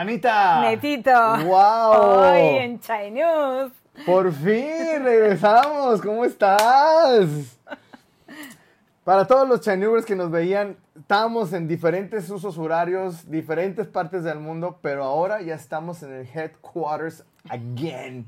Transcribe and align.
Janita. 0.00 0.62
Netito. 0.62 1.10
Wow. 1.44 1.92
Hoy 1.92 2.56
en 2.56 2.80
Chai 2.80 3.10
News. 3.10 3.70
Por 4.06 4.32
fin 4.32 5.04
regresamos. 5.04 6.00
¿Cómo 6.00 6.24
estás? 6.24 7.58
Para 9.04 9.26
todos 9.26 9.46
los 9.46 9.60
Chinubers 9.60 10.06
que 10.06 10.16
nos 10.16 10.30
veían, 10.30 10.78
estábamos 10.98 11.52
en 11.52 11.68
diferentes 11.68 12.30
usos 12.30 12.56
horarios, 12.56 13.30
diferentes 13.30 13.86
partes 13.86 14.24
del 14.24 14.38
mundo, 14.38 14.78
pero 14.80 15.04
ahora 15.04 15.42
ya 15.42 15.54
estamos 15.54 16.02
en 16.02 16.14
el 16.14 16.26
headquarters 16.26 17.22
again. 17.50 18.24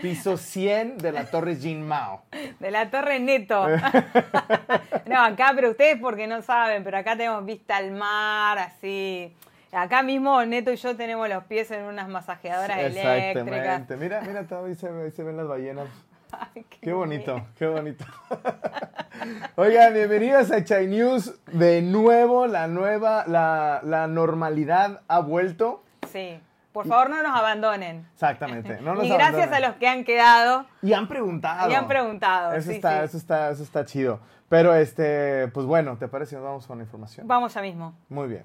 Piso 0.00 0.36
100 0.36 0.98
de 0.98 1.10
la 1.10 1.24
Torre 1.24 1.56
Jin 1.56 1.84
Mao. 1.84 2.22
De 2.60 2.70
la 2.70 2.88
Torre 2.88 3.18
Neto. 3.18 3.66
no, 5.06 5.24
acá, 5.24 5.54
pero 5.56 5.72
ustedes 5.72 5.98
porque 6.00 6.28
no 6.28 6.40
saben, 6.42 6.84
pero 6.84 6.98
acá 6.98 7.16
tenemos 7.16 7.44
vista 7.44 7.78
al 7.78 7.90
mar, 7.90 8.60
así. 8.60 9.34
Acá 9.76 10.02
mismo 10.02 10.42
Neto 10.46 10.72
y 10.72 10.76
yo 10.76 10.96
tenemos 10.96 11.28
los 11.28 11.44
pies 11.44 11.70
en 11.70 11.84
unas 11.84 12.08
masajeadoras 12.08 12.78
eléctricas. 12.78 13.36
Exactamente. 13.36 13.96
Mira, 13.98 14.20
mira, 14.22 14.46
todavía 14.46 14.74
se, 14.74 15.10
se 15.10 15.22
ven 15.22 15.36
las 15.36 15.46
ballenas. 15.46 15.86
Ay, 16.32 16.64
qué 16.70 16.78
Qué 16.80 16.92
bonito, 16.94 17.46
qué 17.58 17.66
bonito. 17.66 18.04
Oigan, 19.56 19.92
bienvenidos 19.92 20.50
a 20.50 20.64
Chai 20.64 20.86
News. 20.86 21.34
De 21.52 21.82
nuevo, 21.82 22.46
la 22.46 22.68
nueva, 22.68 23.24
la, 23.26 23.80
la 23.84 24.06
normalidad 24.06 25.02
ha 25.08 25.20
vuelto. 25.20 25.84
Sí. 26.10 26.40
Por 26.72 26.86
favor, 26.86 27.10
no 27.10 27.22
nos 27.22 27.36
abandonen. 27.36 28.06
Exactamente. 28.14 28.80
No 28.80 28.94
nos 28.96 29.04
y 29.04 29.08
gracias 29.08 29.34
abandonen. 29.34 29.64
a 29.64 29.68
los 29.68 29.76
que 29.76 29.88
han 29.88 30.04
quedado. 30.04 30.66
Y 30.80 30.94
han 30.94 31.06
preguntado. 31.06 31.70
Y 31.70 31.74
han 31.74 31.86
preguntado, 31.86 32.52
Eso 32.54 32.70
sí, 32.70 32.76
está, 32.76 33.00
sí. 33.00 33.04
eso 33.04 33.16
está, 33.18 33.50
eso 33.50 33.62
está 33.62 33.84
chido. 33.84 34.20
Pero 34.48 34.74
este, 34.74 35.48
pues 35.48 35.66
bueno, 35.66 35.98
¿te 35.98 36.08
parece 36.08 36.34
nos 36.36 36.44
vamos 36.44 36.66
con 36.66 36.78
la 36.78 36.84
información? 36.84 37.28
Vamos 37.28 37.52
ya 37.52 37.60
mismo. 37.60 37.94
Muy 38.08 38.28
bien. 38.28 38.44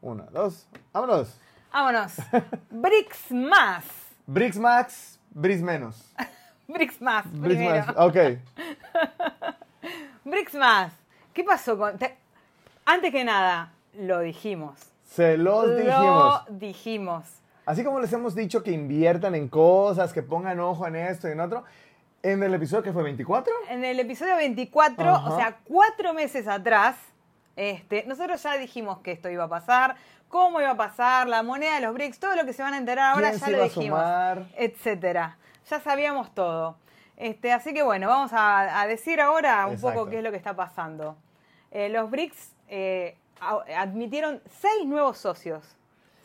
Una, 0.00 0.24
dos, 0.24 0.66
vámonos. 0.92 1.36
Vámonos. 1.72 2.12
BRICS 2.70 3.30
más. 3.32 3.84
Brix 4.26 4.58
Max, 4.58 5.18
Brix 5.30 5.62
menos. 5.62 6.12
BRICS 6.68 7.00
más. 7.00 7.24
Brix 7.32 7.56
primero. 7.56 7.86
más, 7.86 7.96
ok. 7.96 8.16
BRICS 10.24 10.54
más. 10.54 10.92
¿Qué 11.32 11.44
pasó 11.44 11.78
con.? 11.78 11.98
te- 11.98 12.16
Antes 12.84 13.12
que 13.12 13.24
nada, 13.24 13.72
lo 13.94 14.20
dijimos. 14.20 14.78
Se 15.04 15.36
los 15.36 15.66
Lo 15.66 15.74
dijimos. 15.76 16.42
dijimos. 16.50 17.24
Así 17.66 17.84
como 17.84 18.00
les 18.00 18.12
hemos 18.12 18.34
dicho 18.34 18.62
que 18.62 18.70
inviertan 18.70 19.34
en 19.34 19.48
cosas, 19.48 20.12
que 20.12 20.22
pongan 20.22 20.58
ojo 20.60 20.86
en 20.86 20.96
esto 20.96 21.28
y 21.28 21.32
en 21.32 21.40
otro, 21.40 21.64
en 22.22 22.42
el 22.42 22.54
episodio 22.54 22.82
que 22.82 22.92
fue 22.92 23.02
24, 23.02 23.52
En 23.68 23.84
el 23.84 24.00
episodio 24.00 24.36
24, 24.36 25.08
Ajá. 25.10 25.28
o 25.30 25.36
sea, 25.36 25.58
cuatro 25.64 26.14
meses 26.14 26.48
atrás, 26.48 26.96
este, 27.58 28.04
nosotros 28.06 28.40
ya 28.42 28.56
dijimos 28.56 29.00
que 29.00 29.10
esto 29.12 29.28
iba 29.28 29.44
a 29.44 29.48
pasar, 29.48 29.96
cómo 30.28 30.60
iba 30.60 30.70
a 30.70 30.76
pasar, 30.76 31.26
la 31.28 31.42
moneda 31.42 31.74
de 31.74 31.80
los 31.80 31.92
BRICS, 31.94 32.20
todo 32.20 32.36
lo 32.36 32.44
que 32.44 32.52
se 32.52 32.62
van 32.62 32.74
a 32.74 32.78
enterar 32.78 33.14
ahora 33.14 33.30
¿Quién 33.30 33.40
ya 33.40 33.50
lo 33.50 33.64
dijimos, 33.64 33.98
sumar? 33.98 34.46
etcétera. 34.56 35.36
Ya 35.68 35.80
sabíamos 35.80 36.32
todo. 36.34 36.76
Este, 37.16 37.52
así 37.52 37.74
que 37.74 37.82
bueno, 37.82 38.08
vamos 38.08 38.32
a, 38.32 38.80
a 38.80 38.86
decir 38.86 39.20
ahora 39.20 39.66
un 39.66 39.74
Exacto. 39.74 39.98
poco 39.98 40.10
qué 40.10 40.18
es 40.18 40.22
lo 40.22 40.30
que 40.30 40.36
está 40.36 40.54
pasando. 40.54 41.16
Eh, 41.72 41.88
los 41.88 42.08
BRICS 42.10 42.52
eh, 42.68 43.16
admitieron 43.40 44.40
seis 44.60 44.86
nuevos 44.86 45.18
socios. 45.18 45.76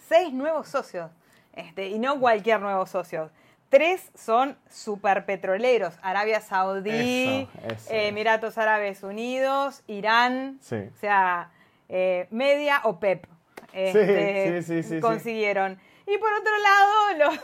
Seis 0.08 0.32
nuevos 0.34 0.68
socios. 0.68 1.10
Este, 1.54 1.88
y 1.88 1.98
no 2.00 2.20
cualquier 2.20 2.60
nuevo 2.62 2.86
socio. 2.86 3.32
Tres 3.74 4.12
son 4.14 4.56
superpetroleros. 4.70 5.96
Arabia 6.04 6.42
Saudí, 6.42 6.92
Eso, 6.92 7.50
eso 7.66 7.72
es. 7.72 7.88
Emiratos 7.90 8.60
Árabes 8.60 9.02
Unidos, 9.02 9.82
Irán. 9.88 10.60
Sí. 10.62 10.76
O 10.76 11.00
sea, 11.00 11.50
eh, 11.90 12.28
Media 12.30 12.82
o 12.84 13.00
PEP. 13.00 13.26
este, 13.74 14.62
sí, 14.62 14.68
sí, 14.68 14.84
sí, 14.84 14.90
sí. 14.90 15.00
Consiguieron. 15.00 15.80
Y 16.06 16.16
por 16.20 16.30
otro 16.34 16.52
lado, 16.60 17.40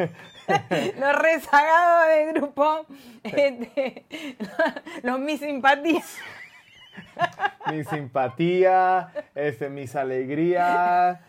los, 0.00 0.10
los 0.98 1.14
rezagados 1.22 2.08
del 2.08 2.32
grupo, 2.32 2.86
este, 3.22 4.04
los 5.04 5.20
mis 5.20 5.38
simpatías. 5.38 6.16
mi 7.70 7.84
simpatía, 7.84 9.12
este, 9.36 9.68
mis 9.68 9.94
alegrías. 9.94 11.20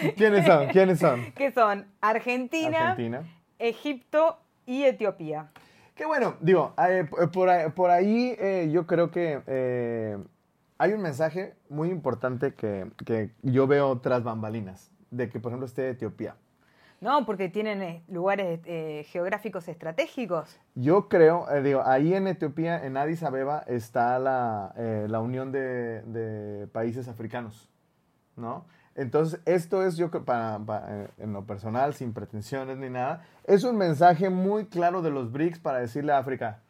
¿Quiénes 0.16 0.46
son? 0.46 0.68
¿Quiénes 0.68 0.98
son? 0.98 1.32
que 1.32 1.52
son 1.52 1.86
Argentina, 2.00 2.90
Argentina. 2.90 3.22
Egipto 3.58 4.38
y 4.66 4.84
Etiopía. 4.84 5.50
Qué 5.94 6.06
bueno, 6.06 6.36
digo, 6.40 6.74
eh, 6.88 7.06
p- 7.10 7.26
por 7.28 7.48
ahí, 7.50 7.70
por 7.70 7.90
ahí, 7.90 8.34
eh, 8.38 8.70
yo 8.72 8.86
creo 8.86 9.10
que 9.10 9.42
eh, 9.46 10.16
hay 10.78 10.92
un 10.92 11.02
mensaje 11.02 11.54
muy 11.68 11.90
importante 11.90 12.54
que, 12.54 12.90
que 13.04 13.30
yo 13.42 13.66
veo 13.66 13.98
tras 14.00 14.22
bambalinas, 14.24 14.90
de 15.10 15.28
que 15.28 15.40
por 15.40 15.50
ejemplo 15.52 15.66
esté 15.66 15.90
Etiopía. 15.90 16.36
No, 17.02 17.24
porque 17.24 17.48
tienen 17.48 17.82
eh, 17.82 18.02
lugares 18.08 18.60
eh, 18.66 19.04
geográficos 19.08 19.68
estratégicos. 19.68 20.58
Yo 20.74 21.08
creo, 21.08 21.50
eh, 21.50 21.62
digo, 21.62 21.82
ahí 21.84 22.14
en 22.14 22.26
Etiopía, 22.26 22.84
en 22.84 22.96
Addis 22.96 23.22
Abeba, 23.22 23.60
está 23.66 24.18
la, 24.18 24.72
eh, 24.76 25.06
la 25.08 25.20
Unión 25.20 25.50
de, 25.50 26.02
de 26.02 26.66
Países 26.66 27.08
Africanos, 27.08 27.70
¿no? 28.36 28.66
Entonces, 28.94 29.40
esto 29.44 29.84
es, 29.84 29.96
yo 29.96 30.10
para, 30.10 30.58
para, 30.58 31.04
eh, 31.04 31.10
en 31.18 31.32
lo 31.32 31.44
personal, 31.44 31.94
sin 31.94 32.12
pretensiones 32.12 32.76
ni 32.76 32.90
nada, 32.90 33.24
es 33.44 33.64
un 33.64 33.76
mensaje 33.76 34.30
muy 34.30 34.66
claro 34.66 35.00
de 35.02 35.10
los 35.10 35.30
BRICS 35.32 35.60
para 35.60 35.78
decirle 35.78 36.12
a 36.12 36.18
África, 36.18 36.60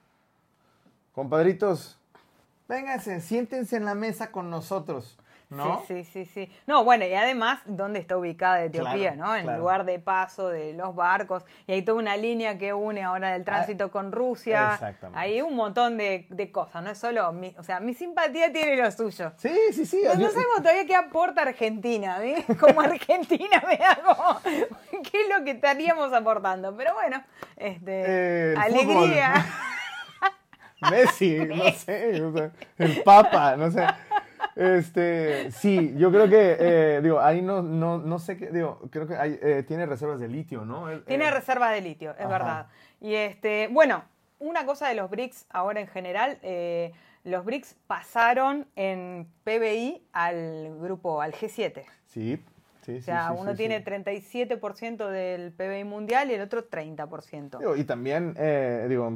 compadritos, 1.13 1.99
vénganse, 2.69 3.21
siéntense 3.21 3.77
en 3.77 3.85
la 3.85 3.95
mesa 3.95 4.31
con 4.31 4.51
nosotros, 4.51 5.19
¿no? 5.51 5.83
Sí, 5.89 6.05
sí, 6.05 6.25
sí, 6.25 6.25
sí. 6.47 6.53
No, 6.67 6.85
bueno, 6.85 7.05
y 7.05 7.15
además, 7.15 7.61
¿dónde 7.67 7.99
está 7.99 8.17
ubicada 8.17 8.63
Etiopía, 8.65 9.13
Claro, 9.15 9.17
no? 9.17 9.37
En 9.37 9.43
claro. 9.43 9.57
el 9.57 9.61
lugar 9.61 9.85
de 9.85 9.99
paso 9.99 10.49
de 10.49 10.73
los 10.73 10.95
barcos. 10.95 11.45
Y 11.67 11.73
hay 11.73 11.83
toda 11.83 11.99
una 11.99 12.17
línea 12.17 12.57
que 12.59 12.73
une 12.73 13.03
ahora 13.03 13.33
del 13.33 13.45
tránsito 13.45 13.91
con 13.91 14.13
Rusia. 14.13 14.71
exactamente. 14.75 15.19
Hay 15.19 15.43
un 15.43 15.57
montón 15.57 15.97
de, 15.99 16.27
de 16.31 16.51
cosas, 16.53 16.83
no 16.83 16.91
es 16.91 16.99
solo... 16.99 17.33
Mi, 17.33 17.55
o 17.59 17.63
sea, 17.63 17.81
mi 17.81 17.95
simpatía 17.95 18.53
tiene 18.53 18.77
lo 18.77 18.91
suyo. 18.91 19.33
Sí, 19.37 19.53
sí, 19.73 19.85
sí. 19.87 20.01
No, 20.05 20.15
yo- 20.15 20.21
no 20.21 20.31
sabemos 20.31 20.57
todavía 20.59 20.87
qué 20.87 20.95
aporta 20.97 21.43
Argentina, 21.43 22.19
¿sí? 22.21 22.35
Como 22.61 22.81
Argentina 22.81 23.63
me 23.67 23.85
hago. 23.85 24.41
¿Qué 24.45 25.23
es 25.23 25.29
lo 25.37 25.45
que 25.45 25.51
estaríamos 25.53 26.13
aportando? 26.13 26.77
Pero 26.77 26.95
bueno, 26.95 27.23
este, 27.57 28.53
Eh, 28.53 28.55
alegría. 28.57 29.35
Messi, 30.91 31.37
no 31.45 31.71
sé, 31.73 32.23
o 32.23 32.33
sea, 32.33 32.51
el 32.79 33.03
Papa, 33.03 33.55
no 33.57 33.71
sé. 33.71 33.85
Este, 34.61 35.51
sí, 35.53 35.95
yo 35.97 36.11
creo 36.11 36.29
que, 36.29 36.57
eh, 36.61 37.01
digo, 37.03 37.19
ahí 37.19 37.41
no, 37.41 37.63
no, 37.63 37.97
no 37.97 38.19
sé 38.19 38.37
qué, 38.37 38.51
digo, 38.51 38.79
creo 38.91 39.07
que 39.07 39.17
hay, 39.17 39.39
eh, 39.41 39.65
tiene 39.67 39.87
reservas 39.87 40.21
de 40.21 40.29
litio, 40.29 40.67
¿no? 40.67 40.91
El- 40.91 41.03
Tiene 41.05 41.29
eh, 41.29 41.31
reservas 41.31 41.73
de 41.73 41.81
litio, 41.81 42.11
es 42.11 42.21
Ajá. 42.21 42.29
verdad. 42.29 42.67
Y 43.01 43.15
este, 43.15 43.69
bueno, 43.69 44.05
una 44.39 44.67
cosa 44.67 44.89
de 44.89 44.97
los 44.97 45.09
BRICS 45.09 45.47
ahora 45.49 45.81
en 45.81 45.87
general, 45.87 46.39
eh, 46.43 46.93
los 47.25 47.43
BRICS 47.47 47.77
pasaron 47.87 48.67
en 48.77 49.27
PBI 49.45 50.03
al 50.13 50.77
grupo, 50.79 51.23
al 51.23 51.33
G7. 51.33 51.85
Sí, 52.05 52.39
sí. 52.95 52.99
O 52.99 53.03
sea, 53.03 53.29
sí, 53.29 53.37
uno 53.39 53.55
tiene 53.55 53.79
sí. 53.79 53.85
37% 53.85 55.09
del 55.09 55.53
PBI 55.53 55.85
mundial 55.85 56.31
y 56.31 56.35
el 56.35 56.41
otro 56.41 56.69
30%. 56.69 57.59
Digo, 57.59 57.77
y 57.77 57.85
también, 57.85 58.35
eh, 58.39 58.87
digo, 58.89 59.07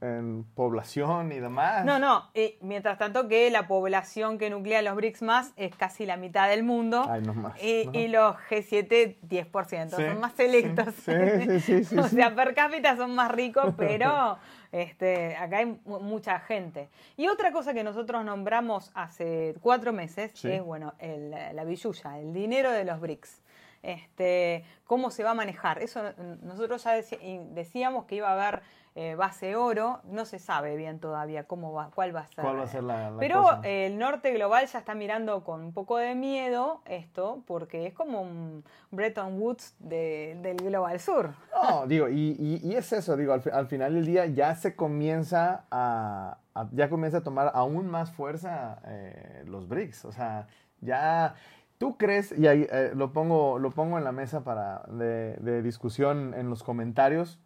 en, 0.00 0.44
población 0.54 1.32
y 1.32 1.40
demás. 1.40 1.84
No, 1.84 1.98
no, 1.98 2.30
mientras 2.60 2.98
tanto 2.98 3.28
que 3.28 3.50
la 3.50 3.66
población 3.66 4.38
que 4.38 4.50
nuclea 4.50 4.82
los 4.82 4.94
BRICS 4.94 5.22
más 5.22 5.52
es 5.56 5.74
casi 5.76 6.06
la 6.06 6.16
mitad 6.16 6.48
del 6.48 6.62
mundo. 6.62 7.06
Ay, 7.08 7.22
no 7.22 7.34
más, 7.34 7.62
Y, 7.62 7.86
¿no? 7.86 7.98
y 7.98 8.08
los 8.08 8.36
G7 8.50 9.16
10%, 9.28 9.96
Sí, 9.96 10.02
son 10.02 10.20
más 10.20 10.32
selectos. 10.32 10.94
sí, 11.04 11.12
sí, 11.46 11.60
sí, 11.60 11.84
sí, 11.84 11.96
o 11.98 12.08
sea, 12.08 12.34
per 12.34 12.54
cápita 12.54 12.96
son 12.96 13.14
más 13.14 13.30
ricos, 13.30 13.74
pero 13.76 14.38
este, 14.82 15.36
acá 15.36 15.58
hay 15.58 15.66
mu- 15.84 16.00
mucha 16.00 16.40
gente. 16.40 16.88
Y 17.16 17.28
otra 17.28 17.52
cosa 17.52 17.72
que 17.74 17.84
nosotros 17.84 18.24
nombramos 18.24 18.90
hace 18.94 19.54
cuatro 19.60 19.92
meses 19.92 20.32
Sí. 20.34 20.50
es, 20.50 20.62
bueno, 20.62 20.94
el- 20.98 21.30
la 21.30 21.64
billulla, 21.64 22.18
el 22.18 22.32
dinero 22.32 22.72
de 22.72 22.84
los 22.84 23.00
BRICS. 23.00 23.40
Este, 23.82 24.64
cómo 24.84 25.10
se 25.10 25.22
va 25.22 25.30
a 25.32 25.34
manejar. 25.34 25.78
Eso 25.82 26.02
nosotros 26.42 26.82
ya 26.84 26.92
decíamos 26.94 28.06
que 28.06 28.16
iba 28.16 28.28
a 28.30 28.32
haber 28.32 28.62
eh, 28.96 29.16
base 29.16 29.56
oro, 29.56 30.00
no 30.04 30.24
se 30.24 30.38
sabe 30.38 30.76
bien 30.76 31.00
todavía 31.00 31.44
cómo 31.48 31.72
va, 31.72 31.90
cuál 31.94 32.14
va 32.14 32.20
a 32.20 32.26
ser. 32.28 32.44
¿Cuál 32.44 32.58
va 32.58 32.62
a 32.62 32.66
ser 32.68 32.84
la, 32.84 33.10
la 33.10 33.18
Pero 33.18 33.42
cosa? 33.42 33.60
el 33.64 33.98
norte 33.98 34.32
global 34.32 34.66
ya 34.66 34.78
está 34.78 34.94
mirando 34.94 35.42
con 35.42 35.62
un 35.62 35.72
poco 35.72 35.96
de 35.96 36.14
miedo 36.14 36.80
esto, 36.86 37.42
porque 37.46 37.86
es 37.88 37.92
como 37.94 38.22
un 38.22 38.64
Bretton 38.92 39.40
Woods 39.40 39.74
de- 39.80 40.38
del 40.42 40.56
global 40.58 41.00
sur. 41.00 41.30
No, 41.60 41.86
digo, 41.88 42.08
y, 42.08 42.36
y- 42.38 42.60
y 42.62 42.76
es 42.76 42.92
eso, 42.92 43.16
digo, 43.16 43.32
al, 43.32 43.42
al 43.52 43.66
final 43.66 43.94
del 43.94 44.06
día 44.06 44.26
ya 44.26 44.54
se 44.54 44.76
comienza 44.76 45.64
a, 45.72 46.38
a- 46.54 46.68
ya 46.72 46.88
comienza 46.88 47.18
a 47.18 47.22
tomar 47.22 47.50
aún 47.54 47.88
más 47.88 48.12
fuerza 48.12 48.80
eh, 48.86 49.42
los 49.46 49.66
BRICS, 49.68 50.04
o 50.04 50.12
sea, 50.12 50.46
ya, 50.80 51.34
¿tú 51.78 51.96
crees, 51.96 52.30
y 52.38 52.46
ahí 52.46 52.66
eh, 52.70 52.92
lo, 52.94 53.12
pongo, 53.12 53.58
lo 53.58 53.70
pongo 53.72 53.98
en 53.98 54.04
la 54.04 54.12
mesa 54.12 54.44
para, 54.44 54.82
de, 54.88 55.34
de 55.38 55.62
discusión 55.62 56.32
en 56.34 56.48
los 56.48 56.62
comentarios, 56.62 57.40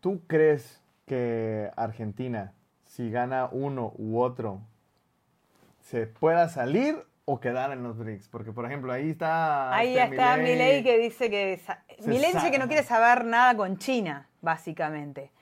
¿tú 0.00 0.22
crees 0.26 0.82
que 1.06 1.70
Argentina, 1.76 2.52
si 2.84 3.10
gana 3.10 3.48
uno 3.50 3.92
u 3.96 4.20
otro, 4.20 4.60
se 5.80 6.06
pueda 6.06 6.48
salir 6.48 6.96
o 7.24 7.40
quedar 7.40 7.70
en 7.72 7.82
los 7.82 7.96
BRICS? 7.98 8.28
Porque, 8.28 8.52
por 8.52 8.66
ejemplo, 8.66 8.92
ahí 8.92 9.10
está. 9.10 9.74
Ahí 9.74 9.96
este 9.96 10.14
está 10.16 10.36
Milei. 10.36 10.52
Milei 10.54 10.84
que 10.84 10.98
dice 10.98 11.30
que. 11.30 11.60
Milei 12.04 12.32
dice 12.32 12.50
que 12.50 12.58
no 12.58 12.66
quiere 12.68 12.82
saber 12.82 13.24
nada 13.24 13.56
con 13.56 13.78
China, 13.78 14.28
básicamente. 14.40 15.32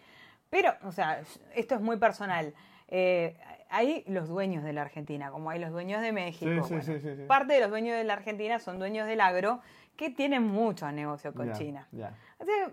Pero, 0.51 0.75
o 0.85 0.93
sea, 0.93 1.21
esto 1.55 1.75
es 1.75 1.81
muy 1.81 1.97
personal. 1.97 2.55
Eh, 2.89 3.37
hay 3.71 4.05
los 4.07 4.29
dueños 4.29 4.63
de 4.63 4.73
la 4.73 4.83
Argentina, 4.83 5.31
como 5.31 5.51
hay 5.51 5.59
los 5.59 5.73
dueños 5.73 6.01
de 6.01 6.13
México. 6.13 6.63
Sí, 6.65 6.81
sí, 6.83 6.93
bueno, 6.93 7.17
sí. 7.17 7.23
Parte 7.27 7.55
de 7.55 7.61
los 7.61 7.71
dueños 7.71 7.97
de 7.97 8.05
la 8.05 8.13
Argentina 8.13 8.59
son 8.61 8.79
dueños 8.79 9.09
del 9.09 9.21
agro 9.21 9.61
que 9.97 10.11
tienen 10.11 10.45
mucho 10.45 10.91
negocio 10.93 11.33
con 11.35 11.53
China. 11.55 11.89
O 11.93 11.97
sea, 12.45 12.57
que- 12.67 12.73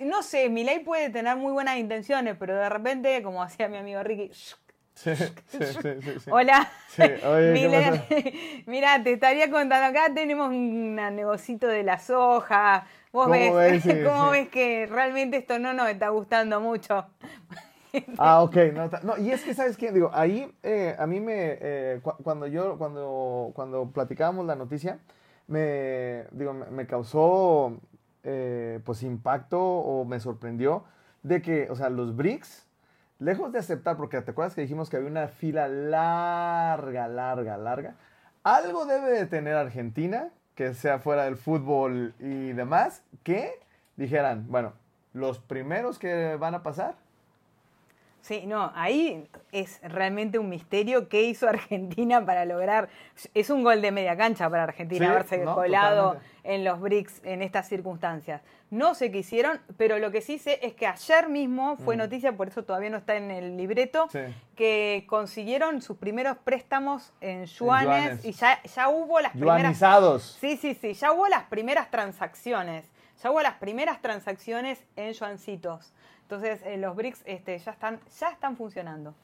no 0.00 0.22
sé, 0.22 0.48
Milei 0.48 0.80
puede 0.84 1.10
tener 1.10 1.36
muy 1.36 1.52
buenas 1.52 1.78
intenciones, 1.78 2.36
pero 2.38 2.56
de 2.56 2.68
repente, 2.68 3.22
como 3.22 3.42
hacía 3.42 3.68
mi 3.68 3.76
amigo 3.78 4.02
Ricky, 4.02 4.30
Sí, 4.94 5.14
sí, 5.76 6.20
sí. 6.20 6.30
Hola. 6.30 6.70
Oye, 7.22 7.58
¿qué 7.60 7.68
Mira, 8.66 9.02
te 9.02 9.12
estaría 9.14 9.50
contando 9.50 9.86
acá, 9.98 10.12
tenemos 10.14 10.48
un 10.48 10.94
negocito 10.96 11.66
de 11.66 11.82
la 11.82 11.98
soja. 11.98 12.86
Vos 13.12 13.24
¿Cómo 13.24 13.54
ves, 13.54 14.00
cómo 14.02 14.30
ves 14.30 14.48
que 14.48 14.86
realmente 14.86 15.36
esto 15.38 15.58
no 15.58 15.72
nos 15.74 15.88
está 15.88 16.08
gustando 16.10 16.60
mucho. 16.60 17.06
Ah, 18.16 18.42
ok. 18.42 18.56
No, 18.74 18.88
no, 19.02 19.18
y 19.18 19.30
es 19.32 19.42
que, 19.42 19.54
¿sabes 19.54 19.76
qué? 19.76 19.90
Digo, 19.92 20.10
ahí 20.12 20.50
eh, 20.62 20.94
a 20.98 21.06
mí 21.06 21.20
me... 21.20 21.58
eh, 21.60 22.00
cu- 22.02 22.16
cuando 22.22 22.46
yo, 22.46 22.76
cuando, 22.78 23.52
cuando 23.54 23.90
platicábamos 23.90 24.46
la 24.46 24.54
noticia, 24.54 25.00
me, 25.46 26.24
digo, 26.32 26.52
me, 26.52 26.66
me 26.66 26.86
causó, 26.86 27.80
eh, 28.24 28.80
pues, 28.84 29.02
impacto 29.02 29.60
o 29.60 30.04
me 30.04 30.20
sorprendió 30.20 30.84
de 31.22 31.42
que, 31.42 31.70
o 31.70 31.76
sea, 31.76 31.90
los 31.90 32.16
BRICS, 32.16 32.66
lejos 33.18 33.52
de 33.52 33.58
aceptar, 33.58 33.96
porque 33.96 34.20
te 34.20 34.32
acuerdas 34.32 34.54
que 34.54 34.62
dijimos 34.62 34.90
que 34.90 34.96
había 34.96 35.08
una 35.08 35.28
fila 35.28 35.68
larga, 35.68 37.08
larga, 37.08 37.56
larga, 37.56 37.94
algo 38.42 38.86
debe 38.86 39.10
de 39.10 39.26
tener 39.26 39.54
Argentina, 39.54 40.30
que 40.54 40.74
sea 40.74 40.98
fuera 40.98 41.24
del 41.24 41.36
fútbol 41.36 42.14
y 42.18 42.52
demás, 42.52 43.02
que 43.22 43.60
dijeran, 43.96 44.46
bueno, 44.48 44.72
los 45.12 45.38
primeros 45.38 45.98
que 45.98 46.36
van 46.36 46.54
a 46.54 46.62
pasar 46.62 46.96
Sí, 48.22 48.44
no, 48.46 48.70
ahí 48.76 49.28
es 49.50 49.80
realmente 49.82 50.38
un 50.38 50.48
misterio 50.48 51.08
qué 51.08 51.22
hizo 51.24 51.48
Argentina 51.48 52.24
para 52.24 52.44
lograr. 52.44 52.88
Es 53.34 53.50
un 53.50 53.62
gol 53.64 53.82
de 53.82 53.90
media 53.90 54.16
cancha 54.16 54.48
para 54.48 54.62
Argentina 54.62 55.06
Sí, 55.06 55.10
haberse 55.10 55.38
no, 55.38 55.54
colado 55.56 56.12
totalmente. 56.12 56.54
en 56.54 56.64
los 56.64 56.80
BRICS 56.80 57.20
en 57.24 57.42
estas 57.42 57.68
circunstancias. 57.68 58.40
No 58.70 58.94
sé 58.94 59.10
qué 59.10 59.18
hicieron, 59.18 59.60
pero 59.76 59.98
lo 59.98 60.10
que 60.12 60.20
sí 60.22 60.38
sé 60.38 60.60
es 60.64 60.72
que 60.74 60.86
ayer 60.86 61.28
mismo 61.28 61.76
fue 61.78 61.96
noticia, 61.96 62.32
por 62.36 62.48
eso 62.48 62.62
todavía 62.64 62.88
no 62.90 62.96
está 62.98 63.16
en 63.16 63.30
el 63.32 63.56
libreto, 63.56 64.06
Mm. 64.06 64.10
Sí. 64.10 64.20
que 64.56 65.04
consiguieron 65.08 65.82
sus 65.82 65.96
primeros 65.98 66.38
préstamos 66.38 67.12
en 67.20 67.44
yuanes, 67.46 68.04
yuanes. 68.04 68.24
y 68.24 68.32
ya, 68.32 68.62
ya 68.62 68.88
hubo 68.88 69.20
las 69.20 69.32
primeras. 69.32 69.58
Yuanizados. 69.62 70.38
Sí, 70.40 70.56
sí, 70.56 70.74
sí, 70.74 70.94
ya 70.94 71.12
hubo 71.12 71.26
las 71.28 71.42
primeras 71.44 71.90
transacciones. 71.90 72.86
Ya 73.22 73.30
hubo 73.30 73.40
las 73.42 73.54
primeras 73.54 74.00
transacciones 74.00 74.82
en 74.96 75.12
yuancitos. 75.12 75.92
Entonces, 76.32 76.62
eh, 76.64 76.78
los 76.78 76.96
BRICS 76.96 77.22
este, 77.26 77.58
ya, 77.58 77.72
están, 77.72 78.00
ya 78.18 78.28
están 78.30 78.56
funcionando. 78.56 79.14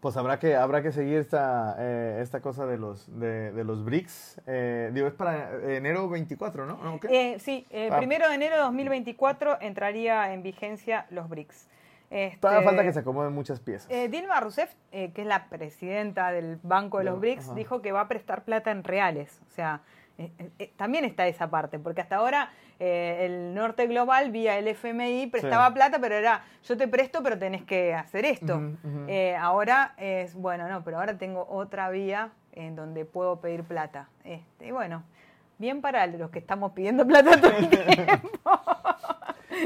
Pues 0.00 0.14
habrá 0.18 0.38
que, 0.38 0.56
habrá 0.56 0.82
que 0.82 0.92
seguir 0.92 1.16
esta, 1.18 1.74
eh, 1.78 2.18
esta 2.22 2.40
cosa 2.42 2.66
de 2.66 2.76
los, 2.76 3.18
de, 3.18 3.50
de 3.52 3.64
los 3.64 3.82
BRICS. 3.82 4.42
Eh, 4.46 4.90
digo, 4.92 5.06
es 5.06 5.14
para 5.14 5.54
enero 5.74 6.06
24, 6.10 6.66
¿no? 6.66 7.00
Eh, 7.08 7.38
sí, 7.38 7.66
Ah. 7.90 7.96
primero 7.96 8.28
de 8.28 8.34
enero 8.34 8.56
de 8.56 8.62
2024 8.62 9.58
entraría 9.62 10.34
en 10.34 10.42
vigencia 10.42 11.06
los 11.08 11.30
BRICS. 11.30 11.66
Este, 12.10 12.38
Todavía 12.40 12.62
falta 12.66 12.82
que 12.82 12.92
se 12.92 12.98
acomoden 13.00 13.32
muchas 13.32 13.60
piezas. 13.60 13.90
eh, 13.90 14.08
Dilma 14.08 14.38
Rousseff, 14.40 14.70
eh, 14.92 15.12
que 15.14 15.22
es 15.22 15.26
la 15.26 15.48
presidenta 15.48 16.30
del 16.32 16.58
Banco 16.62 16.98
de 16.98 17.04
los 17.04 17.20
BRICS, 17.20 17.46
ajá. 17.46 17.54
dijo 17.54 17.80
que 17.80 17.92
va 17.92 18.02
a 18.02 18.08
prestar 18.08 18.44
plata 18.44 18.70
en 18.70 18.84
reales. 18.84 19.40
O 19.48 19.50
sea, 19.50 19.80
eh, 20.20 20.32
eh, 20.38 20.50
eh, 20.58 20.72
también 20.76 21.04
está 21.04 21.26
esa 21.26 21.48
parte, 21.50 21.78
porque 21.78 22.00
hasta 22.02 22.16
ahora 22.16 22.50
eh, 22.78 23.24
el 23.26 23.54
norte 23.54 23.86
global, 23.86 24.30
vía 24.30 24.58
el 24.58 24.68
FMI, 24.68 25.26
prestaba 25.28 25.68
Sí. 25.68 25.74
plata, 25.74 25.98
pero 26.00 26.14
era 26.14 26.44
yo 26.64 26.76
te 26.76 26.86
presto, 26.88 27.22
pero 27.22 27.38
tenés 27.38 27.62
que 27.64 27.94
hacer 27.94 28.24
esto. 28.24 28.60
Eh, 29.08 29.34
ahora 29.36 29.94
es, 29.96 30.34
bueno, 30.34 30.68
no, 30.68 30.84
pero 30.84 30.98
ahora 30.98 31.16
tengo 31.18 31.46
otra 31.50 31.90
vía 31.90 32.30
en 32.52 32.76
donde 32.76 33.04
puedo 33.04 33.40
pedir 33.40 33.64
plata. 33.64 34.08
Este, 34.24 34.66
y 34.66 34.70
bueno, 34.72 35.02
bien 35.58 35.80
para 35.80 36.06
los 36.06 36.30
que 36.30 36.38
estamos 36.38 36.72
pidiendo 36.72 37.06
plata 37.06 37.40
todo 37.40 37.52
el 37.52 37.68
tiempo. 37.70 38.60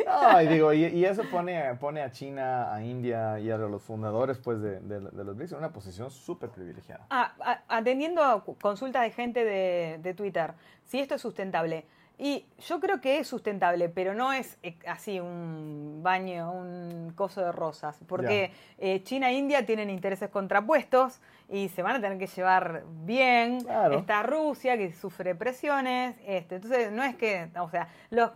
No, 0.06 0.40
y 0.42 0.46
digo, 0.48 0.72
y, 0.72 0.84
y 0.86 1.04
eso 1.04 1.22
pone, 1.30 1.74
pone 1.76 2.00
a 2.02 2.10
China, 2.10 2.72
a 2.74 2.82
India 2.82 3.38
y 3.38 3.50
a 3.50 3.56
los 3.58 3.82
fundadores 3.82 4.38
pues, 4.38 4.60
de, 4.60 4.80
de- 4.80 5.00
de 5.10 5.24
los 5.24 5.36
BRICS 5.36 5.52
en 5.52 5.58
una 5.58 5.72
posición 5.72 6.10
súper 6.10 6.50
privilegiada. 6.50 7.06
Ah, 7.10 7.32
a- 7.40 7.76
atendiendo 7.78 8.22
a 8.22 8.44
consultas 8.60 9.02
de 9.02 9.10
gente 9.10 9.44
de, 9.44 9.98
de 10.00 10.14
Twitter, 10.14 10.52
si 10.84 11.00
esto 11.00 11.14
es 11.14 11.20
sustentable. 11.22 11.84
Y 12.16 12.46
yo 12.68 12.78
creo 12.78 13.00
que 13.00 13.18
es 13.18 13.26
sustentable, 13.26 13.88
pero 13.88 14.14
no 14.14 14.32
es 14.32 14.56
eh, 14.62 14.76
así 14.86 15.18
un 15.18 15.98
baño, 16.00 16.52
un 16.52 17.12
coso 17.16 17.40
de 17.44 17.50
rosas, 17.50 17.98
porque 18.06 18.52
eh, 18.78 19.02
China 19.02 19.30
e 19.30 19.34
India 19.34 19.66
tienen 19.66 19.90
intereses 19.90 20.30
contrapuestos 20.30 21.20
y 21.48 21.68
se 21.70 21.82
van 21.82 21.96
a 21.96 22.00
tener 22.00 22.16
que 22.16 22.28
llevar 22.28 22.84
bien. 23.04 23.62
Claro. 23.62 23.98
Está 23.98 24.22
Rusia 24.22 24.78
que 24.78 24.92
sufre 24.92 25.34
presiones, 25.34 26.14
este, 26.24 26.54
entonces 26.54 26.92
no 26.92 27.02
es 27.02 27.16
que, 27.16 27.48
o 27.58 27.68
sea, 27.68 27.88
los, 28.10 28.30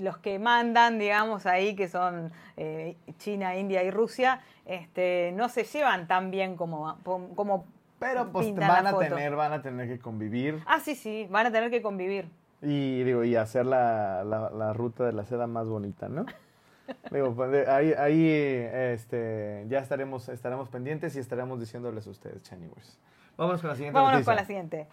los 0.00 0.18
que 0.18 0.38
mandan, 0.38 0.98
digamos, 0.98 1.46
ahí, 1.46 1.74
que 1.76 1.88
son 1.88 2.32
eh, 2.56 2.96
China, 3.18 3.56
India 3.56 3.82
y 3.82 3.90
Rusia, 3.90 4.40
este, 4.64 5.32
no 5.34 5.48
se 5.48 5.64
llevan 5.64 6.06
tan 6.06 6.30
bien 6.30 6.56
como, 6.56 6.96
como 7.04 7.64
Pero 7.98 8.30
pues 8.32 8.54
van 8.54 8.86
a 8.86 8.98
tener, 8.98 9.36
van 9.36 9.52
a 9.52 9.62
tener 9.62 9.88
que 9.88 9.98
convivir 9.98 10.62
Ah, 10.66 10.80
sí, 10.80 10.94
sí, 10.94 11.26
van 11.30 11.46
a 11.46 11.52
tener 11.52 11.70
que 11.70 11.82
convivir. 11.82 12.28
y 12.62 13.02
digo, 13.04 13.24
y 13.24 13.36
hacer 13.36 13.66
la, 13.66 14.24
la, 14.24 14.50
la 14.50 14.72
ruta 14.72 15.04
de 15.04 15.12
la 15.12 15.24
seda 15.24 15.46
más 15.46 15.68
bonita, 15.68 16.08
¿no? 16.08 16.26
Digo, 17.10 17.34
pues, 17.34 17.66
ahí, 17.68 17.92
ahí 17.94 18.28
este, 18.30 19.64
ya 19.68 19.80
estaremos, 19.80 20.28
estaremos 20.28 20.68
pendientes 20.68 21.16
y 21.16 21.18
estaremos 21.18 21.58
diciéndoles 21.58 22.06
a 22.06 22.10
ustedes, 22.10 22.42
Chanivers. 22.42 22.98
Vámonos 23.36 23.60
con 23.60 23.70
la 23.70 23.76
siguiente 23.76 23.94
Vámonos 23.94 24.14
noticia. 24.18 24.32
con 24.32 24.36
la 24.36 24.46
siguiente. 24.46 24.88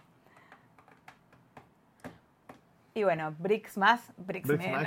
Y 2.96 3.02
bueno, 3.02 3.34
BRICS 3.40 3.76
más, 3.76 4.00
BRICS, 4.18 4.46
Bricks 4.46 4.64
menos. 4.64 4.86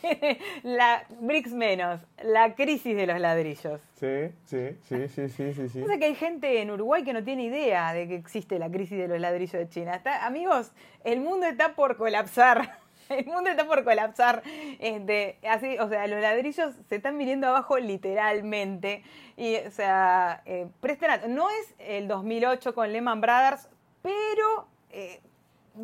Viene 0.00 0.38
la 0.62 1.04
BRICS 1.18 1.52
menos, 1.54 2.00
la 2.22 2.54
crisis 2.54 2.94
de 2.94 3.04
los 3.08 3.18
ladrillos. 3.18 3.80
Sí, 3.98 4.30
sí, 4.44 4.78
sí, 4.88 5.08
sí, 5.08 5.28
sí, 5.28 5.54
sí, 5.54 5.68
sí. 5.68 5.82
Que 5.98 6.04
hay 6.04 6.14
gente 6.14 6.60
en 6.60 6.70
Uruguay 6.70 7.02
que 7.02 7.12
no 7.12 7.24
tiene 7.24 7.42
idea 7.46 7.92
de 7.92 8.06
que 8.06 8.14
existe 8.14 8.60
la 8.60 8.70
crisis 8.70 8.96
de 8.96 9.08
los 9.08 9.18
ladrillos 9.18 9.54
de 9.54 9.68
China. 9.68 9.96
Está- 9.96 10.24
amigos, 10.24 10.70
el 11.02 11.18
mundo 11.20 11.46
está 11.46 11.74
por 11.74 11.96
colapsar. 11.96 12.78
El 13.08 13.26
mundo 13.26 13.50
está 13.50 13.66
por 13.66 13.82
colapsar. 13.82 14.40
Este, 14.78 15.40
así, 15.48 15.76
o 15.80 15.88
sea, 15.88 16.06
los 16.06 16.20
ladrillos 16.20 16.76
se 16.88 16.94
están 16.94 17.18
viniendo 17.18 17.48
abajo 17.48 17.76
literalmente. 17.76 19.02
Y, 19.36 19.56
o 19.56 19.70
sea, 19.72 20.42
eh, 20.46 20.68
presten 20.80 21.34
No 21.34 21.50
es 21.50 21.74
el 21.80 22.06
2008 22.06 22.72
con 22.72 22.92
Lehman 22.92 23.20
Brothers, 23.20 23.68
pero 24.00 24.68
eh, 24.90 25.20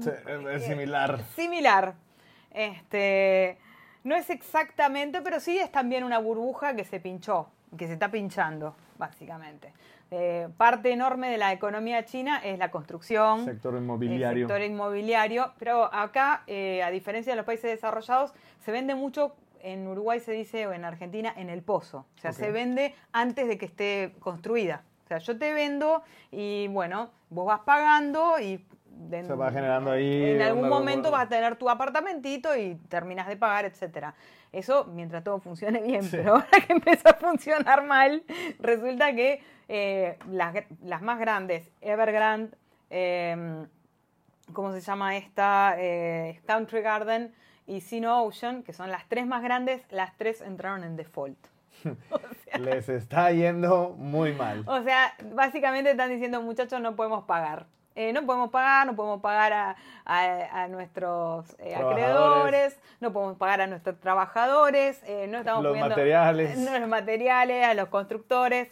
Sí, 0.03 0.11
es- 0.11 0.47
es 0.47 0.65
similar. 0.65 1.21
similar. 1.35 1.95
Este, 2.53 3.59
no 4.05 4.15
es 4.17 4.31
exactamente, 4.31 5.21
pero 5.23 5.41
sí 5.41 5.59
es 5.59 5.71
también 5.71 6.05
una 6.05 6.19
burbuja 6.19 6.75
que 6.75 6.85
se 6.85 7.00
pinchó, 7.00 7.49
que 7.76 7.87
se 7.87 7.95
está 7.95 8.11
pinchando, 8.11 8.75
básicamente. 8.99 9.73
Eh, 10.11 10.49
parte 10.57 10.93
enorme 10.93 11.29
de 11.31 11.37
la 11.37 11.53
economía 11.53 12.05
china 12.05 12.41
es 12.45 12.59
la 12.59 12.71
construcción, 12.71 13.45
Sector 13.45 13.75
el 13.75 13.83
inmobiliario. 13.83 14.47
sector 14.47 14.62
inmobiliario, 14.62 15.53
pero 15.59 15.93
acá, 15.93 16.45
eh, 16.47 16.83
a 16.83 16.91
diferencia 16.91 17.33
de 17.33 17.37
los 17.37 17.45
países 17.45 17.71
desarrollados, 17.71 18.33
se 18.65 18.71
vende 18.73 18.95
mucho, 18.95 19.35
en 19.62 19.87
Uruguay 19.88 20.21
se 20.21 20.33
dice, 20.33 20.67
o 20.69 20.73
en 20.73 20.85
Argentina, 20.85 21.33
en 21.37 21.50
el 21.50 21.61
pozo. 21.62 22.07
O 22.17 22.21
sea, 22.21 22.33
se 22.33 22.53
vende 22.53 22.95
antes 23.12 23.49
de 23.49 23.59
que 23.59 23.67
esté 23.67 24.15
construida. 24.21 24.83
O 25.05 25.09
sea, 25.09 25.19
yo 25.19 25.37
te 25.38 25.53
vendo 25.53 26.03
y 26.31 26.69
bueno, 26.69 27.11
vos 27.31 27.47
vas 27.47 27.61
pagando 27.61 28.38
y... 28.41 28.65
de- 29.09 29.25
Se 29.25 29.35
va 29.35 29.51
generando 29.51 29.91
ahí 29.91 30.31
En 30.31 30.43
algún 30.43 30.69
momento 30.69 31.11
vas 31.11 31.27
a 31.27 31.29
tener 31.29 31.57
tu 31.57 31.69
apartamentito 31.71 32.57
y 32.57 32.75
terminas 32.89 33.27
de 33.29 33.37
pagar, 33.37 33.65
etcétera. 33.65 34.15
Eso 34.53 34.85
mientras 34.87 35.23
todo 35.25 35.39
funcione 35.41 35.81
bien, 35.81 36.03
Sí. 36.03 36.17
pero 36.17 36.35
ahora 36.35 36.47
que 36.67 36.73
empezó 36.73 37.09
a 37.09 37.15
funcionar 37.15 37.85
mal, 37.85 38.23
resulta 38.59 39.15
que 39.15 39.43
eh, 39.69 40.19
las, 40.31 41.03
más 41.03 41.19
grandes, 41.19 41.71
Evergrande, 41.81 42.57
eh, 42.91 43.67
¿cómo 44.53 44.73
se 44.73 44.81
llama 44.81 45.17
esta? 45.17 45.75
Eh, 45.79 46.41
Country 46.47 46.81
Garden 46.83 47.35
y 47.67 47.81
Sino 47.81 48.23
Ocean, 48.23 48.63
que 48.63 48.73
son 48.73 48.91
las 48.93 49.07
tres 49.09 49.27
más 49.27 49.43
grandes, 49.43 49.83
las 49.91 50.17
tres 50.17 50.41
entraron 50.41 50.85
en 50.85 50.97
default. 50.97 51.37
Les 52.61 52.89
está 52.89 53.33
yendo 53.33 53.95
muy 53.99 54.33
mal. 54.33 54.63
O 54.67 54.83
sea, 54.83 55.13
básicamente 55.35 55.91
están 55.91 56.11
diciendo, 56.11 56.41
muchachos, 56.41 56.81
no 56.81 56.97
podemos 56.97 57.25
pagar. 57.25 57.67
Eh, 57.97 58.12
no 58.12 58.25
podemos 58.26 58.50
pagar, 58.50 58.87
no 58.87 58.95
podemos 58.95 59.21
pagar 59.23 59.53
a, 59.53 59.76
a- 60.05 60.62
a 60.62 60.69
nuestros 60.69 61.57
eh, 61.59 61.75
acreedores, 61.75 62.79
no 63.00 63.12
podemos 63.12 63.37
pagar 63.38 63.62
a 63.62 63.67
nuestros 63.67 63.99
trabajadores, 63.99 65.00
eh, 65.05 65.26
no 65.29 65.38
estamos 65.38 65.62
Los 65.62 65.73
pudiendo- 65.73 65.88
materiales. 65.88 66.59
no, 66.59 66.79
los 66.79 66.88
materiales, 66.88 67.65
a 67.67 67.75
los 67.75 67.88
constructores. 67.88 68.69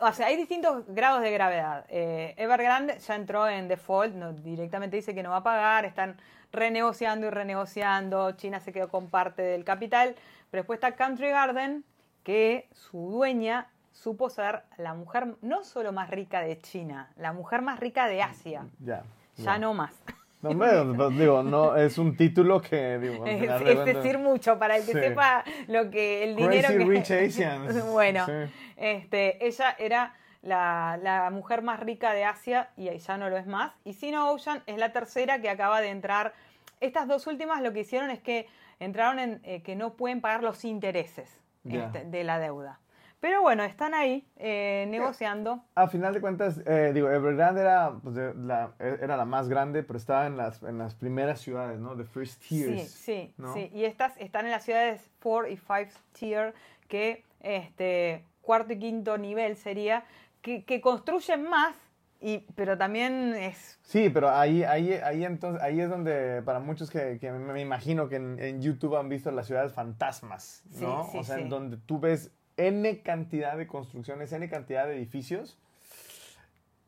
O 0.00 0.12
sea, 0.12 0.26
hay 0.26 0.36
distintos 0.36 0.84
grados 0.88 1.22
de 1.22 1.30
gravedad. 1.30 1.84
Evergrande 1.88 2.98
ya 2.98 3.14
entró 3.14 3.48
en 3.48 3.68
default, 3.68 4.14
no, 4.14 4.32
directamente 4.32 4.96
dice 4.96 5.14
que 5.14 5.22
no 5.22 5.30
va 5.30 5.36
a 5.38 5.42
pagar, 5.42 5.84
están 5.84 6.16
renegociando 6.52 7.26
y 7.26 7.30
renegociando, 7.30 8.32
China 8.32 8.60
se 8.60 8.72
quedó 8.72 8.88
con 8.88 9.08
parte 9.08 9.42
del 9.42 9.64
capital, 9.64 10.14
pero 10.50 10.62
después 10.62 10.78
está 10.78 10.92
Country 10.96 11.30
Garden, 11.30 11.84
que 12.24 12.68
su 12.72 13.10
dueña 13.12 13.68
supo 13.96 14.28
ser 14.28 14.62
la 14.76 14.94
mujer 14.94 15.36
no 15.42 15.64
solo 15.64 15.92
más 15.92 16.10
rica 16.10 16.40
de 16.40 16.60
China, 16.60 17.10
la 17.16 17.32
mujer 17.32 17.62
más 17.62 17.80
rica 17.80 18.06
de 18.08 18.22
Asia. 18.22 18.66
Ya. 18.80 19.02
Ya 19.36 19.58
no 19.58 19.74
más. 19.74 19.94
No, 20.42 20.56
pues, 20.56 21.16
digo, 21.18 21.42
no, 21.42 21.76
es 21.76 21.98
un 21.98 22.16
título 22.16 22.60
que, 22.60 22.98
digo, 22.98 23.26
Es, 23.26 23.40
de 23.40 23.94
decir 23.94 24.18
mucho 24.18 24.58
para 24.58 24.76
el 24.76 24.84
que 24.86 24.92
Sí. 24.92 25.00
sepa 25.00 25.44
lo 25.66 25.90
que 25.90 26.24
el 26.24 26.36
dinero 26.36 26.68
Crazy 26.68 26.78
que 26.78 26.84
Rich 26.84 27.10
Asians. 27.10 27.86
bueno 27.90 28.26
Sí. 28.26 28.32
este 28.76 29.44
ella 29.46 29.74
era 29.78 30.14
la, 30.42 30.98
la 31.02 31.30
mujer 31.30 31.62
más 31.62 31.80
rica 31.80 32.12
de 32.12 32.24
Asia 32.24 32.70
y 32.76 32.96
ya 32.96 33.16
no 33.16 33.28
lo 33.30 33.36
es 33.38 33.46
más 33.46 33.72
y 33.82 33.94
Sino 33.94 34.30
Ocean 34.30 34.62
es 34.66 34.78
la 34.78 34.92
tercera 34.92 35.40
que 35.40 35.48
acaba 35.50 35.80
de 35.80 35.88
entrar 35.88 36.34
estas 36.80 37.08
dos 37.08 37.26
últimas 37.26 37.62
lo 37.62 37.72
que 37.72 37.80
hicieron 37.80 38.10
es 38.10 38.20
que 38.20 38.46
entraron 38.78 39.18
en 39.18 39.40
eh, 39.42 39.62
que 39.62 39.74
no 39.74 39.94
pueden 39.94 40.20
pagar 40.20 40.42
los 40.42 40.64
intereses 40.64 41.40
este, 41.64 42.04
de 42.04 42.24
la 42.24 42.38
deuda 42.38 42.78
pero 43.20 43.42
bueno 43.42 43.64
están 43.64 43.94
ahí 43.94 44.26
eh, 44.36 44.86
negociando 44.88 45.64
A 45.74 45.88
final 45.88 46.14
de 46.14 46.20
cuentas, 46.20 46.60
eh, 46.66 46.92
digo, 46.94 47.10
Evergrande 47.10 47.60
era, 47.62 47.92
pues, 48.02 48.14
de- 48.14 48.34
la, 48.34 48.72
era 48.78 49.16
la 49.16 49.24
más 49.24 49.48
grande, 49.48 49.82
pero 49.82 49.96
estaba 49.98 50.26
en 50.26 50.36
las, 50.36 50.62
en 50.62 50.78
las 50.78 50.94
primeras 50.94 51.40
ciudades, 51.40 51.78
¿no? 51.80 51.96
The 51.96 52.04
first 52.04 52.42
tiers. 52.46 52.90
Sí, 52.90 52.98
sí, 53.28 53.34
¿no? 53.38 53.52
sí. 53.54 53.70
Y 53.74 53.84
estas 53.84 54.16
están 54.18 54.44
en 54.46 54.52
las 54.52 54.64
ciudades 54.64 55.10
4 55.22 55.48
y 55.48 55.56
5 55.56 55.90
tier, 56.12 56.54
que 56.88 57.24
este 57.40 58.24
cuarto 58.42 58.72
y 58.74 58.78
quinto 58.78 59.18
nivel 59.18 59.56
sería, 59.56 60.04
que, 60.42 60.64
que 60.64 60.80
construyen 60.80 61.48
más, 61.48 61.74
y, 62.20 62.46
pero 62.54 62.78
también 62.78 63.34
es... 63.34 63.78
Sí, 63.82 64.08
pero 64.08 64.30
ahí, 64.30 64.62
ahí, 64.62 64.92
ahí, 64.92 65.24
entonces, 65.24 65.60
ahí 65.62 65.80
es 65.80 65.90
donde, 65.90 66.42
para 66.42 66.60
muchos 66.60 66.90
que, 66.90 67.18
que 67.20 67.30
me 67.32 67.60
imagino 67.60 68.08
que 68.08 68.16
en, 68.16 68.38
en 68.40 68.62
YouTube 68.62 68.96
han 68.96 69.08
visto 69.08 69.30
las 69.30 69.46
ciudades 69.46 69.72
fantasmas, 69.72 70.62
¿no? 70.80 71.04
Sí, 71.04 71.10
sí, 71.12 71.18
o 71.18 71.24
sea, 71.24 71.38
en 71.38 71.48
donde 71.48 71.76
tú 71.76 71.98
ves 72.00 72.30
N 72.56 73.02
cantidad 73.02 73.56
de 73.56 73.66
construcciones, 73.66 74.32
N 74.32 74.48
cantidad 74.48 74.86
de 74.86 74.96
edificios 74.96 75.58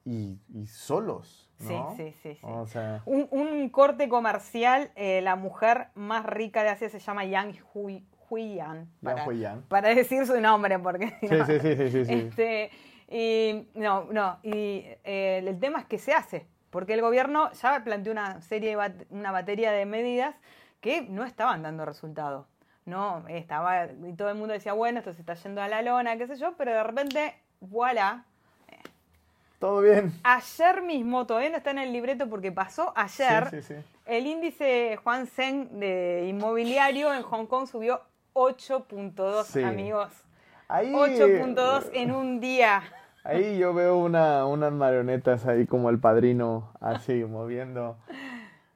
y, 0.04 0.38
y 0.54 0.66
solos, 0.66 1.48
¿no? 1.60 1.94
Sí, 1.96 2.12
sí, 2.12 2.16
sí. 2.22 2.34
sí. 2.36 2.40
O 2.42 2.66
sea, 2.66 3.02
Un, 3.04 3.28
un 3.30 3.68
corte 3.68 4.08
comercial, 4.08 4.90
eh, 4.96 5.20
la 5.20 5.36
mujer 5.36 5.88
más 5.94 6.24
rica 6.24 6.62
de 6.62 6.70
Asia 6.70 6.88
se 6.88 6.98
llama 6.98 7.24
Yang 7.24 7.58
Hui, 7.74 8.04
Huiyan. 8.30 8.88
Para, 9.02 9.26
Huiyan. 9.26 9.62
para 9.68 9.94
decir 9.94 10.26
su 10.26 10.40
nombre, 10.40 10.78
porque... 10.78 11.08
sí, 11.20 11.26
no- 11.30 11.46
sí, 11.46 11.58
sí, 11.60 11.76
sí, 11.76 11.90
sí, 11.90 12.04
sí. 12.06 12.12
Este, 12.12 12.70
y 13.10 13.66
no, 13.74 14.04
no, 14.12 14.38
y 14.42 14.84
eh, 15.04 15.42
el 15.46 15.58
tema 15.60 15.80
es 15.80 15.86
que 15.86 15.98
se 15.98 16.12
hace, 16.12 16.46
porque 16.70 16.94
el 16.94 17.00
gobierno 17.02 17.50
ya 17.52 17.82
planteó 17.84 18.12
una 18.12 18.40
serie, 18.42 18.70
de 18.70 18.76
bat- 18.76 19.06
una 19.10 19.32
batería 19.32 19.72
de 19.72 19.84
medidas 19.86 20.34
que 20.80 21.02
no 21.02 21.24
estaban 21.24 21.62
dando 21.62 21.84
resultado. 21.84 22.46
No, 22.88 23.22
estaba, 23.28 23.86
y 23.86 24.14
todo 24.14 24.30
el 24.30 24.36
mundo 24.36 24.54
decía, 24.54 24.72
bueno, 24.72 25.00
esto 25.00 25.12
se 25.12 25.20
está 25.20 25.34
yendo 25.34 25.60
a 25.60 25.68
la 25.68 25.82
lona, 25.82 26.16
qué 26.16 26.26
sé 26.26 26.36
yo, 26.36 26.54
pero 26.56 26.72
de 26.72 26.82
repente, 26.82 27.34
voilà. 27.60 28.24
Todo 29.58 29.80
bien. 29.80 30.12
Ayer 30.22 30.82
mismo, 30.82 31.26
todavía 31.26 31.50
no 31.50 31.56
está 31.56 31.72
en 31.72 31.78
el 31.78 31.92
libreto 31.92 32.28
porque 32.30 32.52
pasó 32.52 32.92
ayer, 32.96 33.50
Sí, 33.50 33.60
sí, 33.62 33.74
sí. 33.74 33.80
el 34.06 34.26
índice 34.26 34.96
Juan 35.02 35.26
Seng 35.26 35.68
de 35.80 36.26
inmobiliario 36.28 37.12
en 37.12 37.22
Hong 37.22 37.46
Kong 37.46 37.66
subió 37.66 38.00
8.2, 38.34 39.44
Sí. 39.44 39.62
amigos. 39.62 40.12
Ahí, 40.68 40.92
8.2 40.92 41.90
en 41.92 42.12
un 42.12 42.40
día. 42.40 42.82
Ahí 43.24 43.58
yo 43.58 43.74
veo 43.74 43.98
una, 43.98 44.46
unas 44.46 44.72
marionetas 44.72 45.44
ahí 45.46 45.66
como 45.66 45.90
el 45.90 45.98
padrino, 45.98 46.72
así, 46.80 47.24
moviendo. 47.24 47.96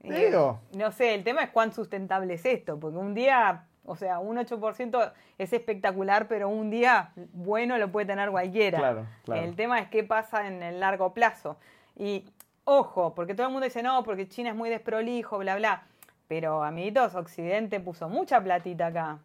Digo. 0.00 0.58
no 0.76 0.90
sé, 0.90 1.14
el 1.14 1.22
tema 1.22 1.44
es 1.44 1.50
cuán 1.50 1.72
sustentable 1.72 2.34
es 2.34 2.44
esto, 2.44 2.78
porque 2.80 2.98
un 2.98 3.14
día, 3.14 3.66
o 3.84 3.96
sea, 3.96 4.18
un 4.20 4.36
8% 4.36 5.12
es 5.38 5.52
espectacular, 5.52 6.28
pero 6.28 6.48
un 6.48 6.70
día 6.70 7.12
bueno 7.32 7.78
lo 7.78 7.90
puede 7.90 8.06
tener 8.06 8.30
cualquiera. 8.30 8.78
Claro, 8.78 9.06
claro. 9.24 9.42
El 9.42 9.56
tema 9.56 9.80
es 9.80 9.88
qué 9.88 10.04
pasa 10.04 10.46
en 10.46 10.62
el 10.62 10.80
largo 10.80 11.12
plazo. 11.12 11.56
Y 11.96 12.24
ojo, 12.64 13.14
porque 13.14 13.34
todo 13.34 13.46
el 13.46 13.52
mundo 13.52 13.64
dice, 13.64 13.82
no, 13.82 14.02
porque 14.04 14.28
China 14.28 14.50
es 14.50 14.56
muy 14.56 14.70
desprolijo, 14.70 15.38
bla, 15.38 15.56
bla. 15.56 15.82
Pero, 16.28 16.62
amiguitos, 16.62 17.14
Occidente 17.14 17.80
puso 17.80 18.08
mucha 18.08 18.40
platita 18.40 18.86
acá. 18.86 19.18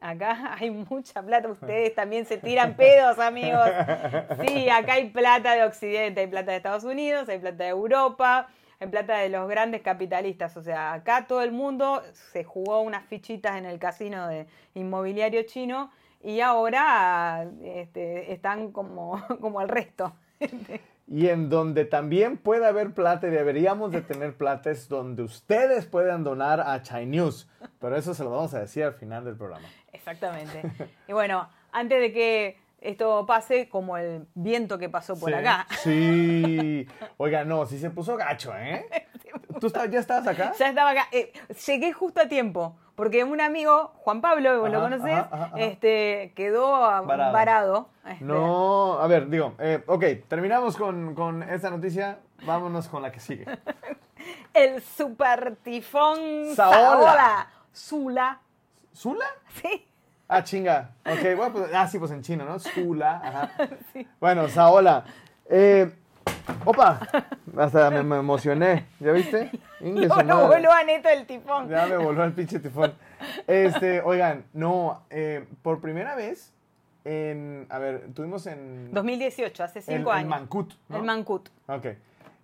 Acá 0.00 0.56
hay 0.58 0.70
mucha 0.70 1.22
plata, 1.22 1.48
ustedes 1.48 1.94
también 1.94 2.26
se 2.26 2.38
tiran 2.38 2.74
pedos, 2.74 3.18
amigos. 3.18 3.68
Sí, 4.46 4.68
acá 4.68 4.94
hay 4.94 5.10
plata 5.10 5.54
de 5.54 5.64
Occidente, 5.64 6.20
hay 6.20 6.26
plata 6.26 6.50
de 6.50 6.56
Estados 6.56 6.84
Unidos, 6.84 7.28
hay 7.28 7.38
plata 7.38 7.64
de 7.64 7.70
Europa, 7.70 8.48
hay 8.80 8.88
plata 8.88 9.18
de 9.18 9.28
los 9.28 9.48
grandes 9.48 9.82
capitalistas. 9.82 10.56
O 10.56 10.62
sea, 10.62 10.94
acá 10.94 11.26
todo 11.26 11.42
el 11.42 11.52
mundo 11.52 12.02
se 12.32 12.44
jugó 12.44 12.80
unas 12.80 13.04
fichitas 13.06 13.56
en 13.56 13.66
el 13.66 13.78
casino 13.78 14.26
de 14.26 14.46
inmobiliario 14.74 15.42
chino 15.42 15.90
y 16.22 16.40
ahora 16.40 17.46
este, 17.62 18.32
están 18.32 18.72
como, 18.72 19.22
como 19.40 19.60
el 19.60 19.68
resto. 19.68 20.14
Y 21.06 21.28
en 21.28 21.50
donde 21.50 21.84
también 21.84 22.38
puede 22.38 22.66
haber 22.66 22.92
plata 22.92 23.28
y 23.28 23.30
deberíamos 23.30 23.92
de 23.92 24.00
tener 24.00 24.34
plata 24.34 24.70
es 24.70 24.88
donde 24.88 25.22
ustedes 25.22 25.84
puedan 25.84 26.24
donar 26.24 26.60
a 26.60 26.80
Chai 26.82 27.04
News. 27.04 27.48
Pero 27.80 27.96
eso 27.96 28.14
se 28.14 28.24
lo 28.24 28.30
vamos 28.30 28.54
a 28.54 28.60
decir 28.60 28.84
al 28.84 28.94
final 28.94 29.24
del 29.24 29.36
programa. 29.36 29.68
Exactamente. 29.92 30.62
Y 31.06 31.12
bueno, 31.12 31.50
antes 31.72 32.00
de 32.00 32.12
que 32.12 32.56
esto 32.80 33.24
pase, 33.26 33.68
como 33.68 33.96
el 33.96 34.26
viento 34.34 34.78
que 34.78 34.88
pasó 34.88 35.18
por 35.18 35.30
Sí, 35.30 35.34
acá. 35.36 35.66
Sí. 35.82 36.86
Oiga, 37.18 37.44
no, 37.44 37.66
sí 37.66 37.78
se 37.78 37.90
puso 37.90 38.16
gacho, 38.16 38.52
¿eh? 38.56 38.86
¿Tú 39.60 39.66
estabas- 39.66 39.90
ya 39.90 40.00
estabas 40.00 40.26
acá? 40.26 40.52
Ya 40.58 40.68
estaba 40.68 40.90
acá. 40.90 41.06
Eh, 41.12 41.32
llegué 41.66 41.92
justo 41.92 42.20
a 42.22 42.26
tiempo, 42.28 42.76
porque 42.94 43.22
un 43.24 43.40
amigo, 43.40 43.92
Juan 43.96 44.20
Pablo, 44.20 44.60
vos 44.60 44.70
lo 44.70 44.80
conocés, 44.80 45.12
ajá, 45.12 45.28
ajá, 45.30 45.44
ajá. 45.46 45.58
este, 45.60 46.32
quedó 46.34 46.70
Varado. 47.04 47.32
varado. 47.32 47.88
Este, 48.06 48.24
No, 48.24 48.94
a 48.98 49.06
ver, 49.06 49.28
digo, 49.28 49.54
eh, 49.58 49.82
ok, 49.86 50.04
terminamos 50.28 50.76
con, 50.76 51.14
con 51.14 51.42
esta 51.42 51.68
noticia, 51.70 52.18
vámonos 52.44 52.88
con 52.88 53.02
la 53.02 53.12
que 53.12 53.20
sigue. 53.20 53.44
El 54.54 54.82
super 54.82 55.56
tifón 55.62 56.18
Saola. 56.54 56.78
Saola. 56.78 57.48
Zula. 57.74 58.40
¿Zula? 58.94 59.26
Sí. 59.62 59.86
Ah, 60.32 60.44
chinga. 60.44 60.90
Ok, 61.04 61.22
bueno, 61.36 61.52
pues, 61.52 61.70
ah, 61.74 61.88
sí, 61.88 61.98
pues 61.98 62.12
en 62.12 62.22
chino, 62.22 62.44
¿no? 62.44 62.58
Zula, 62.60 63.20
ajá. 63.24 63.50
Bueno, 64.20 64.48
Saola. 64.48 65.04
Eh, 65.48 65.92
opa, 66.64 67.00
hasta 67.58 67.90
me, 67.90 68.04
me 68.04 68.18
emocioné, 68.18 68.86
¿ya 69.00 69.10
viste? 69.10 69.50
Ingue 69.80 70.08
su 70.08 70.14
No, 70.18 70.22
no 70.22 70.46
voló 70.46 70.70
a 70.72 70.84
neto 70.84 71.08
el 71.08 71.26
tifón. 71.26 71.68
Ya 71.68 71.86
me 71.86 71.96
voló 71.96 72.22
el 72.22 72.32
pinche 72.32 72.60
tifón. 72.60 72.94
Este, 73.48 74.02
oigan, 74.02 74.44
no, 74.52 75.02
eh, 75.10 75.44
por 75.62 75.80
primera 75.80 76.14
vez, 76.14 76.52
en, 77.04 77.66
a 77.68 77.78
ver, 77.80 78.06
tuvimos 78.14 78.46
en... 78.46 78.92
2018, 78.94 79.64
hace 79.64 79.80
el, 79.80 79.84
cinco 79.84 80.12
el 80.12 80.18
años. 80.18 80.30
Mancut, 80.30 80.72
¿no? 80.88 80.96
El 80.98 81.02
Mancut. 81.02 81.48
Ok. 81.66 81.86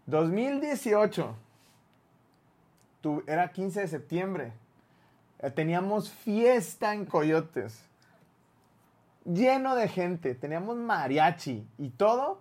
2018. 0.06 1.36
Tu- 3.00 3.22
era 3.28 3.48
15 3.52 3.80
de 3.82 3.86
septiembre. 3.88 4.52
Eh, 5.40 5.50
Teníamos 5.50 6.10
fiesta 6.10 6.94
en 6.94 7.06
Coyotes. 7.06 7.82
Lleno 9.24 9.74
de 9.74 9.88
gente. 9.88 10.34
Teníamos 10.34 10.76
mariachi 10.76 11.66
y 11.78 11.90
todo. 11.90 12.40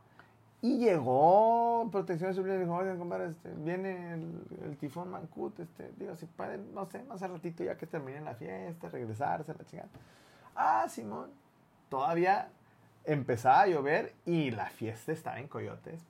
Y 0.61 0.79
llegó 0.79 1.87
Protección 1.91 2.33
Civil 2.33 2.53
y 2.53 2.57
dijo, 2.57 2.73
oigan, 2.73 2.97
compadre, 2.97 3.27
este, 3.27 3.51
viene 3.51 4.13
el, 4.13 4.77
tifón 4.79 5.11
Mancut, 5.11 5.59
este, 5.59 5.91
digo, 5.95 6.15
si 6.15 6.25
pueden, 6.25 6.73
no 6.73 6.87
sé, 6.87 7.03
más 7.03 7.21
al 7.21 7.33
ratito 7.33 7.63
ya 7.63 7.77
que 7.77 7.85
termine 7.85 8.19
la 8.21 8.33
fiesta, 8.33 8.89
regresarse, 8.89 9.53
la 9.53 9.63
chingada. 9.65 9.89
Ah, 10.55 10.87
Simón. 10.89 11.29
Todavía 11.87 12.49
empezaba 13.03 13.61
a 13.61 13.67
llover 13.67 14.15
y 14.25 14.49
la 14.49 14.65
fiesta 14.71 15.11
estaba 15.11 15.39
en 15.39 15.47
Coyotes. 15.47 16.01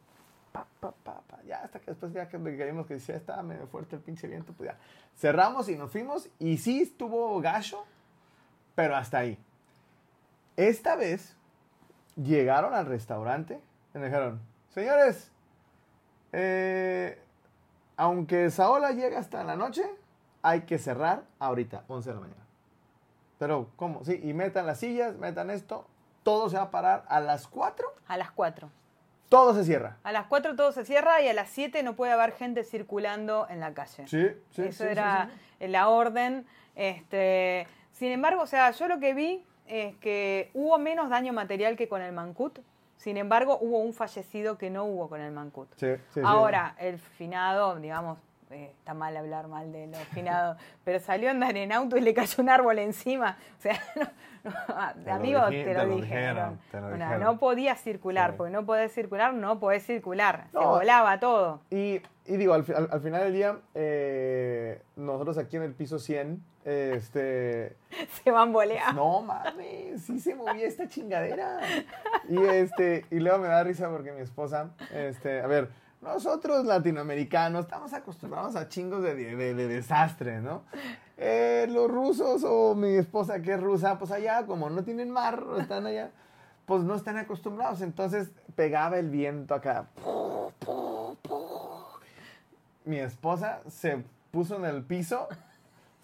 Pa, 0.56 0.68
pa, 0.80 0.92
pa, 0.92 1.22
pa. 1.28 1.42
Ya 1.44 1.58
hasta 1.64 1.80
que 1.80 1.92
después 1.92 2.14
ya 2.14 2.30
que 2.30 2.38
vimos 2.38 2.88
que 2.88 2.98
ya 2.98 3.16
estaba 3.16 3.44
medio 3.44 3.68
fuerte 3.68 3.96
el 3.96 4.02
pinche 4.02 4.28
viento, 4.28 4.54
pues. 4.54 4.72
Cerramos 5.18 5.68
y 5.70 5.76
nos 5.76 5.92
fuimos 5.92 6.30
y 6.40 6.58
sí 6.58 6.82
estuvo 6.82 7.40
gacho, 7.42 7.86
pero 8.74 8.96
hasta 8.96 9.20
ahí. 9.20 9.38
Esta 10.56 10.96
vez 10.96 11.36
llegaron 12.16 12.74
al 12.74 12.86
restaurante 12.86 13.60
y 13.94 13.98
me 13.98 14.06
dijeron, 14.06 14.40
señores, 14.74 15.32
eh, 16.32 17.22
aunque 17.98 18.50
Saola 18.50 18.92
llega 18.92 19.20
hasta 19.20 19.44
la 19.44 19.56
noche, 19.56 19.84
hay 20.42 20.62
que 20.62 20.78
cerrar 20.78 21.24
ahorita, 21.40 21.84
11 21.88 22.10
de 22.10 22.16
la 22.16 22.22
mañana. 22.22 22.46
Pero, 23.40 23.70
¿cómo? 23.76 24.04
Sí, 24.06 24.20
y 24.24 24.34
metan 24.34 24.66
las 24.66 24.80
sillas, 24.80 25.16
metan 25.18 25.50
esto, 25.50 25.88
todo 26.24 26.50
se 26.50 26.58
va 26.58 26.64
a 26.64 26.72
parar 26.72 27.06
a 27.10 27.20
las 27.20 27.48
4, 27.48 27.88
A 28.08 28.18
las 28.18 28.32
4. 28.32 28.70
Todo 29.30 29.54
se 29.54 29.64
cierra. 29.64 29.98
A 30.04 30.12
las 30.12 30.28
4 30.28 30.56
todo 30.56 30.72
se 30.72 30.86
cierra 30.86 31.22
y 31.22 31.28
a 31.28 31.34
las 31.34 31.50
7 31.50 31.84
no 31.84 31.96
puede 31.96 32.12
haber 32.12 32.34
gente 32.34 32.64
circulando 32.64 33.48
en 33.50 33.60
la 33.60 33.74
calle. 33.74 34.08
Sí, 34.08 34.28
sí. 34.52 34.64
Eso 34.64 34.84
sí, 34.84 34.90
era 34.90 35.30
sí, 35.32 35.40
sí. 35.60 35.68
la 35.68 35.90
orden. 35.90 36.46
Este, 36.76 37.68
sin 37.92 38.12
embargo, 38.12 38.42
o 38.42 38.48
sea, 38.48 38.72
yo 38.72 38.88
lo 38.88 39.00
que 39.00 39.14
vi 39.14 39.46
es 39.68 39.96
que 39.98 40.52
hubo 40.54 40.78
menos 40.78 41.10
daño 41.10 41.34
material 41.34 41.76
que 41.76 41.88
con 41.88 42.02
el 42.02 42.12
Mancut. 42.12 42.60
Sin 42.98 43.18
embargo, 43.18 43.58
hubo 43.62 43.80
un 43.80 43.94
fallecido 43.94 44.58
que 44.58 44.70
no 44.70 44.86
hubo 44.86 45.10
con 45.10 45.22
el 45.22 45.32
Mancut. 45.32 45.70
Sí, 45.76 45.96
sí, 45.96 46.02
sí. 46.16 46.22
Ahora, 46.24 46.76
el 46.80 46.98
finado, 46.98 47.76
digamos, 47.76 48.18
eh, 48.52 48.72
está 48.78 48.94
mal 48.94 49.18
hablar 49.18 49.48
mal 49.48 49.72
de 49.72 49.88
los 49.88 50.00
finados, 50.10 50.58
pero 50.84 51.00
salió 51.00 51.30
a 51.30 51.32
andar 51.32 51.58
en 51.58 51.72
auto 51.72 51.98
y 51.98 52.02
le 52.02 52.14
cayó 52.14 52.44
un 52.44 52.50
árbol 52.50 52.80
encima. 52.80 53.38
O 53.58 53.62
sea, 53.62 53.80
no, 53.96 54.08
Te 55.04 55.12
amigo, 55.12 55.46
dije- 55.48 55.64
te 55.66 55.74
lo, 55.74 55.80
te 55.82 55.86
lo 55.88 55.96
dijeron. 55.96 56.60
te 56.72 56.80
lo 56.82 57.18
no 57.20 57.40
podía 57.40 57.76
circular, 57.76 58.32
Sí. 58.32 58.38
porque 58.38 58.52
no 58.54 58.66
podés 58.66 58.92
circular, 58.94 59.34
no 59.34 59.60
podés 59.60 59.84
circular. 59.86 60.48
Se 60.52 60.58
volaba 60.60 61.20
todo. 61.20 61.62
Y, 61.70 62.02
y 62.26 62.38
digo, 62.38 62.54
al, 62.54 62.64
fi- 62.64 62.74
al- 62.74 62.90
al 62.92 63.02
final 63.02 63.24
del 63.24 63.34
día, 63.34 63.58
eh, 63.74 64.82
nosotros 64.96 65.38
aquí 65.38 65.58
en 65.58 65.64
el 65.64 65.74
piso 65.74 66.00
100, 66.00 66.44
este, 66.64 67.76
Se 68.24 68.32
bambolea. 68.32 68.92
no 68.94 69.22
mames, 69.22 70.02
sí 70.04 70.20
se 70.20 70.36
movía 70.36 70.68
esta 70.68 70.88
chingadera. 70.88 71.60
Y 72.30 72.38
este, 72.44 73.06
y 73.12 73.20
luego 73.20 73.40
me 73.40 73.48
da 73.48 73.64
risa 73.64 73.90
porque 73.90 74.12
mi 74.12 74.22
esposa, 74.22 74.70
este, 74.94 75.42
a 75.42 75.48
ver, 75.48 75.70
nosotros 76.06 76.66
latinoamericanos 76.66 77.66
estamos 77.66 77.92
acostumbrados 77.94 78.56
a 78.56 78.70
chingos 78.70 79.02
de, 79.04 79.16
de, 79.16 79.36
de- 79.36 80.42
¿no? 80.42 80.64
Eh, 81.18 81.68
los 81.70 81.90
rusos 81.90 82.44
o 82.46 82.76
mi 82.76 82.96
esposa 82.96 83.42
que 83.42 83.54
es 83.54 83.60
rusa, 83.62 83.98
pues 83.98 84.12
allá, 84.12 84.46
como 84.46 84.70
no 84.70 84.84
tienen 84.84 85.10
mar, 85.12 85.44
están 85.60 85.86
allá, 85.88 86.12
pues 86.66 86.84
no 86.84 86.96
están 86.96 87.18
acostumbrados. 87.18 87.82
Entonces 87.82 88.30
pegaba 88.56 88.98
el 89.00 89.10
viento 89.10 89.54
acá. 89.56 89.88
Mi 92.86 92.98
esposa 93.00 93.62
se 93.68 94.04
puso 94.32 94.58
en 94.58 94.66
el 94.66 94.84
piso, 94.84 95.28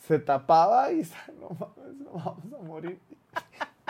se 0.07 0.17
tapaba 0.19 0.91
y 0.91 1.01
no 1.39 1.49
mames, 1.49 1.95
no 1.99 2.11
vamos 2.13 2.53
a 2.59 2.63
morir. 2.63 2.99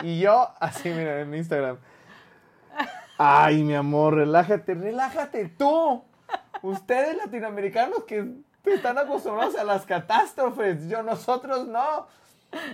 Y 0.02 0.20
yo, 0.20 0.48
así, 0.60 0.88
mira, 0.90 1.20
en 1.20 1.34
Instagram. 1.34 1.78
Ay, 3.24 3.62
mi 3.62 3.74
amor, 3.74 4.14
relájate, 4.14 4.74
relájate 4.74 5.48
tú. 5.48 6.02
Ustedes 6.62 7.16
latinoamericanos 7.16 8.04
que 8.04 8.26
están 8.64 8.98
acostumbrados 8.98 9.56
a 9.56 9.64
las 9.64 9.84
catástrofes, 9.86 10.88
yo, 10.88 11.02
nosotros 11.02 11.66
no. 11.66 12.06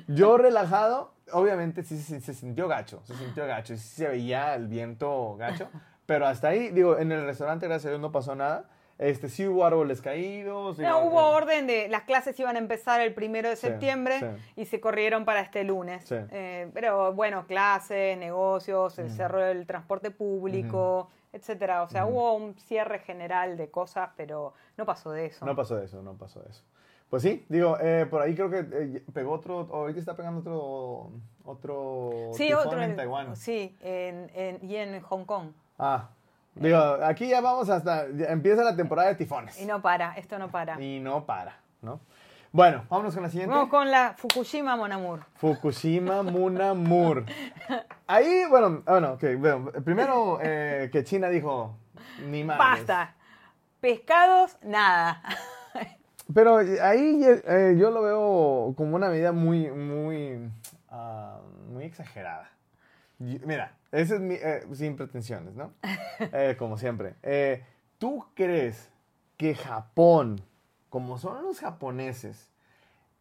Yo 0.06 0.36
relajado, 0.38 1.12
obviamente 1.32 1.82
sí, 1.84 1.98
se- 1.98 2.20
sintió 2.34 2.66
gacho, 2.68 3.00
se 3.04 3.14
sintió 3.14 3.46
gacho, 3.46 3.76
sí 3.76 3.88
se 3.88 4.08
veía 4.08 4.54
el 4.54 4.66
viento 4.68 5.36
gacho, 5.36 5.68
pero 6.06 6.26
hasta 6.26 6.48
ahí, 6.48 6.70
digo, 6.70 6.98
en 6.98 7.12
el 7.12 7.24
restaurante, 7.24 7.66
gracias 7.66 7.86
a 7.86 7.90
Dios, 7.90 8.00
no 8.00 8.10
pasó 8.10 8.34
nada. 8.34 8.64
Este, 8.98 9.28
sí 9.28 9.46
hubo 9.46 9.64
árboles 9.64 10.00
caídos. 10.02 10.76
No, 10.78 11.02
hubo 11.04 11.20
orden 11.30 11.68
de 11.68 11.88
las 11.88 12.02
clases 12.02 12.38
iban 12.40 12.56
a 12.56 12.58
empezar 12.58 13.00
el 13.00 13.14
primero 13.14 13.48
de 13.48 13.54
Sí, 13.54 13.68
septiembre 13.68 14.18
sí. 14.18 14.26
y 14.56 14.64
se 14.66 14.80
corrieron 14.80 15.24
para 15.24 15.40
este 15.40 15.62
lunes. 15.62 16.04
Sí. 16.04 16.16
Eh, 16.32 16.68
pero 16.74 17.12
bueno, 17.12 17.46
clases, 17.46 18.18
negocios, 18.18 18.94
se 18.94 19.08
cerró 19.08 19.44
el 19.46 19.66
transporte 19.66 20.10
público, 20.10 21.10
etcétera. 21.32 21.82
O 21.84 21.88
sea, 21.88 22.06
hubo 22.06 22.32
un 22.34 22.56
cierre 22.56 22.98
general 22.98 23.56
de 23.56 23.70
cosas, 23.70 24.10
pero 24.16 24.54
no 24.76 24.84
pasó 24.84 25.12
de 25.12 25.26
eso. 25.26 25.46
No 25.46 25.54
pasó 25.54 25.76
de 25.76 25.84
eso, 25.84 26.02
no 26.02 26.14
pasó 26.14 26.40
de 26.40 26.50
eso. 26.50 26.64
Pues 27.08 27.22
sí, 27.22 27.46
digo, 27.48 27.78
eh, 27.80 28.04
por 28.04 28.20
ahí 28.20 28.34
creo 28.34 28.50
que 28.50 28.66
eh, 28.70 29.04
pegó 29.14 29.32
otro, 29.32 29.66
ahorita 29.72 30.00
está 30.00 30.14
pegando 30.16 30.40
otro, 30.40 31.10
otro 31.44 32.10
sí, 32.34 32.52
otro 32.52 32.82
en 32.82 32.90
en- 32.90 32.96
Taiwán. 32.96 33.36
Sí, 33.36 33.76
en- 33.80 34.30
en- 34.34 34.58
y 34.68 34.76
en 34.76 35.00
Hong 35.02 35.24
Kong. 35.24 35.52
Ah, 35.78 36.10
digo, 36.60 36.78
aquí 37.04 37.28
ya 37.28 37.40
vamos 37.40 37.68
hasta, 37.70 38.06
ya 38.10 38.26
empieza 38.26 38.62
la 38.62 38.76
temporada 38.76 39.08
de 39.08 39.14
tifones. 39.14 39.60
Y 39.60 39.66
no 39.66 39.80
para, 39.82 40.14
esto 40.14 40.38
no 40.38 40.50
para. 40.50 40.80
Y 40.80 41.00
no 41.00 41.24
para, 41.24 41.56
¿no? 41.82 42.00
Bueno, 42.50 42.85
vámonos 42.88 43.14
con 43.14 43.22
la 43.22 43.28
siguiente. 43.28 43.54
Vamos 43.54 43.68
con 43.68 43.90
la 43.90 44.14
Fukushima 44.16 44.74
Monamur. 44.74 45.20
Fukushima 45.35 46.22
Munamur. 46.22 47.24
Ahí, 48.06 48.44
bueno, 48.48 48.83
bueno, 48.87 49.12
ok, 49.12 49.24
bueno, 49.38 49.72
primero 49.85 50.38
eh, 50.42 50.88
que 50.90 51.04
China 51.04 51.28
dijo, 51.28 51.76
ni 52.26 52.44
más. 52.44 52.59
Basta. 52.59 53.14
Pescados, 53.80 54.56
nada. 54.62 55.22
Pero 56.35 56.59
ahí 56.59 57.22
eh, 57.24 57.76
yo 57.78 57.90
lo 57.90 58.02
veo 58.02 58.74
como 58.76 58.96
una 58.96 59.09
medida 59.09 59.33
muy, 59.33 59.70
muy, 59.70 60.50
ah, 60.90 61.40
muy 61.70 61.85
exagerada. 61.85 62.50
Mira, 63.18 63.72
ese 63.92 64.16
es 64.16 64.20
mi, 64.20 64.35
eh, 64.35 64.66
sin 64.72 64.96
pretensiones, 64.96 65.55
¿no? 65.55 65.72
Eh, 66.20 66.57
como 66.59 66.77
siempre. 66.79 67.14
Eh, 67.22 67.64
¿Tú 67.98 68.24
crees 68.35 68.90
que 69.37 69.55
Japón, 69.55 70.40
como 70.88 71.18
son 71.18 71.42
los 71.44 71.61
japoneses, 71.61 72.53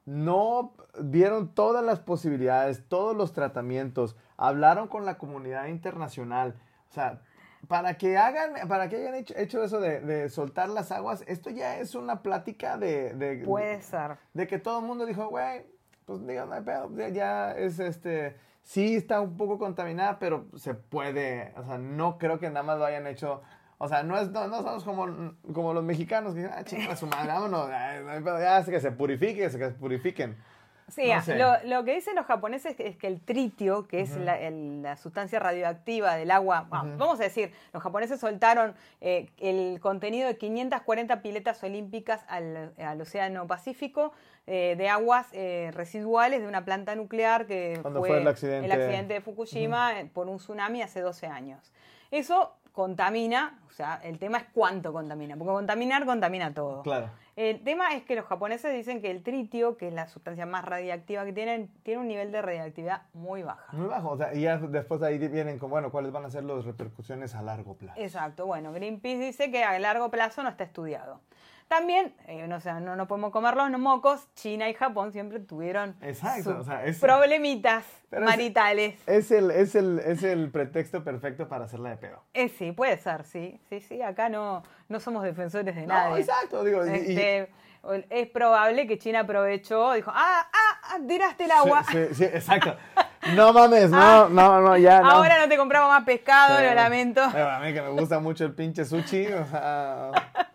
no 0.06 0.73
vieron 0.99 1.53
todas 1.53 1.84
las 1.84 1.99
posibilidades, 1.99 2.88
todos 2.88 3.15
los 3.15 3.34
tratamientos, 3.34 4.15
hablaron 4.36 4.88
con 4.88 5.06
la 5.06 5.17
comunidad 5.17 5.67
internacional? 5.67 6.60
O 6.89 6.93
sea, 6.93 7.21
para 7.67 7.97
que 7.97 8.17
hagan, 8.17 8.67
para 8.67 8.88
que 8.89 8.97
hayan 8.97 9.15
hecho, 9.15 9.34
hecho 9.38 9.63
eso 9.63 9.80
de, 9.80 9.99
de 10.01 10.30
soltar 10.30 10.69
las 10.69 10.91
aguas, 10.91 11.23
esto 11.27 11.49
ya 11.49 11.80
es 11.80 11.95
una 11.95 12.21
plática 12.21 12.77
de, 12.77 13.13
de, 13.13 13.43
Puede 13.43 13.82
ser. 13.82 14.17
de 14.34 14.47
que 14.47 14.60
todo 14.60 14.80
el 14.80 14.86
mundo 14.86 15.06
dijo, 15.06 15.27
güey, 15.30 15.65
pues 16.07 16.25
digo, 16.25 16.45
no 16.45 16.53
hay 16.53 16.61
pedo, 16.61 16.89
ya, 16.95 17.09
ya 17.09 17.51
es 17.51 17.79
este, 17.79 18.37
sí 18.63 18.95
está 18.95 19.19
un 19.19 19.35
poco 19.35 19.59
contaminada, 19.59 20.19
pero 20.19 20.45
se 20.55 20.73
puede, 20.73 21.53
o 21.57 21.65
sea, 21.65 21.77
no 21.77 22.17
creo 22.17 22.39
que 22.39 22.47
nada 22.47 22.63
más 22.63 22.79
lo 22.79 22.85
hayan 22.85 23.05
hecho, 23.07 23.41
o 23.77 23.89
sea, 23.89 24.03
no, 24.03 24.17
es, 24.17 24.31
no, 24.31 24.49
somos 24.49 24.85
como, 24.85 25.33
como 25.53 25.73
los 25.73 25.83
mexicanos 25.83 26.33
que 26.33 26.39
dicen, 26.39 26.55
ah, 26.57 26.63
chinga 26.63 26.95
su 26.95 27.07
madre, 27.07 27.27
vámonos, 27.27 27.69
ay, 27.69 28.05
no 28.05 28.11
hay 28.11 28.21
pedo, 28.21 28.39
ya, 28.39 28.63
que 28.63 28.79
se 28.79 28.91
purifique, 28.93 29.35
que 29.35 29.49
se 29.49 29.69
purifiquen. 29.71 30.37
Sí, 30.88 31.12
No 31.12 31.21
sé. 31.21 31.38
lo, 31.38 31.52
lo 31.65 31.84
que 31.84 31.95
dicen 31.95 32.15
los 32.15 32.26
japoneses 32.26 32.80
es 32.80 32.95
que 32.95 33.08
el 33.08 33.19
tritio, 33.19 33.88
que 33.88 34.00
es 34.00 34.15
la, 34.15 34.39
el- 34.39 34.82
la 34.82 34.95
sustancia 34.95 35.38
radioactiva 35.38 36.15
del 36.15 36.32
agua, 36.32 36.65
va, 36.73 36.84
vamos 36.84 37.19
a 37.19 37.23
decir, 37.23 37.52
los 37.73 37.84
japoneses 37.84 38.19
soltaron 38.21 38.73
eh, 39.02 39.30
el 39.38 39.82
contenido 39.82 40.28
de 40.28 40.38
540 40.38 41.21
piletas 41.21 41.62
olímpicas 41.63 42.23
al, 42.30 42.71
al 42.78 43.02
Océano 43.02 43.45
Pacífico 43.47 44.13
eh, 44.45 44.76
de 44.78 44.88
aguas 44.88 45.28
eh, 45.34 45.71
residuales 45.73 46.39
de 46.41 46.47
una 46.47 46.63
planta 46.63 46.95
nuclear 46.95 47.47
que 47.47 47.80
Cuando 47.82 48.00
fue 48.00 48.21
el 48.21 48.28
accidente. 48.28 49.13
de 49.15 49.19
Fukushima 49.21 50.00
eh, 50.00 50.06
por 50.13 50.30
un 50.30 50.38
tsunami 50.38 50.82
hace 50.82 51.02
12 51.02 51.28
años. 51.28 51.73
Eso 52.12 52.54
contamina, 52.71 53.60
o 53.67 53.71
sea, 53.71 54.00
el 54.04 54.19
tema 54.19 54.38
es 54.38 54.45
cuánto 54.54 54.93
contamina, 54.93 55.36
porque 55.36 55.52
contaminar 55.52 56.06
contamina 56.06 56.54
todo. 56.54 56.84
Claro. 56.84 57.10
El 57.38 57.63
tema 57.63 57.93
es 57.93 58.04
que 58.04 58.15
los 58.15 58.26
japoneses 58.26 58.73
dicen 58.73 59.00
que 59.00 59.12
el 59.12 59.21
tritio, 59.21 59.78
que 59.78 59.89
es 59.89 59.93
la 59.93 60.08
sustancia 60.08 60.47
más 60.47 60.65
radiactiva 60.65 61.23
que 61.23 61.34
tienen, 61.34 61.69
tiene 61.84 62.02
un 62.02 62.08
nivel 62.08 62.32
de 62.32 62.41
radiactividad 62.41 63.04
muy 63.13 63.43
baja. 63.43 63.71
Muy 63.73 63.86
bajo, 63.86 64.10
o 64.10 64.17
sea, 64.17 64.34
y 64.34 64.41
ya 64.41 64.58
después 64.58 65.00
de 65.02 65.08
ahí 65.08 65.19
vienen 65.19 65.60
con, 65.60 65.69
bueno, 65.69 65.91
cuáles 65.91 66.12
van 66.12 66.26
a 66.26 66.32
ser 66.32 66.43
las 66.45 66.65
repercusiones 66.65 67.36
a 67.36 67.43
largo 67.43 67.76
plazo. 67.76 68.02
Exacto, 68.02 68.47
bueno, 68.47 68.73
Greenpeace 68.73 69.19
dice 69.19 69.52
que 69.52 69.63
a 69.63 69.78
largo 69.78 70.10
plazo 70.10 70.41
no 70.41 70.50
está 70.50 70.63
estudiado. 70.63 71.21
También, 71.67 72.13
eh, 72.27 72.47
no, 72.47 72.62
sé, 72.62 72.71
no, 72.73 72.95
no 72.95 73.08
podemos 73.08 73.32
comer 73.32 73.56
los 73.56 73.69
mocos, 73.77 74.25
China 74.36 74.69
y 74.69 74.73
Japón 74.73 75.12
siempre 75.12 75.39
tuvieron 75.41 75.95
Exacto, 76.01 76.58
o 76.60 76.63
sea, 76.63 76.86
es- 76.86 76.97
problemitas 76.99 77.84
es- 78.10 78.19
maritales. 78.21 78.95
Es 79.06 79.32
el, 79.32 79.51
es, 79.51 79.75
el, 79.75 79.99
es 79.99 80.23
el 80.23 80.49
pretexto 80.49 81.03
perfecto 81.03 81.49
para 81.49 81.65
hacerla 81.65 81.89
de 81.89 81.97
pedo. 81.97 82.23
Eh, 82.34 82.47
sí, 82.47 82.71
puede 82.71 82.95
ser, 82.97 83.25
sí, 83.25 83.60
sí, 83.67 83.82
sí, 83.82 84.01
acá 84.01 84.30
no, 84.30 84.63
no 84.88 84.99
somos 85.01 85.23
defensores 85.23 85.75
de 85.75 85.82
No, 85.86 85.93
nadie. 85.93 86.21
exacto, 86.21 86.63
digo, 86.63 86.86
y- 86.86 86.89
Este, 86.89 87.49
es 88.10 88.27
probable 88.30 88.88
que 88.88 88.97
China 88.97 89.21
aprovechó, 89.21 89.91
dijo, 89.93 90.12
ah, 90.13 90.47
ah, 90.51 90.80
ah, 90.84 90.97
tiraste 91.06 91.45
el 91.45 91.51
agua. 91.51 91.84
Sí, 91.84 91.97
sí, 92.10 92.15
sí, 92.15 92.23
exacto. 92.34 92.75
No 93.36 93.51
mames, 93.51 93.89
no, 93.89 94.30
no, 94.30 94.62
no, 94.62 94.77
ya, 94.77 95.01
no. 95.01 95.10
Ahora 95.12 95.38
no 95.39 95.49
te 95.49 95.58
compramos 95.58 95.89
más 95.89 96.06
pescado, 96.06 96.60
Sí. 96.60 96.63
lo 96.63 96.73
lamento. 96.73 97.21
A 97.21 97.60
mí 97.60 97.73
que 97.73 97.82
me 97.82 97.89
gusta 97.89 98.19
mucho 98.19 98.45
el 98.45 98.53
pinche 98.53 98.86
sushi, 98.86 99.27
o 99.27 99.45
sea, 99.47 100.12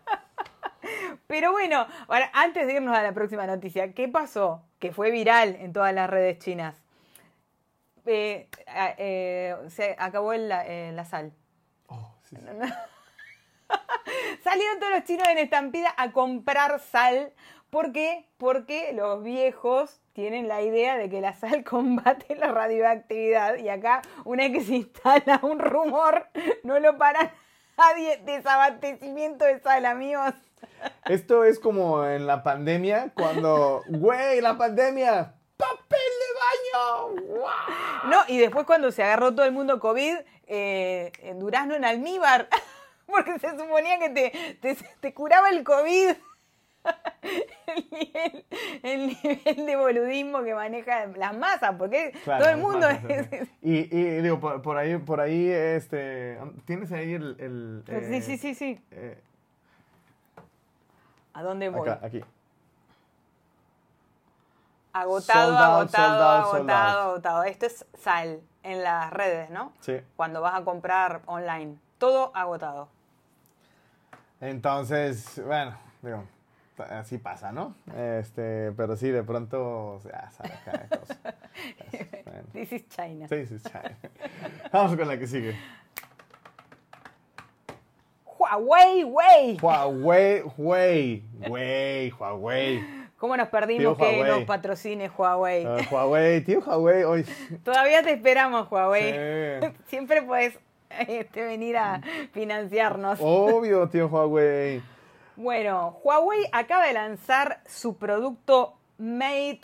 Pero 1.33 1.51
bueno, 1.51 1.87
ahora, 2.09 2.29
antes 2.31 2.67
de 2.67 2.73
irnos 2.73 2.95
a 2.95 3.01
la 3.01 3.11
próxima 3.11 3.47
noticia, 3.47 3.91
¿qué 3.95 4.07
pasó? 4.07 4.61
Que 4.77 4.91
fue 4.91 5.09
viral 5.09 5.55
en 5.59 5.73
todas 5.73 5.91
las 5.91 6.07
redes 6.07 6.37
chinas. 6.37 6.75
Eh, 8.05 8.47
eh, 8.99 9.55
se 9.69 9.95
acabó 9.97 10.33
el- 10.33 10.51
eh, 10.51 10.91
la 10.93 11.05
sal. 11.05 11.33
oh, 11.87 12.13
sí, 12.21 12.35
sí. 12.35 12.45
Salieron 14.43 14.79
todos 14.79 14.93
los 14.93 15.05
chinos 15.05 15.27
en 15.27 15.39
estampida 15.39 15.91
a 15.97 16.11
comprar 16.11 16.79
sal. 16.79 17.33
¿Por 17.71 17.93
qué? 17.93 18.27
Porque 18.37 18.93
los 18.93 19.23
viejos 19.23 20.01
tienen 20.13 20.47
la 20.47 20.61
idea 20.61 20.97
de 20.97 21.09
que 21.09 21.19
la 21.19 21.33
sal 21.33 21.63
combate 21.63 22.35
la 22.35 22.51
radioactividad. 22.51 23.55
Y 23.55 23.69
acá, 23.69 24.03
una 24.23 24.43
vez 24.43 24.51
que 24.51 24.61
se 24.65 24.75
instala 24.75 25.39
un 25.41 25.57
rumor, 25.57 26.27
no 26.61 26.77
lo 26.77 26.99
para 26.99 27.33
nadie. 27.79 28.17
Desabastecimiento 28.17 29.45
de 29.45 29.57
sal, 29.61 29.87
amigos. 29.87 30.35
Esto 31.05 31.43
es 31.43 31.59
como 31.59 32.05
en 32.05 32.25
la 32.27 32.43
pandemia, 32.43 33.11
cuando, 33.15 33.81
güey, 33.89 34.41
la 34.41 34.57
pandemia, 34.57 35.33
papel 35.57 35.99
de 36.21 37.19
baño. 37.19 37.49
No, 38.09 38.17
y 38.27 38.37
después 38.39 38.65
cuando 38.65 38.91
se 38.91 39.03
agarró 39.03 39.33
todo 39.33 39.45
el 39.45 39.51
mundo 39.51 39.79
COVID, 39.79 40.15
eh, 40.47 41.11
en 41.19 41.39
Durazno 41.39 41.75
en 41.75 41.85
almíbar, 41.85 42.47
porque 43.05 43.37
se 43.39 43.49
suponía 43.57 43.99
que 43.99 44.09
te, 44.09 44.57
te, 44.61 44.77
te 44.99 45.13
curaba 45.13 45.49
el 45.49 45.63
COVID. 45.63 46.09
el, 47.23 47.85
nivel, 47.91 48.45
el 48.83 49.07
nivel 49.07 49.65
de 49.65 49.75
boludismo 49.77 50.43
que 50.43 50.53
maneja 50.53 51.05
las 51.15 51.35
masas, 51.37 51.75
porque 51.77 52.11
Claro, 52.25 52.43
todo 52.43 52.53
el 52.53 52.59
mundo 52.59 52.89
es... 52.89 53.31
es- 53.31 53.47
Y, 53.61 53.95
y 53.95 54.21
digo, 54.21 54.39
por, 54.41 54.61
por 54.61 54.77
ahí, 54.77 54.97
por 54.97 55.21
ahí, 55.21 55.49
este, 55.49 56.37
¿tienes 56.65 56.91
ahí 56.91 57.13
el... 57.13 57.35
el, 57.39 57.83
sí, 57.87 58.15
eh, 58.15 58.21
sí, 58.21 58.37
sí, 58.37 58.55
sí. 58.55 58.81
eh, 58.91 59.17
¿A 61.33 61.43
dónde 61.43 61.69
voy? 61.69 61.89
acá, 61.89 62.05
aquí. 62.05 62.23
Agotado, 64.93 65.47
Sold 65.49 65.57
out, 65.57 65.63
agotado, 65.63 66.13
sold 66.13 66.21
out, 66.21 66.45
sold 66.51 66.69
agotado, 66.69 67.01
agotado. 67.11 67.43
Esto 67.45 67.65
es 67.65 67.85
sal 67.97 68.41
en 68.61 68.83
las 68.83 69.11
redes, 69.11 69.49
¿no? 69.49 69.73
Sí. 69.79 69.99
Cuando 70.15 70.39
vas 70.41 70.53
a 70.53 70.63
comprar 70.63 71.21
online. 71.25 71.77
Todo 71.97 72.31
agotado. 72.35 72.89
Entonces, 74.39 75.41
bueno, 75.43 75.75
digo, 76.01 76.23
así 76.91 77.17
pasa, 77.17 77.51
¿no? 77.51 77.75
Este, 77.95 78.71
pero 78.73 78.95
sí, 78.95 79.09
de 79.09 79.23
pronto, 79.23 79.99
ya 80.03 80.29
sabes, 80.31 80.59
cada 80.63 80.87
cosa. 80.99 81.15
Es- 81.91 82.25
bueno. 82.25 82.47
This 82.51 82.71
is 82.73 82.87
China. 82.89 83.27
Sí, 83.27 83.45
sí, 83.47 83.59
chale. 83.61 83.95
Vamos 84.71 84.95
con 84.95 85.07
la 85.07 85.17
que 85.17 85.25
sigue. 85.27 85.57
Huawei, 88.43 89.03
Huawei. 89.03 89.57
Huawei, 89.61 90.41
Huawei, 90.41 91.23
Huawei, 91.39 92.09
Huawei. 92.09 92.83
¿Cómo 93.17 93.37
nos 93.37 93.47
perdimos 93.47 93.79
Tío 93.79 93.97
que 93.97 94.15
Huawei. 94.17 94.31
nos 94.31 94.43
patrocine 94.43 95.07
Huawei? 95.07 95.65
Ah, 95.65 95.77
Huawei, 95.89 96.41
tío 96.41 96.59
Huawei, 96.59 97.03
hoy. 97.05 97.25
Todavía 97.63 98.03
te 98.03 98.11
esperamos, 98.11 98.69
Huawei. 98.69 99.61
Sí. 99.61 99.67
Siempre 99.87 100.21
puedes 100.23 100.59
este, 101.07 101.43
venir 101.45 101.77
a 101.77 102.01
financiarnos. 102.33 103.19
Obvio, 103.21 103.87
tío 103.87 104.07
Huawei. 104.07 104.83
Bueno, 105.37 105.97
Huawei 106.03 106.45
acaba 106.51 106.85
de 106.85 106.93
lanzar 106.93 107.61
su 107.65 107.97
producto 107.97 108.75
Mate 108.97 109.61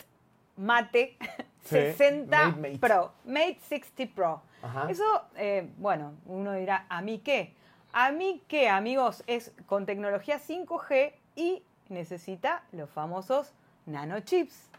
Mate 0.56 1.16
Sí, 1.62 1.76
60 1.76 2.48
Mate 2.48 2.60
Mate. 2.60 2.78
Pro, 2.78 3.12
Mate 3.26 3.58
60 3.68 4.14
Pro. 4.14 4.40
Ajá. 4.62 4.90
Eso, 4.90 5.04
eh, 5.36 5.68
bueno, 5.76 6.14
uno 6.24 6.54
dirá, 6.54 6.86
¿a 6.88 7.02
mí 7.02 7.18
qué? 7.18 7.54
A 7.92 8.12
mí 8.12 8.40
qué, 8.46 8.68
amigos, 8.68 9.24
es 9.26 9.52
con 9.66 9.84
tecnología 9.84 10.38
5G 10.38 11.12
y 11.34 11.62
necesita 11.88 12.62
los 12.70 12.88
famosos 12.90 13.52
nanochips. 13.86 14.70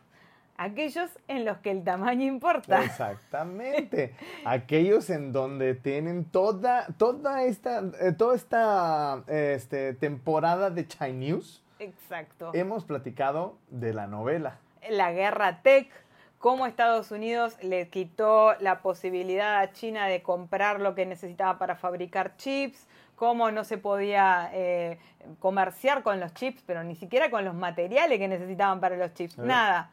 Aquellos 0.55 1.09
en 1.27 1.43
los 1.43 1.57
que 1.57 1.71
el 1.71 1.83
tamaño 1.83 2.25
importa. 2.25 2.83
Exactamente. 2.83 4.15
Aquellos 4.45 5.09
en 5.09 5.33
donde 5.33 5.73
tienen 5.73 6.23
toda, 6.23 6.87
toda 6.97 7.43
esta, 7.43 7.81
eh, 7.99 8.13
toda 8.13 8.35
esta 8.35 9.23
este, 9.27 9.93
temporada 9.93 10.69
de 10.69 10.87
China 10.87 11.07
News, 11.07 11.63
Exacto. 11.79 12.51
hemos 12.53 12.85
platicado 12.85 13.57
de 13.69 13.93
la 13.93 14.07
novela. 14.07 14.59
la 14.89 15.11
guerra 15.11 15.61
tech, 15.63 15.89
cómo 16.37 16.65
Estados 16.65 17.11
Unidos 17.11 17.57
le 17.63 17.89
quitó 17.89 18.53
la 18.59 18.81
posibilidad 18.81 19.59
a 19.59 19.71
China 19.71 20.07
de 20.07 20.21
comprar 20.21 20.79
lo 20.79 20.95
que 20.95 21.05
necesitaba 21.05 21.57
para 21.57 21.75
fabricar 21.75 22.37
chips, 22.37 22.87
cómo 23.21 23.51
no 23.51 23.63
se 23.63 23.77
podía 23.77 24.49
eh, 24.51 24.97
comerciar 25.37 26.01
con 26.01 26.19
los 26.19 26.33
chips, 26.33 26.63
pero 26.65 26.83
ni 26.83 26.95
siquiera 26.95 27.29
con 27.29 27.45
los 27.45 27.53
materiales 27.53 28.17
que 28.17 28.27
necesitaban 28.27 28.79
para 28.79 28.97
los 28.97 29.13
chips, 29.13 29.37
nada. 29.37 29.91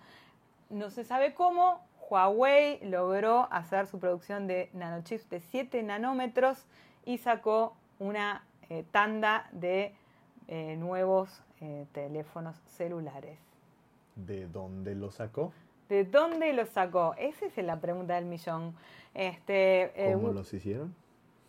No 0.70 0.88
se 0.88 1.04
sabe 1.04 1.34
cómo. 1.34 1.86
Huawei 2.08 2.82
logró 2.86 3.46
hacer 3.50 3.86
su 3.86 3.98
producción 3.98 4.46
de 4.46 4.70
nanochips 4.72 5.28
de 5.28 5.40
7 5.40 5.82
nanómetros 5.82 6.64
y 7.04 7.18
sacó 7.18 7.76
una 7.98 8.46
eh, 8.70 8.82
tanda 8.92 9.50
de 9.52 9.94
eh, 10.46 10.76
nuevos 10.78 11.42
eh, 11.60 11.84
teléfonos 11.92 12.56
celulares. 12.64 13.38
¿De 14.16 14.46
dónde 14.46 14.94
lo 14.94 15.10
sacó? 15.10 15.52
¿De 15.90 16.04
dónde 16.04 16.54
lo 16.54 16.64
sacó? 16.64 17.14
Esa 17.18 17.44
es 17.44 17.58
la 17.58 17.78
pregunta 17.78 18.14
del 18.14 18.24
millón. 18.24 18.74
Este, 19.12 19.92
¿Cómo 20.14 20.32
los 20.32 20.50
hicieron? 20.54 20.94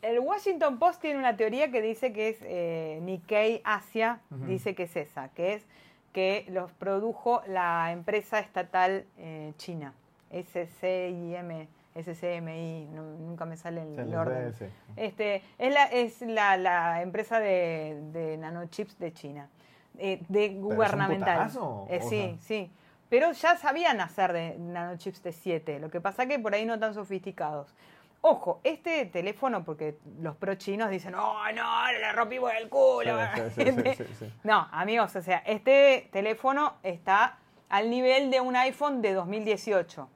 El 0.01 0.19
Washington 0.19 0.79
Post 0.79 1.01
tiene 1.01 1.19
una 1.19 1.35
teoría 1.35 1.71
que 1.71 1.81
dice 1.81 2.13
que 2.13 2.29
es 2.29 2.37
eh, 2.43 2.99
Nikkei 3.01 3.61
Asia, 3.65 4.19
dice 4.29 4.73
que 4.75 4.83
es 4.83 4.95
esa, 4.95 5.29
que 5.29 5.53
es 5.55 5.65
que 6.13 6.45
los 6.49 6.71
produjo 6.71 7.41
la 7.47 7.91
empresa 7.91 8.39
estatal 8.39 9.05
eh, 9.17 9.53
china, 9.57 9.93
SCIM, 10.31 11.67
SCMI, 11.95 12.87
no- 12.93 13.03
nunca 13.17 13.45
me 13.45 13.57
sale 13.57 13.81
el, 13.83 13.99
el 13.99 14.15
orden. 14.15 14.53
Este, 14.95 15.41
es 15.57 15.73
la, 15.73 15.83
es 15.85 16.21
la, 16.21 16.57
la 16.57 17.01
empresa 17.01 17.39
de, 17.39 17.99
de 18.13 18.37
nanochips 18.37 18.97
de 18.99 19.13
China, 19.13 19.49
eh, 19.97 20.21
de 20.29 20.49
gubernamental. 20.49 21.47
putazo, 21.47 21.87
Eh, 21.89 21.99
o 22.01 22.09
sí, 22.09 22.17
sea. 22.21 22.37
sí. 22.39 22.71
Pero 23.09 23.31
ya 23.31 23.57
sabían 23.57 23.99
hacer 24.01 24.33
de 24.33 24.55
nanochips 24.59 25.23
de 25.23 25.31
7, 25.33 25.79
lo 25.79 25.89
que 25.89 25.99
pasa 25.99 26.27
que 26.27 26.37
por 26.39 26.53
ahí 26.53 26.65
no 26.65 26.79
tan 26.79 26.93
sofisticados. 26.93 27.73
Ojo, 28.21 28.59
este 28.63 29.05
teléfono, 29.05 29.63
porque 29.63 29.97
los 30.21 30.35
pro 30.35 30.55
chinos 30.55 30.89
dicen, 30.89 31.15
oh, 31.15 31.39
no, 31.55 31.91
le 31.91 32.11
rompimos 32.11 32.51
el 32.53 32.67
culo. 32.69 33.17
Sí, 33.35 33.41
sí, 33.55 33.71
sí, 33.71 33.93
sí, 33.95 34.03
sí, 34.05 34.13
sí. 34.19 34.33
No, 34.43 34.67
amigos, 34.71 35.15
o 35.15 35.21
sea, 35.21 35.37
este 35.45 36.09
teléfono 36.11 36.73
está 36.83 37.37
al 37.69 37.89
nivel 37.89 38.29
de 38.29 38.41
un 38.41 38.55
iPhone 38.57 39.01
de 39.01 39.13
2018. 39.13 40.09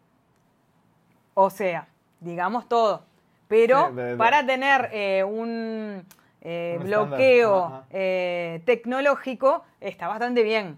O 1.36 1.50
sea, 1.50 1.88
digamos 2.20 2.68
todo. 2.68 3.06
Pero 3.48 3.88
Sí, 3.90 3.96
de- 3.96 4.04
de- 4.12 4.18
para 4.18 4.46
tener 4.46 4.90
eh, 4.92 5.24
un 5.24 6.06
eh, 6.42 6.76
Un 6.78 6.84
bloqueo 6.86 7.84
eh, 7.90 8.62
tecnológico, 8.66 9.64
está 9.80 10.10
bastante 10.10 10.44
bien. 10.44 10.78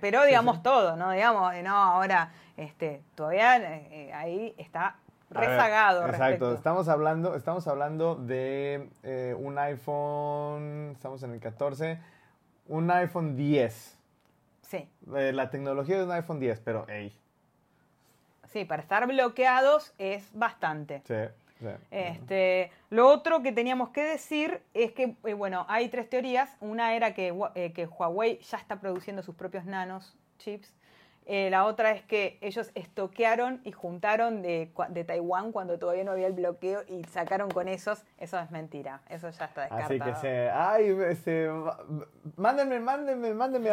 Pero 0.00 0.24
digamos 0.24 0.62
todo, 0.62 0.96
¿no? 0.96 1.10
Digamos, 1.10 1.52
no, 1.64 1.74
ahora 1.76 2.30
este, 2.56 3.02
todavía 3.16 3.52
ahí 4.14 4.54
está 4.58 4.96
A 5.34 5.40
ver, 5.40 5.48
rezagado. 5.50 6.00
Exacto, 6.00 6.22
respecto. 6.22 6.54
estamos 6.54 6.88
hablando, 6.88 7.34
estamos 7.34 7.66
hablando 7.66 8.14
de 8.16 8.88
eh, 9.02 9.34
un 9.38 9.58
iPhone, 9.58 10.90
estamos 10.92 11.22
en 11.22 11.32
el 11.32 11.40
14, 11.40 11.98
un 12.68 12.90
iPhone 12.90 13.36
10. 13.36 13.98
Sí. 14.62 14.88
Eh, 15.16 15.32
la 15.32 15.50
tecnología 15.50 15.98
de 15.98 16.04
un 16.04 16.12
iPhone 16.12 16.40
10, 16.40 16.60
pero 16.60 16.86
hey, 16.88 17.16
Sí, 18.48 18.64
para 18.66 18.82
estar 18.82 19.06
bloqueados 19.06 19.94
es 19.98 20.28
bastante. 20.34 21.02
sí, 21.06 21.14
sí. 21.58 21.66
Este, 21.90 22.70
lo 22.90 23.08
otro 23.08 23.42
que 23.42 23.52
teníamos 23.52 23.90
que 23.90 24.02
decir 24.02 24.60
es 24.74 24.92
que, 24.92 25.16
eh, 25.24 25.34
bueno, 25.34 25.64
hay 25.68 25.88
tres 25.88 26.10
teorías. 26.10 26.54
Una 26.60 26.94
era 26.94 27.14
que, 27.14 27.32
que 27.74 27.86
Huawei 27.86 28.38
ya 28.40 28.58
está 28.58 28.80
produciendo 28.80 29.22
sus 29.22 29.34
propios 29.34 29.64
nanos 29.64 30.14
chips. 30.38 30.74
Eh, 31.26 31.50
la 31.50 31.66
otra 31.66 31.92
es 31.92 32.02
que 32.02 32.36
ellos 32.40 32.70
estoquearon 32.74 33.60
y 33.64 33.70
juntaron 33.72 34.42
de, 34.42 34.72
de 34.88 35.04
Taiwán 35.04 35.52
cuando 35.52 35.78
todavía 35.78 36.02
no 36.02 36.10
había 36.12 36.26
el 36.26 36.32
bloqueo 36.32 36.82
y 36.88 37.04
sacaron 37.04 37.48
con 37.50 37.68
esos. 37.68 38.04
Eso 38.18 38.38
es 38.40 38.50
mentira. 38.50 39.02
Eso 39.08 39.30
ya 39.30 39.44
está 39.44 39.60
descartado. 39.62 39.84
Así 39.84 40.00
que 40.00 40.14
se, 40.16 40.50
ay, 40.50 40.92
va- 40.92 41.78
mándenme, 42.36 42.80
mándenme, 42.80 43.34
mándenme 43.34 43.70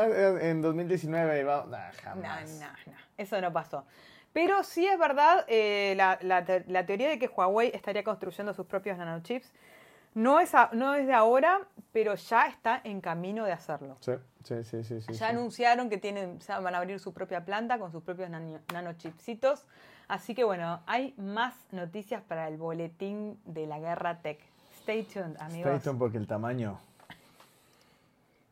en 0.50 0.62
2019 0.62 1.40
y 1.40 1.44
va, 1.44 1.66
nah, 1.68 1.88
No, 1.88 1.94
jamás. 2.04 2.52
no, 2.60 2.68
no. 2.92 2.98
Eso 3.18 3.42
no 3.42 3.52
pasó. 3.52 3.84
Pero 4.32 4.64
sí 4.64 4.86
es 4.88 5.00
verdad 5.00 5.44
eh, 5.48 5.96
la, 5.98 6.20
la 6.22 6.86
teoría 6.86 7.10
de 7.10 7.18
que 7.18 7.28
Huawei 7.28 7.72
estaría 7.74 8.04
construyendo 8.04 8.54
sus 8.54 8.68
propios 8.68 8.96
nanochips. 8.98 9.52
No 10.16 10.40
es, 10.40 10.54
a- 10.56 10.70
no 10.74 10.96
es 10.96 11.06
de 11.08 11.14
ahora, 11.14 11.60
pero 11.92 12.16
ya 12.16 12.48
está 12.48 12.82
en 12.84 13.00
camino 13.02 13.46
de 13.46 13.52
hacerlo. 13.52 13.98
Sí, 14.02 14.14
sí, 14.64 14.84
sí, 14.84 15.00
ya 15.08 15.14
sí. 15.14 15.24
anunciaron 15.24 15.90
que 15.90 15.98
tienen, 15.98 16.42
sea, 16.42 16.60
van 16.60 16.74
a 16.76 16.80
abrir 16.80 17.00
su 17.00 17.14
propia 17.14 17.46
planta 17.46 17.78
con 17.78 17.92
sus 17.92 18.04
propios 18.04 18.30
nano- 18.30 18.60
nanochipsitos. 18.74 19.66
Así 20.08 20.34
que 20.34 20.44
bueno, 20.44 20.82
hay 20.88 21.14
más 21.18 21.54
noticias 21.72 22.24
para 22.24 22.48
el 22.48 22.58
boletín 22.58 23.40
de 23.46 23.68
la 23.68 23.80
guerra 23.80 24.22
tech. 24.22 24.40
Stay 24.82 25.04
tuned, 25.04 25.36
amigos. 25.40 25.68
Stay 25.72 25.80
tuned 25.80 26.00
porque 26.00 26.18
el 26.18 26.26
tamaño, 26.26 26.80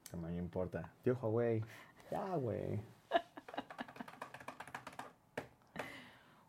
el 0.06 0.12
tamaño 0.12 0.39
importa. 0.39 0.89
Tío 1.04 1.17
Huawei, 1.22 1.63
ya, 2.12 2.24
güey. 2.36 2.80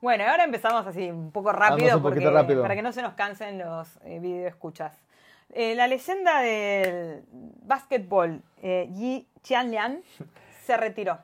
Bueno, 0.00 0.24
ahora 0.28 0.44
empezamos 0.44 0.86
así 0.86 1.10
un 1.10 1.32
poco 1.32 1.52
rápido, 1.52 1.96
un 1.96 2.02
poquito 2.02 2.24
porque- 2.26 2.30
rápido. 2.30 2.62
para 2.62 2.74
que 2.76 2.82
no 2.82 2.92
se 2.92 3.02
nos 3.02 3.14
cansen 3.14 3.58
los 3.58 3.98
eh, 4.04 4.18
video 4.20 4.46
escuchas. 4.48 4.96
Eh, 5.50 5.74
la 5.74 5.86
leyenda 5.88 6.40
del 6.40 7.24
básquetbol 7.32 8.42
eh, 8.62 8.88
Yi 8.92 9.26
Qianlian 9.42 10.02
se 10.64 10.76
retiró. 10.76 11.18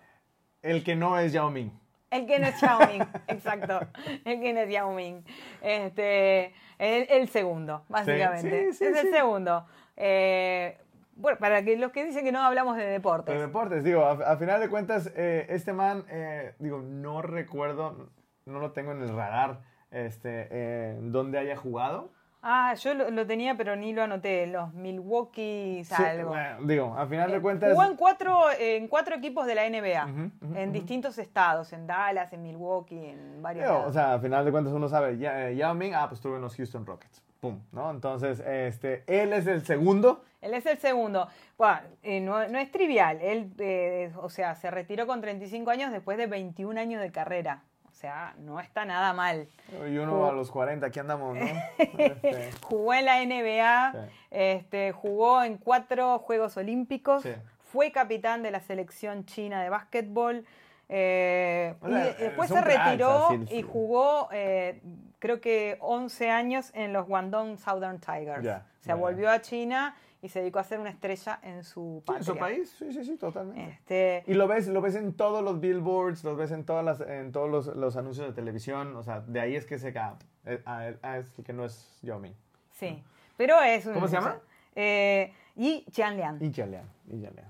El 0.62 0.82
que 0.82 0.96
no 0.96 1.18
es 1.18 1.32
Yao 1.32 1.50
Ming. 1.50 1.70
El 2.10 2.26
que 2.26 2.38
no 2.38 2.46
es 2.46 2.60
Yao 2.60 2.80
Ming, 2.86 3.02
exacto. 3.28 3.80
El 4.24 4.40
que 4.40 4.52
no 4.52 4.60
es 4.60 4.70
Yao 4.70 4.92
Ming. 4.92 5.22
Este, 5.60 6.46
el, 6.78 7.06
el 7.10 7.28
segundo, 7.28 7.84
básicamente. 7.88 8.72
sí, 8.72 8.78
sí, 8.78 8.84
es 8.86 8.96
el 8.96 9.06
sí. 9.08 9.12
segundo. 9.12 9.66
Eh, 9.96 10.78
bueno, 11.16 11.38
para 11.38 11.62
que 11.62 11.76
los 11.76 11.92
que 11.92 12.04
dicen 12.04 12.24
que 12.24 12.32
no 12.32 12.42
hablamos 12.42 12.76
de 12.76 12.86
deportes. 12.86 13.34
De 13.34 13.40
deportes, 13.40 13.84
digo, 13.84 14.04
a, 14.04 14.12
a 14.32 14.36
final 14.36 14.58
de 14.60 14.68
cuentas, 14.68 15.12
eh, 15.14 15.46
este 15.50 15.72
man, 15.72 16.04
eh, 16.08 16.54
digo, 16.58 16.80
no 16.80 17.20
recuerdo, 17.22 18.08
no 18.46 18.58
lo 18.60 18.72
tengo 18.72 18.92
en 18.92 19.02
el 19.02 19.08
radar, 19.14 19.60
este, 19.90 20.48
eh, 20.50 20.98
dónde 21.00 21.38
haya 21.38 21.56
jugado. 21.56 22.10
Ah, 22.46 22.74
yo 22.74 22.92
lo, 22.92 23.10
lo 23.10 23.26
tenía, 23.26 23.56
pero 23.56 23.74
ni 23.74 23.94
lo 23.94 24.02
anoté. 24.02 24.46
Los 24.46 24.74
Milwaukee 24.74 25.82
Sí, 25.84 25.94
algo. 26.02 26.28
bueno, 26.28 26.58
digo, 26.64 26.94
a 26.94 27.06
final 27.06 27.30
de 27.30 27.38
Eh, 27.38 27.40
cuentas. 27.40 27.70
Jugó 27.72 27.84
en 27.84 27.96
cuatro, 27.96 28.38
en 28.58 28.86
cuatro 28.88 29.14
equipos 29.16 29.46
de 29.46 29.54
la 29.54 29.66
NBA, 29.66 30.08
en 30.54 30.70
distintos 30.72 31.16
estados, 31.16 31.72
en 31.72 31.86
Dallas, 31.86 32.30
en 32.34 32.42
Milwaukee, 32.42 33.02
en 33.08 33.40
varios 33.40 33.64
Digo, 33.66 33.84
o 33.86 33.92
sea, 33.92 34.14
a 34.14 34.18
final 34.18 34.44
de 34.44 34.50
cuentas 34.52 34.74
uno 34.74 34.90
sabe, 34.90 35.16
ya, 35.16 35.48
eh, 35.48 35.56
Yao 35.56 35.74
Ming, 35.74 35.94
ah, 35.94 36.06
pues 36.06 36.18
estuvo 36.18 36.36
en 36.36 36.42
los 36.42 36.54
Houston 36.54 36.84
Rockets. 36.84 37.22
Pum, 37.40 37.60
¿no? 37.72 37.90
Entonces, 37.90 38.40
este, 38.40 39.04
él 39.06 39.32
es 39.32 39.46
el 39.46 39.64
segundo. 39.64 40.22
Él 40.42 40.52
es 40.52 40.66
el 40.66 40.76
segundo. 40.76 41.28
Bueno, 41.56 41.80
eh, 42.02 42.20
no, 42.20 42.46
no 42.48 42.58
es 42.58 42.70
trivial. 42.70 43.20
Él, 43.22 43.52
eh, 43.58 44.12
o 44.20 44.28
sea, 44.28 44.54
se 44.54 44.70
retiró 44.70 45.06
con 45.06 45.22
35 45.22 45.70
años 45.70 45.92
después 45.92 46.18
de 46.18 46.26
21 46.26 46.78
años 46.78 47.00
de 47.00 47.10
carrera. 47.10 47.62
O 48.04 48.06
sea, 48.06 48.34
no 48.36 48.60
está 48.60 48.84
nada 48.84 49.14
mal. 49.14 49.48
Y 49.90 49.96
uno 49.96 50.12
Jugó- 50.12 50.28
a 50.28 50.32
los 50.32 50.50
40, 50.50 50.84
aquí 50.88 51.00
andamos, 51.00 51.38
¿no? 51.38 51.40
Este, 51.78 52.50
Jugó 52.62 52.92
en 52.92 53.04
la 53.06 53.22
NBA, 53.22 53.92
Sí. 53.92 53.98
este, 54.30 54.92
jugó 54.92 55.42
en 55.42 55.56
cuatro 55.56 56.18
Juegos 56.18 56.54
Olímpicos, 56.58 57.22
Sí. 57.22 57.32
fue 57.72 57.92
capitán 57.92 58.42
de 58.42 58.50
la 58.50 58.60
selección 58.60 59.24
china 59.24 59.62
de 59.62 59.70
básquetbol. 59.70 60.44
eh, 60.90 61.76
O 61.80 61.88
y 61.88 61.92
sea, 61.92 62.04
después 62.12 62.50
se 62.50 62.60
retiró 62.60 63.30
y 63.50 63.62
jugó, 63.62 64.28
eh, 64.32 64.82
creo 65.18 65.40
que 65.40 65.78
11 65.80 66.28
años 66.30 66.72
en 66.74 66.92
los 66.92 67.06
Guangdong 67.06 67.56
Southern 67.56 68.00
Tigers. 68.00 68.42
Ya, 68.44 68.66
o 68.82 68.84
sea, 68.84 68.96
volvió 68.96 69.30
a 69.30 69.40
China 69.40 69.96
y 70.24 70.28
se 70.30 70.40
dedicó 70.40 70.58
a 70.58 70.64
ser 70.64 70.80
una 70.80 70.88
estrella 70.88 71.38
en 71.42 71.64
su 71.64 72.02
patria. 72.06 72.18
en 72.20 72.24
su 72.24 72.36
país, 72.38 72.74
sí, 72.78 72.92
sí, 72.92 73.04
sí, 73.04 73.16
totalmente. 73.18 73.68
Este, 73.70 74.24
Y 74.26 74.34
lo 74.34 74.48
ves, 74.48 74.66
lo 74.68 74.80
ves 74.80 74.94
en 74.94 75.12
todos 75.12 75.44
los 75.44 75.60
billboards, 75.60 76.24
lo 76.24 76.34
ves 76.34 76.50
en, 76.50 76.64
todas 76.64 76.82
las, 76.84 77.00
en 77.02 77.30
todos 77.30 77.50
los, 77.50 77.76
los 77.76 77.96
anuncios 77.96 78.26
de 78.26 78.32
televisión, 78.32 78.96
o 78.96 79.02
sea, 79.02 79.20
de 79.20 79.38
ahí 79.40 79.54
es 79.54 79.66
que 79.66 79.78
se 79.78 79.92
ah, 79.98 80.16
eh, 80.46 80.96
es 81.18 81.44
que 81.44 81.52
no 81.52 81.64
es 81.66 81.98
Yao 82.02 82.18
Ming. 82.18 82.34
sí, 82.72 83.02
pero 83.36 83.60
es 83.60 83.84
un... 83.84 83.92
¿Cómo 83.92 84.08
se 84.08 84.14
llama? 84.14 84.38
Eh, 84.74 85.32
y 85.56 85.84
Jianlian. 85.92 86.42
Y 86.42 86.52
Jalean, 86.52 86.88
y 87.06 87.22
Jalean. 87.22 87.48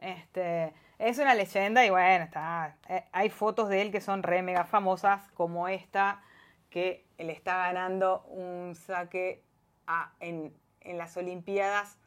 Este, 0.00 0.74
es 0.98 1.18
una 1.18 1.34
leyenda 1.34 1.84
y 1.86 1.90
bueno, 1.90 2.24
está, 2.24 2.76
eh, 2.88 3.04
hay 3.12 3.30
fotos 3.30 3.68
de 3.68 3.82
él 3.82 3.90
que 3.92 4.00
son 4.00 4.22
re 4.22 4.42
mega 4.42 4.64
famosas, 4.64 5.30
como 5.32 5.68
esta, 5.68 6.22
que 6.70 7.06
le 7.18 7.32
está 7.32 7.56
ganando 7.58 8.22
un 8.24 8.74
saque 8.74 9.42
a- 9.86 10.12
en, 10.20 10.52
en 10.80 10.98
las 10.98 11.16
Olimpiadas 11.16 11.98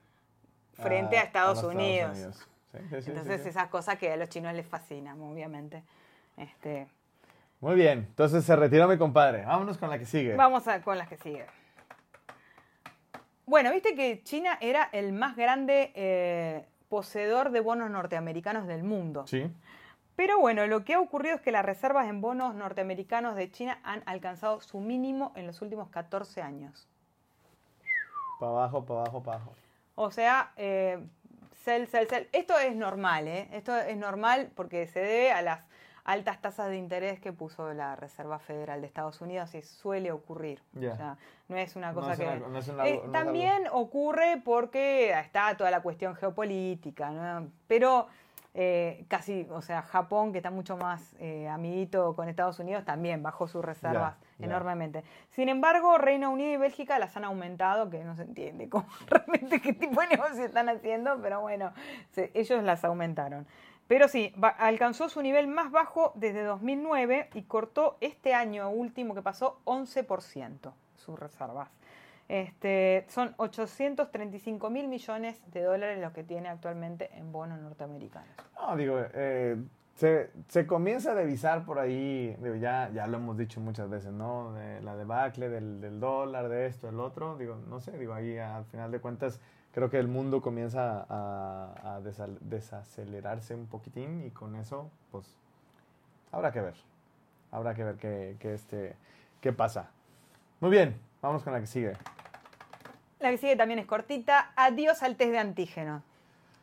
frente 0.80 1.18
Ah, 1.18 1.22
a 1.22 1.24
Estados, 1.26 1.64
Unidos. 1.64 2.18
Sí, 2.72 2.78
Entonces 3.08 3.46
esas 3.46 3.68
cosas 3.70 3.98
que 3.98 4.12
a 4.12 4.18
los 4.18 4.30
chinos 4.30 4.54
les 4.54 4.66
fascinan, 4.68 5.20
obviamente. 5.22 5.84
Este, 6.38 6.88
Muy 7.62 7.76
bien, 7.76 8.00
entonces 8.10 8.44
se 8.46 8.56
retiró 8.56 8.88
mi 8.88 8.98
compadre. 8.98 9.44
Vámonos 9.46 9.78
con 9.78 9.90
la 9.90 9.98
que 10.00 10.06
sigue. 10.06 10.36
vamos 10.36 10.68
a- 10.68 10.82
con 10.82 10.98
las 10.98 11.08
que 11.08 11.18
siguen. 11.18 11.46
Bueno, 13.46 13.72
viste 13.72 13.96
que 13.96 14.22
China 14.24 14.58
era 14.62 14.90
el 14.92 15.12
más 15.12 15.36
grande 15.36 15.92
eh, 15.96 16.66
poseedor 16.88 17.50
de 17.52 17.60
bonos 17.62 17.90
norteamericanos 17.90 18.68
del 18.68 18.84
mundo. 18.84 19.26
Sí. 19.28 19.52
Pero 20.16 20.40
bueno, 20.40 20.68
lo 20.68 20.84
que 20.84 20.94
ha 20.94 21.00
ocurrido 21.00 21.36
es 21.36 21.42
que 21.42 21.52
las 21.52 21.66
reservas 21.66 22.08
en 22.08 22.22
bonos 22.22 22.54
norteamericanos 22.54 23.36
de 23.36 23.50
China 23.50 23.80
han 23.84 24.04
alcanzado 24.06 24.62
su 24.62 24.80
mínimo 24.80 25.32
en 25.36 25.48
los 25.48 25.62
últimos 25.62 25.90
14 25.90 26.42
años. 26.42 26.88
Para 28.40 28.52
abajo, 28.52 28.86
para 28.86 29.00
abajo, 29.02 29.24
para 29.24 29.38
abajo. 29.38 29.54
O 30.02 30.12
sea, 30.12 30.54
eh, 30.56 30.98
sell, 31.66 31.86
sell, 31.88 32.08
sell. 32.08 32.30
Esto 32.32 32.58
es 32.58 32.74
normal, 32.74 33.28
¿eh? 33.28 33.50
Esto 33.52 33.76
es 33.78 33.98
normal 33.98 34.50
porque 34.56 34.88
se 34.88 35.02
debe 35.02 35.34
a 35.34 35.42
las 35.42 35.60
altas 36.06 36.40
tasas 36.40 36.70
de 36.70 36.78
interés 36.78 37.20
que 37.20 37.34
puso 37.34 37.74
la 37.74 37.98
Reserva 37.98 38.40
Federal 38.40 38.80
de 38.80 38.88
Estados 38.88 39.20
Unidos 39.20 39.54
y 39.56 39.62
suele 39.62 40.14
ocurrir. 40.14 40.62
Ya. 40.72 40.94
O 40.94 40.96
sea, 40.96 41.18
no 41.50 41.58
es 41.58 41.76
una 41.76 41.92
No 41.92 42.00
cosa 42.00 42.14
es 42.14 42.20
que... 42.20 42.26
una- 42.28 42.48
no 42.48 42.58
es 42.60 42.68
una- 42.70 42.88
Eh, 42.88 43.02
no 43.06 43.12
también 43.12 43.64
ocurre 43.74 44.42
porque 44.44 45.12
está 45.20 45.58
toda 45.58 45.70
la 45.70 45.82
cuestión 45.82 46.16
geopolítica, 46.16 47.12
¿no? 47.12 47.50
Pero 47.68 48.08
eh, 48.54 49.04
casi, 49.10 49.46
o 49.52 49.62
sea, 49.62 49.82
Japón, 49.82 50.32
que 50.32 50.38
está 50.40 50.50
mucho 50.50 50.78
más 50.78 51.14
eh, 51.20 51.48
amiguito 51.50 52.16
con 52.16 52.30
Estados 52.30 52.58
Unidos, 52.60 52.86
también 52.86 53.22
bajó 53.22 53.48
sus 53.50 53.64
reservas. 53.64 54.16
Enormemente. 54.46 55.04
Sin 55.32 55.50
embargo, 55.50 55.98
Reino 55.98 56.32
Unido 56.32 56.52
y 56.54 56.58
Bélgica 56.58 56.98
las 57.00 57.16
han 57.18 57.26
aumentado, 57.26 57.90
que 57.90 58.04
no 58.04 58.16
se 58.16 58.24
entiende 58.24 58.70
cómo 58.70 58.88
realmente 59.08 59.62
qué 59.62 59.74
tipo 59.74 60.02
de 60.02 60.08
negocio 60.08 60.44
están 60.46 60.70
haciendo, 60.70 61.20
pero 61.22 61.42
bueno, 61.42 61.72
se- 62.12 62.32
ellos 62.34 62.64
las 62.64 62.84
aumentaron. 62.84 63.46
Pero 63.88 64.08
sí, 64.08 64.34
va- 64.42 64.50
alcanzó 64.50 65.10
su 65.10 65.22
nivel 65.22 65.48
más 65.48 65.72
bajo 65.72 66.12
desde 66.16 66.44
2009 66.44 67.30
y 67.34 67.42
cortó 67.44 67.98
este 68.02 68.34
año 68.34 68.70
último 68.70 69.16
que 69.16 69.22
pasó 69.22 69.60
11% 69.66 70.72
sus 70.96 71.20
reservas. 71.20 71.70
Este, 72.28 73.06
son 73.10 73.34
835 73.38 74.70
mil 74.70 74.88
millones 74.88 75.42
de 75.52 75.64
dólares 75.64 76.00
los 76.00 76.14
que 76.14 76.24
tiene 76.24 76.48
actualmente 76.50 77.10
en 77.18 77.32
bonos 77.32 77.60
norteamericanos. 77.60 78.30
No, 78.56 78.76
digo, 78.76 79.00
eh, 79.16 79.58
se, 80.00 80.32
se 80.48 80.66
comienza 80.66 81.12
a 81.12 81.14
devisar 81.14 81.66
por 81.66 81.78
ahí, 81.78 82.34
ya, 82.62 82.90
ya 82.94 83.06
lo 83.06 83.18
hemos 83.18 83.38
dicho 83.38 83.60
muchas 83.60 83.90
veces, 83.90 84.14
¿no? 84.14 84.54
De 84.54 84.80
la 84.82 84.96
debacle 84.96 85.50
del, 85.50 85.82
del 85.82 86.00
dólar, 86.00 86.48
de 86.48 86.68
esto, 86.68 86.88
del 86.88 87.02
otro, 87.02 87.38
digo, 87.38 87.58
no 87.68 87.82
sé, 87.82 87.98
digo, 87.98 88.14
ahí 88.14 88.38
al 88.38 88.64
final 88.64 88.92
de 88.92 89.02
cuentas 89.02 89.42
creo 89.74 89.90
que 89.90 90.00
el 90.00 90.08
mundo 90.08 90.42
comienza 90.42 91.06
a, 91.10 91.96
a 91.96 92.00
desacelerarse 92.40 93.54
un 93.54 93.68
poquitín 93.68 94.24
y 94.26 94.32
con 94.32 94.56
eso, 94.56 94.90
pues, 95.12 95.36
habrá 96.32 96.54
que 96.54 96.62
ver, 96.62 96.76
habrá 97.52 97.76
que 97.76 97.84
ver 97.84 97.96
qué, 97.98 98.38
qué, 98.40 98.54
este, 98.54 98.96
qué 99.42 99.52
pasa. 99.52 99.90
Muy 100.62 100.72
bien, 100.72 100.98
vamos 101.22 101.44
con 101.44 101.52
la 101.52 101.60
que 101.60 101.68
sigue. 101.68 101.98
La 103.20 103.32
que 103.32 103.38
sigue 103.38 103.58
también 103.58 103.80
es 103.80 103.86
cortita. 103.86 104.54
Adiós 104.56 105.04
al 105.04 105.18
test 105.18 105.32
de 105.32 105.40
antígenos. 105.40 106.04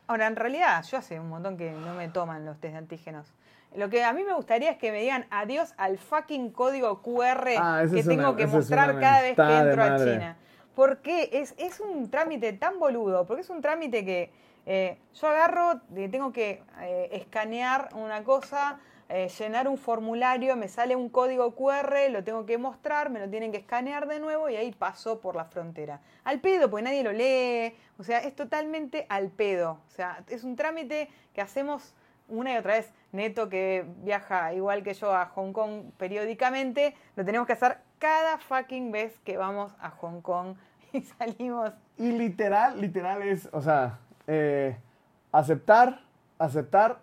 Ahora, 0.09 0.27
en 0.27 0.37
realidad, 0.37 0.85
yo 0.85 0.99
hace 0.99 1.19
un 1.19 1.29
montón 1.29 1.57
que 1.57 1.71
no 1.73 1.95
me 1.95 2.09
toman 2.09 2.45
los 2.45 2.59
test 2.61 2.73
de 2.73 2.79
antígenos. 2.79 3.33
Lo 3.75 3.91
que 3.91 4.05
a 4.05 4.13
mí 4.13 4.23
me 4.25 4.33
gustaría 4.35 4.71
es 4.71 4.79
que 4.79 4.93
me 4.93 5.01
digan 5.03 5.27
adiós 5.31 5.75
al 5.77 5.99
fucking 5.99 6.51
código 6.51 7.03
QR 7.03 7.49
Ah, 7.59 7.83
que 7.93 8.03
tengo 8.03 8.29
una- 8.31 8.37
que 8.37 8.47
mostrar 8.47 8.99
cada 9.01 9.21
vez 9.23 9.37
que 9.37 9.43
entro 9.43 9.83
a. 9.83 9.97
China. 9.99 10.37
¿Por 10.75 10.99
qué? 10.99 11.31
Es, 11.33 11.55
es 11.59 11.81
un 11.81 12.11
trámite 12.11 12.53
tan 12.53 12.79
boludo, 12.79 13.27
porque 13.27 13.43
es 13.43 13.51
un 13.51 13.61
trámite 13.61 14.05
que 14.05 14.31
eh, 14.67 14.99
yo 15.15 15.29
agarro, 15.29 15.81
eh, 15.95 16.09
tengo 16.09 16.33
que 16.33 16.63
eh, 16.81 17.09
escanear 17.13 17.89
una 17.95 18.23
cosa, 18.25 18.79
eh, 19.09 19.29
llenar 19.39 19.69
un 19.69 19.79
formulario, 19.79 20.57
me 20.57 20.69
sale 20.69 20.97
un 20.97 21.09
código 21.09 21.55
QR, 21.55 22.11
lo 22.11 22.25
tengo 22.25 22.45
que 22.45 22.59
mostrar, 22.59 23.09
me 23.11 23.21
lo 23.21 23.31
tienen 23.31 23.53
que 23.53 23.59
escanear 23.59 24.09
de 24.09 24.19
nuevo 24.19 24.49
y 24.49 24.57
ahí 24.57 24.73
paso 24.73 25.21
por 25.21 25.37
la 25.37 25.45
frontera. 25.45 26.01
Al 26.25 26.41
pedo, 26.41 26.69
porque 26.69 26.83
nadie 26.83 27.05
lo 27.05 27.13
lee, 27.13 27.77
o 27.99 28.03
sea, 28.03 28.19
es 28.19 28.35
totalmente 28.35 29.07
al 29.09 29.29
pedo. 29.29 29.79
O 29.89 29.91
sea, 29.91 30.25
es 30.29 30.43
un 30.43 30.57
trámite 30.57 31.09
que 31.35 31.41
hacemos 31.41 31.95
una 32.29 32.55
y 32.55 32.57
otra 32.57 32.75
vez. 32.75 32.93
Neto, 33.13 33.49
que 33.49 33.87
viaja 34.03 34.53
igual 34.53 34.83
que 34.83 34.93
yo 34.93 35.15
a 35.15 35.27
Hong 35.27 35.53
Kong 35.53 35.93
periódicamente, 35.97 36.95
lo 37.15 37.25
tenemos 37.25 37.47
que 37.47 37.53
hacer 37.53 37.79
cada 37.99 38.39
fucking 38.39 38.91
vez 38.93 39.19
que 39.21 39.37
vamos 39.37 39.73
a 39.79 39.91
Hong 39.91 40.21
Kong 40.21 40.57
y 40.93 41.03
salimos. 41.03 41.73
Y 41.97 42.11
literal, 42.13 42.81
literal 42.81 43.23
es, 43.23 43.49
o 43.53 43.63
sea, 43.63 44.01
eh, 44.27 44.77
aceptar, 45.33 46.01
aceptar, 46.39 46.99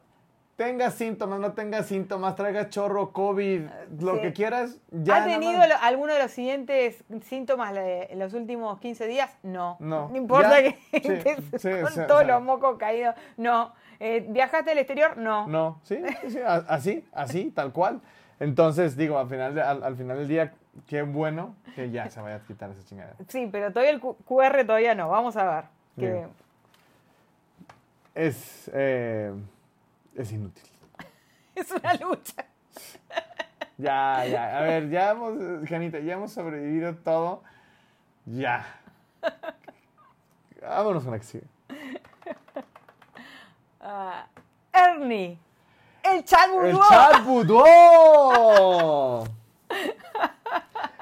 tengas 0.56 0.94
síntomas, 0.96 1.40
no 1.40 1.54
tengas 1.54 1.88
síntomas, 1.88 2.36
traigas 2.36 2.70
chorro, 2.70 3.12
COVID, 3.12 3.62
lo 4.00 4.16
sí. 4.16 4.22
que 4.22 4.34
quieras. 4.34 4.78
Ya 4.92 5.24
¿Ha 5.24 5.26
tenido 5.26 5.66
lo- 5.66 5.76
alguno 5.82 6.14
de 6.14 6.20
los 6.22 6.32
siguientes 6.32 7.04
síntomas 7.24 7.76
en 7.76 8.20
los 8.20 8.34
últimos 8.34 8.80
15 8.80 9.08
días? 9.08 9.36
No. 9.44 9.78
No. 9.80 10.10
No 10.10 10.16
importa 10.18 10.62
Ya, 10.62 10.72
que 10.92 11.00
sí, 11.02 11.12
estés 11.14 11.62
sí, 11.62 11.70
con 11.70 12.08
todos 12.08 12.22
o 12.24 12.26
sea. 12.26 12.36
los 12.36 12.42
mocos 12.44 12.78
caídos. 12.78 13.16
No. 13.38 13.74
Eh, 14.00 14.26
¿Viajaste 14.30 14.72
al 14.72 14.78
exterior? 14.78 15.18
No. 15.18 15.48
No, 15.48 15.80
sí, 15.84 16.00
sí, 16.22 16.32
sí, 16.32 16.40
a- 16.40 16.66
así, 16.68 17.06
así, 17.14 17.52
tal 17.52 17.72
cual. 17.72 18.02
Entonces, 18.40 18.96
digo, 18.98 19.18
al 19.18 19.28
final, 19.30 19.56
de- 19.56 19.62
al, 19.62 19.84
al 19.84 19.96
final 19.96 20.18
del 20.18 20.28
día, 20.28 20.54
qué 20.88 21.02
bueno 21.04 21.56
que 21.76 21.90
ya 21.92 22.10
se 22.10 22.20
vaya 22.22 22.36
a 22.38 22.40
quitar 22.44 22.70
esa 22.72 22.84
chingada. 22.84 23.16
Sí, 23.28 23.48
pero 23.52 23.70
todavía 23.72 23.92
el 23.92 24.02
QR 24.02 24.66
todavía 24.66 24.94
no. 24.96 25.10
Vamos 25.10 25.36
a 25.38 25.44
ver. 25.56 25.64
Que-. 25.98 26.28
Es, 28.16 28.70
eh, 28.74 29.32
es 30.16 30.32
inútil. 30.32 30.64
es 31.56 31.72
una 31.72 31.94
lucha. 31.96 32.46
Ya, 33.78 34.26
ya, 34.26 34.58
a 34.58 34.62
ver, 34.68 34.90
ya 34.90 35.12
hemos, 35.12 35.68
Janita, 35.68 36.00
ya 36.00 36.14
hemos 36.14 36.32
sobrevivido 36.32 36.96
todo. 36.96 37.44
Ya. 38.26 38.66
Vámonos 40.62 41.04
con 41.04 41.12
la 41.12 41.20
que 41.20 41.26
sigue. 41.26 41.46
Ah, 43.86 44.28
Ernie. 44.72 45.38
El 46.02 46.24
chat 46.24 46.50
¡El 46.64 46.78
chat! 46.78 47.28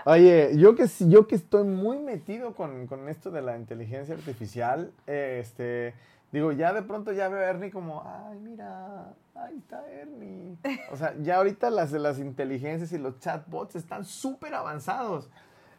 Oye, 0.06 0.58
yo 0.58 0.74
que, 0.74 0.88
yo 1.02 1.28
que 1.28 1.36
estoy 1.36 1.64
muy 1.64 2.00
metido 2.00 2.56
con, 2.56 2.88
con 2.88 3.08
esto 3.08 3.30
de 3.30 3.44
la 3.44 3.56
inteligencia 3.56 4.16
artificial, 4.16 4.92
eh, 5.06 5.38
este, 5.40 5.94
digo, 6.32 6.52
ya 6.52 6.74
de 6.74 6.82
pronto 6.82 7.12
ya 7.12 7.30
veo 7.30 7.40
a 7.40 7.50
Ernie 7.50 7.72
como, 7.72 8.04
ay, 8.06 8.40
mira, 8.40 9.14
ahí 9.36 9.58
está 9.58 9.84
Ernie. 9.92 10.58
O 10.92 10.98
sea, 10.98 11.14
ya 11.22 11.38
ahorita 11.38 11.70
las, 11.70 11.92
las 11.92 12.20
inteligencias 12.20 12.92
y 12.92 12.98
los 12.98 13.20
chatbots 13.20 13.76
están 13.76 14.06
súper 14.06 14.54
avanzados. 14.54 15.30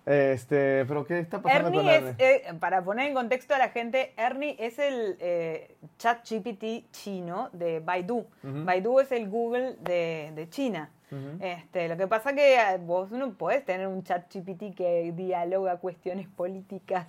Este, 0.05 0.85
pero 0.87 1.05
¿qué 1.07 1.21
está 1.21 1.41
pasando 1.41 1.69
Ernie 1.69 1.81
con 1.81 1.88
es, 1.88 2.03
Ernie? 2.03 2.15
eh, 2.19 2.55
para 2.59 2.83
poner 2.83 3.07
en 3.07 3.15
contexto 3.15 3.55
a 3.55 3.59
la 3.59 3.69
gente, 3.69 4.12
Ernie 4.17 4.57
es 4.59 4.79
el 4.81 5.17
eh, 5.21 5.77
chat 5.97 6.29
GPT 6.29 6.91
chino 6.91 7.51
de 7.53 7.79
Baidu. 7.79 8.19
Ujú. 8.43 8.65
Baidu 8.65 8.99
es 8.99 9.12
el 9.12 9.29
Google 9.31 9.77
de, 9.81 10.33
de 10.35 10.49
China. 10.49 10.91
Ujú. 11.12 11.38
Este, 11.41 11.88
lo 11.88 11.97
que 11.97 12.09
pasa 12.09 12.35
que 12.35 12.55
eh, 12.57 12.79
vos 12.79 13.12
no 13.12 13.33
podés 13.35 13.65
tener 13.65 13.87
un 13.87 14.03
chat 14.03 14.27
GPT 14.35 14.75
que 14.75 15.12
dialoga 15.15 15.77
cuestiones 15.77 16.27
políticas. 16.27 17.07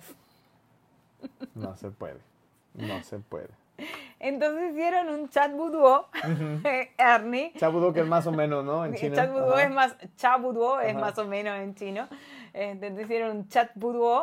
No 1.54 1.74
se 1.76 1.90
puede. 1.90 2.18
No 2.74 3.02
se 3.02 3.18
puede. 3.18 3.48
Entonces 4.20 4.70
hicieron 4.70 5.08
un 5.10 5.28
chat 5.28 5.52
boudoir, 5.52 6.02
Ernie. 6.98 7.52
Chabudo 7.58 7.92
que 7.92 8.00
es 8.00 8.06
más 8.06 8.26
o 8.26 8.32
menos, 8.32 8.64
¿no? 8.64 8.84
En 8.84 8.94
China. 8.94 9.16
Chat 9.16 9.30
Ajá. 9.30 9.62
es 9.62 9.70
más, 9.70 9.96
chat 10.16 10.40
boudoir 10.40 10.88
es 10.88 10.94
más 10.94 11.18
o 11.18 11.26
menos 11.26 11.58
en 11.58 11.74
chino. 11.74 12.08
Este, 12.54 12.86
Entonces 12.86 13.04
hicieron 13.04 13.36
un 13.36 13.48
chat 13.48 13.70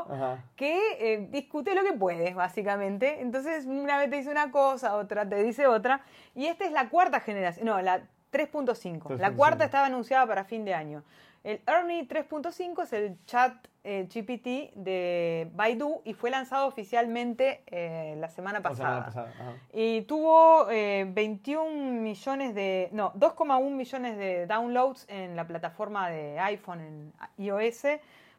Ajá. 0.10 0.44
que 0.56 0.80
eh, 1.00 1.28
discute 1.30 1.76
lo 1.76 1.84
que 1.84 1.94
puedes, 1.94 2.34
básicamente. 2.34 3.22
Entonces, 3.22 3.66
una 3.66 3.98
vez 3.98 4.10
te 4.10 4.16
dice 4.16 4.32
una 4.32 4.52
cosa, 4.52 4.96
otra 4.96 5.28
te 5.28 5.44
dice 5.44 5.68
otra. 5.68 6.02
Y 6.34 6.46
esta 6.48 6.66
es 6.66 6.72
la 6.72 6.90
cuarta 6.90 7.20
generación, 7.20 7.68
no, 7.68 7.82
la 7.82 8.02
3.5. 8.32 9.18
La 9.20 9.32
3.5. 9.32 9.36
cuarta 9.36 9.66
estaba 9.66 9.88
anunciada 9.88 10.26
para 10.26 10.46
fin 10.46 10.64
de 10.64 10.74
año. 10.74 11.04
El 11.44 11.62
Ernie 11.68 12.08
3.5 12.08 12.84
es 12.84 12.94
el 12.94 13.18
chat 13.26 13.54
eh, 13.84 14.08
GPT 14.14 14.76
de 14.76 15.50
Baidu 15.54 16.02
y 16.06 16.14
fue 16.14 16.30
lanzado 16.30 16.68
oficialmente 16.68 17.64
eh, 17.68 18.16
la 18.20 18.30
semana 18.30 18.60
La 18.60 18.64
pasada. 18.64 18.88
semana 18.90 19.06
pasada. 19.06 19.34
Ajá. 19.40 19.54
Y 19.74 20.02
tuvo 20.04 20.70
eh, 20.70 21.06
21 21.10 22.02
millones 22.02 22.54
de. 22.56 22.90
No, 22.92 23.12
2,1 23.14 23.70
millones 23.72 24.18
de 24.18 24.46
downloads 24.48 25.06
en 25.10 25.36
la 25.36 25.48
plataforma 25.48 26.10
de 26.10 26.40
iPhone, 26.40 26.80
en 26.82 27.14
iOS, 27.38 27.84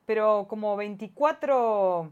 pero 0.07 0.47
como 0.49 0.77
24 0.77 2.11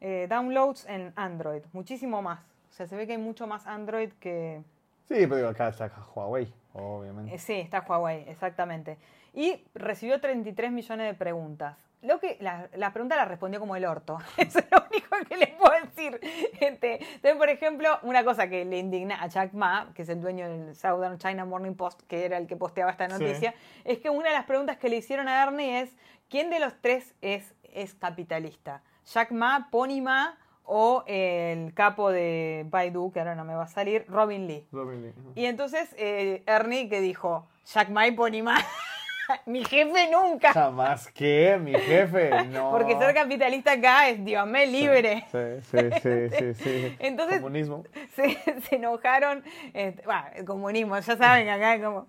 eh, 0.00 0.26
downloads 0.28 0.86
en 0.88 1.12
Android. 1.16 1.62
Muchísimo 1.72 2.22
más. 2.22 2.40
O 2.70 2.74
sea, 2.74 2.86
se 2.86 2.96
ve 2.96 3.06
que 3.06 3.12
hay 3.12 3.18
mucho 3.18 3.46
más 3.46 3.66
Android 3.66 4.10
que. 4.20 4.62
Sí, 5.08 5.14
pero 5.20 5.36
digo, 5.36 5.48
acá 5.48 5.68
está 5.68 5.90
Huawei, 6.14 6.52
obviamente. 6.74 7.34
eh, 7.34 7.38
sí, 7.38 7.54
está 7.54 7.80
Huawei, 7.86 8.24
exactamente. 8.28 8.96
Y 9.34 9.62
recibió 9.74 10.20
33 10.20 10.72
millones 10.72 11.06
de 11.06 11.14
preguntas. 11.14 11.76
Lo 12.02 12.18
que, 12.18 12.36
la, 12.40 12.68
la 12.74 12.92
pregunta 12.92 13.14
la 13.16 13.24
respondió 13.24 13.60
como 13.60 13.76
el 13.76 13.84
orto. 13.84 14.18
Eso 14.36 14.58
es 14.58 14.66
lo 14.70 14.84
único 14.90 15.16
que 15.28 15.36
le 15.36 15.46
puedo 15.48 15.72
decir. 15.84 16.18
Este, 16.60 16.94
entonces, 17.02 17.36
por 17.36 17.48
ejemplo, 17.48 17.98
una 18.02 18.24
cosa 18.24 18.48
que 18.48 18.64
le 18.64 18.78
indigna 18.78 19.22
a 19.22 19.28
Jack 19.28 19.52
Ma, 19.52 19.92
que 19.94 20.02
es 20.02 20.08
el 20.08 20.20
dueño 20.20 20.48
del 20.48 20.74
Southern 20.74 21.18
China 21.18 21.44
Morning 21.44 21.74
Post, 21.74 22.02
que 22.08 22.24
era 22.24 22.38
el 22.38 22.46
que 22.48 22.56
posteaba 22.56 22.90
esta 22.90 23.08
Sí. 23.08 23.12
noticia, 23.22 23.54
es 23.84 23.98
que 23.98 24.10
una 24.10 24.28
de 24.28 24.34
las 24.34 24.44
preguntas 24.46 24.76
que 24.78 24.88
le 24.88 24.96
hicieron 24.96 25.28
a 25.28 25.42
Ernie 25.44 25.80
es: 25.80 25.90
¿quién 26.28 26.50
de 26.50 26.58
los 26.58 26.74
tres 26.80 27.14
es, 27.22 27.54
es 27.62 27.94
capitalista? 27.94 28.82
¿Jack 29.06 29.30
Ma, 29.30 29.68
Pony 29.70 30.00
Ma 30.02 30.38
o 30.64 31.04
el 31.06 31.72
capo 31.74 32.10
de 32.10 32.64
Baidu, 32.68 33.12
que 33.12 33.20
ahora 33.20 33.34
no 33.34 33.44
me 33.44 33.54
va 33.54 33.64
a 33.64 33.68
salir, 33.68 34.04
Robin 34.08 34.46
Lee? 34.46 34.66
Robin 34.72 35.02
Lee. 35.02 35.12
Y 35.34 35.46
entonces 35.46 35.88
eh, 35.98 36.42
Ernie 36.46 36.88
que 36.88 37.00
dijo, 37.00 37.48
Jack 37.66 37.88
Ma 37.90 38.06
y 38.06 38.12
Pony 38.12 38.42
Ma, 38.42 38.56
mi 39.46 39.64
jefe 39.64 40.10
nunca. 40.10 40.52
Jamás 40.52 41.10
que, 41.10 41.58
mi 41.60 41.72
jefe, 41.74 42.30
no. 42.50 42.70
Porque 42.70 42.96
ser 42.96 43.14
capitalista 43.14 43.72
acá 43.72 44.08
es, 44.08 44.24
Dios 44.24 44.46
me 44.46 44.66
libre. 44.66 45.24
Sí, 45.30 45.60
sí, 45.70 45.90
sí, 46.02 46.30
sí, 46.38 46.54
sí. 46.54 46.96
Entonces- 47.00 47.38
Comunismo. 47.40 47.84
Se, 48.14 48.38
se 48.62 48.76
enojaron, 48.76 49.42
este, 49.74 50.02
bah, 50.06 50.30
el 50.34 50.44
comunismo, 50.44 50.98
ya 50.98 51.16
saben 51.16 51.44
que 51.44 51.50
acá 51.50 51.74
es 51.74 51.82
como, 51.82 52.06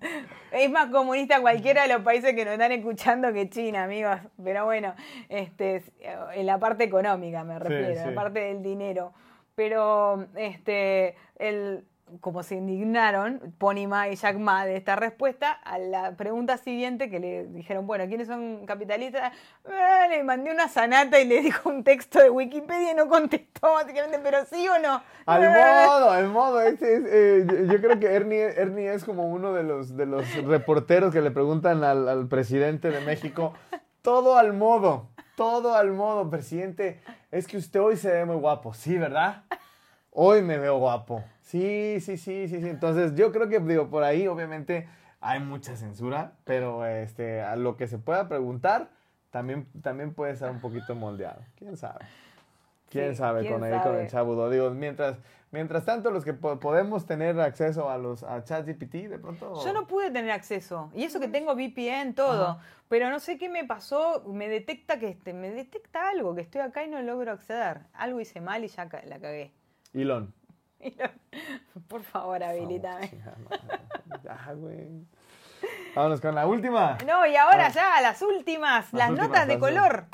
es 0.51 0.69
más 0.69 0.87
comunista 0.87 1.39
cualquiera 1.41 1.83
de 1.83 1.93
los 1.93 2.01
países 2.01 2.33
que 2.35 2.45
nos 2.45 2.53
están 2.53 2.71
escuchando 2.71 3.31
que 3.33 3.49
China, 3.49 3.83
amigos. 3.83 4.19
Pero 4.43 4.65
bueno, 4.65 4.93
este, 5.29 5.83
en 6.33 6.45
la 6.45 6.57
parte 6.59 6.83
económica 6.83 7.43
me 7.43 7.59
refiero, 7.59 7.87
en 7.89 7.97
sí. 7.97 8.09
la 8.09 8.15
parte 8.15 8.39
del 8.39 8.61
dinero. 8.61 9.13
Pero 9.55 10.27
este, 10.35 11.15
el, 11.37 11.85
como 12.21 12.43
se 12.43 12.55
indignaron, 12.55 13.53
Pony 13.57 13.87
Ma 13.87 14.07
y 14.09 14.15
Jack 14.15 14.37
Ma, 14.37 14.65
de 14.65 14.75
esta 14.77 14.95
respuesta, 14.95 15.51
a 15.51 15.77
la 15.77 16.15
pregunta 16.15 16.57
siguiente 16.57 17.09
que 17.09 17.19
le 17.19 17.45
dijeron, 17.47 17.87
bueno, 17.87 18.07
¿quiénes 18.07 18.27
son 18.27 18.65
capitalistas? 18.65 19.31
Eh, 19.65 20.07
le 20.09 20.23
mandé 20.23 20.51
una 20.51 20.67
sanata 20.67 21.19
y 21.19 21.25
le 21.27 21.41
dijo 21.41 21.69
un 21.69 21.83
texto 21.83 22.19
de 22.19 22.29
Wikipedia 22.29 22.91
y 22.91 22.95
no 22.95 23.07
contestó, 23.07 23.73
básicamente, 23.73 24.19
pero 24.23 24.45
sí 24.45 24.67
o 24.67 24.79
no. 24.79 25.01
Al 25.25 25.43
Eh, 25.43 25.85
modo, 25.87 26.09
al 26.11 26.27
modo. 26.27 26.61
Este 26.61 26.95
es, 26.95 27.03
eh, 27.05 27.45
yo, 27.49 27.73
yo 27.73 27.81
creo 27.81 27.99
que 27.99 28.07
Ernie, 28.13 28.41
Ernie 28.57 28.93
es 28.93 29.03
como 29.03 29.27
uno 29.27 29.53
de 29.53 29.63
los, 29.63 29.95
de 29.95 30.05
los 30.05 30.33
reporteros 30.45 31.13
que 31.13 31.21
le 31.21 31.31
preguntan 31.31 31.83
al, 31.83 32.07
al 32.07 32.27
presidente 32.27 32.89
de 32.89 33.01
México. 33.01 33.53
Todo 34.01 34.37
al 34.37 34.53
modo, 34.53 35.07
todo 35.35 35.75
al 35.75 35.91
modo, 35.91 36.29
presidente. 36.29 37.01
Es 37.31 37.47
que 37.47 37.57
usted 37.57 37.79
hoy 37.81 37.97
se 37.97 38.11
ve 38.11 38.25
muy 38.25 38.35
guapo, 38.35 38.73
¿sí, 38.73 38.97
verdad? 38.97 39.43
Hoy 40.11 40.41
me 40.43 40.57
veo 40.59 40.77
guapo. 40.77 41.23
Sí, 41.43 41.99
sí, 41.99 42.17
sí, 42.17 42.47
sí, 42.47 42.61
sí. 42.61 42.69
Entonces 42.69 43.13
yo 43.15 43.31
creo 43.31 43.49
que, 43.49 43.59
digo, 43.59 43.89
por 43.89 44.03
ahí 44.03 44.27
obviamente 44.27 44.87
hay 45.19 45.39
mucha 45.39 45.75
censura, 45.75 46.33
pero 46.45 46.85
este, 46.85 47.41
a 47.41 47.55
lo 47.55 47.75
que 47.77 47.87
se 47.87 47.97
pueda 47.97 48.27
preguntar 48.27 48.89
también, 49.29 49.67
también 49.81 50.13
puede 50.13 50.31
estar 50.33 50.49
un 50.49 50.59
poquito 50.61 50.95
moldeado. 50.95 51.41
¿Quién 51.55 51.75
sabe? 51.77 52.05
¿Quién 52.89 53.11
Sí, 53.11 53.17
sabe 53.17 53.41
quién 53.41 53.53
con 53.53 53.63
ahí 53.63 53.79
con 53.81 53.95
el 53.95 54.07
chabudo? 54.07 54.49
Digo, 54.49 54.69
mientras, 54.69 55.17
mientras 55.51 55.83
tanto 55.83 56.11
los 56.11 56.23
que 56.23 56.33
po- 56.33 56.59
podemos 56.59 57.05
tener 57.07 57.39
acceso 57.39 57.89
a 57.89 57.97
los 57.97 58.23
a 58.23 58.43
ChatGPT, 58.43 58.93
de 59.09 59.17
pronto... 59.19 59.63
Yo 59.65 59.73
no 59.73 59.87
pude 59.87 60.11
tener 60.11 60.29
acceso. 60.31 60.91
Y 60.93 61.03
eso 61.03 61.19
que 61.19 61.27
tengo 61.27 61.53
VPN, 61.55 62.13
todo. 62.13 62.43
Ajá. 62.49 62.59
Pero 62.89 63.09
no 63.09 63.19
sé 63.19 63.37
qué 63.39 63.49
me 63.49 63.65
pasó. 63.65 64.23
Me 64.27 64.47
detecta 64.47 64.99
que 64.99 65.09
este, 65.09 65.33
me 65.33 65.49
detecta 65.49 66.09
algo, 66.09 66.35
que 66.35 66.41
estoy 66.41 66.61
acá 66.61 66.83
y 66.83 66.89
no 66.89 67.01
logro 67.01 67.31
acceder. 67.31 67.81
Algo 67.93 68.21
hice 68.21 68.39
mal 68.41 68.63
y 68.63 68.67
ya 68.67 68.85
la 69.05 69.19
cagué. 69.19 69.51
Elon. 69.93 70.31
Por 71.87 72.03
favor, 72.03 72.43
habilítame. 72.43 73.11
Ya, 74.23 74.53
güey. 74.53 75.05
Vámonos 75.95 76.21
con 76.21 76.35
la 76.35 76.45
última. 76.47 76.97
No, 77.05 77.25
y 77.25 77.35
ahora 77.35 77.67
Ah. 77.67 77.69
ya, 77.69 78.01
las 78.01 78.21
últimas, 78.21 78.91
Las 78.93 78.93
las, 78.93 79.09
últimas, 79.11 79.27
notas 79.29 79.47
de 79.47 79.53
las 79.53 79.59
color. 79.61 80.05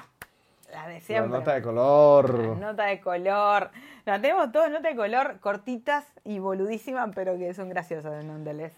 Las 0.71 0.87
de 0.87 1.01
siempre. 1.01 1.29
nota 1.39 1.53
de 1.53 1.61
color. 1.61 2.39
Las 2.49 2.57
notas 2.57 2.87
de 2.87 2.99
color. 3.01 3.71
No, 4.05 4.21
tenemos 4.21 4.51
todas 4.51 4.69
notas 4.71 4.91
de 4.91 4.95
color 4.95 5.39
cortitas 5.39 6.05
y 6.23 6.39
boludísimas, 6.39 7.09
pero 7.15 7.37
que 7.37 7.53
son 7.53 7.69
graciosas, 7.69 8.23
nonetheless. 8.23 8.73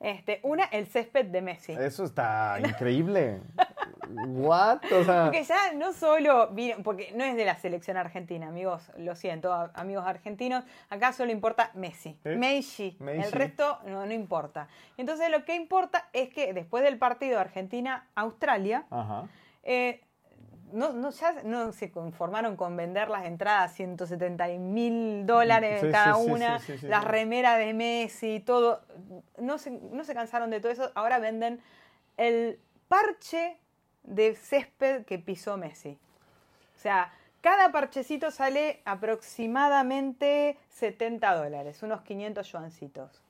Este, 0.00 0.40
una, 0.44 0.64
el 0.64 0.86
césped 0.86 1.26
de 1.26 1.42
Messi. 1.42 1.72
Eso 1.72 2.04
está 2.04 2.58
increíble. 2.64 3.40
What? 4.14 4.80
O 4.92 5.04
sea, 5.04 5.24
Porque 5.24 5.44
ya 5.44 5.72
no 5.74 5.92
solo 5.92 6.48
vino, 6.48 6.76
porque 6.82 7.12
no 7.14 7.24
es 7.24 7.36
de 7.36 7.44
la 7.44 7.56
selección 7.56 7.96
argentina, 7.96 8.48
amigos, 8.48 8.90
lo 8.96 9.14
siento, 9.14 9.52
a- 9.52 9.70
amigos 9.74 10.06
argentinos, 10.06 10.64
acá 10.90 11.12
solo 11.12 11.30
importa 11.32 11.70
Messi, 11.74 12.18
¿Eh? 12.24 12.36
Messi, 12.36 12.96
el 13.00 13.32
resto 13.32 13.78
no, 13.86 14.06
no 14.06 14.12
importa. 14.12 14.68
Entonces 14.96 15.30
lo 15.30 15.44
que 15.44 15.54
importa 15.54 16.08
es 16.12 16.28
que 16.30 16.52
después 16.54 16.82
del 16.82 16.98
partido 16.98 17.38
Argentina-Australia, 17.38 18.84
eh, 19.62 20.00
no, 20.72 20.92
no, 20.92 21.10
ya 21.10 21.32
no 21.44 21.72
se 21.72 21.90
conformaron 21.90 22.56
con 22.56 22.76
vender 22.76 23.08
las 23.08 23.24
entradas 23.24 23.72
170 23.74 24.46
mil 24.58 25.24
dólares 25.24 25.80
Sí, 25.80 25.90
cada 25.90 26.14
sí, 26.16 26.30
una, 26.30 26.58
sí, 26.58 26.76
las 26.82 27.04
remeras 27.04 27.58
de 27.58 27.72
Messi, 27.72 28.40
todo. 28.40 28.82
No 29.38 29.56
se, 29.58 29.70
no 29.70 30.04
se 30.04 30.12
cansaron 30.14 30.50
de 30.50 30.60
todo 30.60 30.70
eso. 30.70 30.92
Ahora 30.94 31.18
venden 31.20 31.60
el 32.18 32.58
parche 32.88 33.56
de 34.08 34.34
césped 34.34 35.04
que 35.04 35.18
pisó 35.18 35.56
Messi. 35.56 35.98
O 36.76 36.80
sea, 36.80 37.12
cada 37.40 37.70
parchecito 37.72 38.30
sale 38.30 38.80
aproximadamente 38.84 40.58
70 40.70 41.34
dólares, 41.34 41.82
unos 41.82 42.02
500 42.02 42.50
yuancitos. 42.52 43.22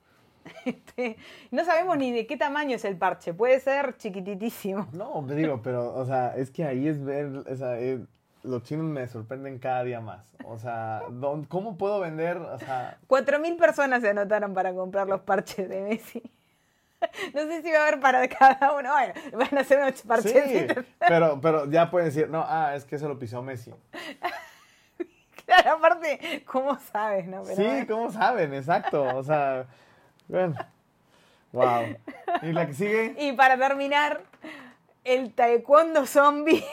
Este, 0.65 1.17
no 1.51 1.63
sabemos 1.65 1.99
ni 1.99 2.11
de 2.11 2.27
qué 2.27 2.37
tamaño 2.39 2.77
es 2.77 2.85
el 2.87 2.97
parche, 2.97 3.35
puede 3.35 3.61
ser 3.61 3.97
chiquititísimo. 3.99 4.89
No, 4.93 5.23
te 5.27 5.35
digo, 5.35 5.61
pero, 5.63 5.95
o 5.95 6.07
sea, 6.07 6.35
es 6.37 6.51
que 6.51 6.65
ahí 6.65 6.89
es 6.89 7.05
ver, 7.05 7.27
o 7.27 7.57
sea, 7.57 7.79
eh, 7.79 8.01
los 8.45 8.63
chinos 8.63 8.87
me 8.87 9.07
sorprenden 9.09 9.59
cada 9.59 9.83
día 9.85 10.01
más. 10.01 10.33
O 10.45 10.59
sea, 10.59 11.03
¿dónde- 11.11 11.49
¿cómo 11.49 11.77
puedo 11.77 12.01
vender? 12.01 12.39
O 12.39 12.59
sea, 12.59 12.97
4.000 13.09 13.57
personas 13.59 14.01
se 14.01 14.09
anotaron 14.11 14.55
para 14.55 14.73
comprar 14.73 15.07
los 15.07 15.21
parches 15.21 15.69
de 15.69 15.83
Messi. 15.83 16.23
No 17.35 17.43
sé 17.43 17.63
si 17.63 17.71
va 17.71 17.79
a 17.79 17.83
haber 17.89 18.01
para 18.01 18.29
cada 18.29 18.73
uno. 18.73 18.91
Bueno, 18.93 19.15
van 19.33 19.59
a 19.59 19.65
ser 19.65 19.79
unos 19.81 19.99
sí, 19.99 20.09
parchecitos. 20.09 20.85
pero, 20.99 21.41
pero 21.43 21.71
ya 21.71 21.91
pueden 21.91 22.09
decir, 22.09 22.29
no, 22.29 22.45
ah, 22.47 22.75
es 22.75 22.85
que 22.85 22.97
eso 22.97 23.09
lo 23.09 23.19
pisó 23.19 23.43
Messi. 23.43 23.73
Claro, 25.45 25.73
aparte, 25.77 26.45
¿cómo 26.47 26.79
sabes, 26.79 27.27
no? 27.27 27.43
Pero 27.43 27.57
Sí, 27.57 27.63
bueno. 27.65 27.87
¿cómo 27.89 28.13
saben? 28.13 28.53
Exacto, 28.53 29.03
o 29.17 29.23
sea, 29.23 29.67
bueno, 30.29 30.55
wow. 31.53 31.97
¿Y 32.43 32.53
la 32.53 32.67
que 32.67 32.75
sigue? 32.75 33.15
Y 33.19 33.33
para 33.33 33.57
terminar, 33.57 34.23
el 35.05 35.33
taekwondo 35.33 36.07
zombie. 36.07 36.65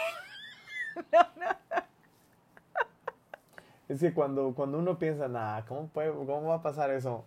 Es 3.88 4.00
que 4.00 4.14
cuando, 4.16 4.54
cuando 4.56 4.80
uno 4.80 4.98
piensa, 4.98 5.28
nah, 5.28 5.62
¿cómo, 5.68 5.88
puede, 5.90 6.12
¿cómo 6.12 6.48
va 6.48 6.56
a 6.56 6.62
pasar 6.64 6.90
eso? 6.90 7.24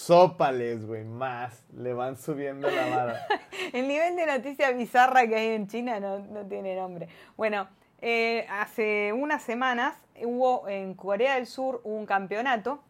Sópales, 0.00 0.86
güey, 0.86 1.04
más. 1.04 1.62
Le 1.76 1.92
van 1.92 2.16
subiendo 2.16 2.70
la 2.70 2.86
vara. 2.88 3.26
El 3.74 3.86
nivel 3.86 4.16
de 4.16 4.24
noticia 4.24 4.70
bizarra 4.70 5.26
que 5.26 5.36
hay 5.36 5.48
en 5.48 5.68
China 5.68 6.00
no, 6.00 6.20
no 6.20 6.46
tiene 6.46 6.74
nombre. 6.74 7.06
Bueno, 7.36 7.68
eh, 8.00 8.46
hace 8.48 9.12
unas 9.12 9.42
semanas 9.42 9.94
hubo 10.22 10.66
en 10.68 10.94
Corea 10.94 11.34
del 11.34 11.46
Sur 11.46 11.82
un 11.84 12.06
campeonato 12.06 12.82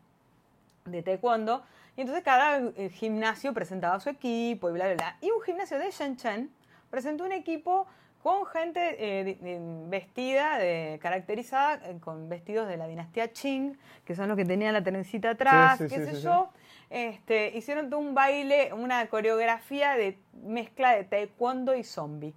de 0.84 1.02
taekwondo 1.02 1.64
y 1.96 2.02
entonces 2.02 2.22
cada 2.22 2.58
eh, 2.76 2.90
gimnasio 2.90 3.52
presentaba 3.52 3.98
su 3.98 4.08
equipo 4.08 4.70
y 4.70 4.72
bla, 4.72 4.86
bla, 4.86 4.94
bla. 4.94 5.16
Y 5.20 5.32
un 5.32 5.42
gimnasio 5.42 5.80
de 5.80 5.90
Shenzhen 5.90 6.48
presentó 6.90 7.24
un 7.24 7.32
equipo 7.32 7.88
con 8.22 8.44
gente 8.46 8.96
eh, 8.98 9.38
vestida, 9.88 10.58
de, 10.58 10.98
caracterizada 11.00 11.80
eh, 11.88 11.98
con 12.00 12.28
vestidos 12.28 12.68
de 12.68 12.76
la 12.76 12.86
dinastía 12.86 13.32
Qing, 13.32 13.78
que 14.04 14.14
son 14.14 14.28
los 14.28 14.36
que 14.36 14.44
tenían 14.44 14.74
la 14.74 14.82
trencita 14.82 15.30
atrás, 15.30 15.78
Sí, 15.78 15.88
sí, 15.88 15.94
qué 15.94 16.00
sí, 16.04 16.10
sé 16.10 16.16
sí, 16.16 16.22
yo. 16.22 16.50
Este, 16.90 17.56
hicieron 17.56 17.92
un 17.94 18.14
baile, 18.14 18.72
una 18.72 19.06
coreografía 19.06 19.92
de 19.96 20.18
mezcla 20.44 20.90
de 20.96 21.04
taekwondo 21.04 21.74
y 21.76 21.84
zombie. 21.84 22.34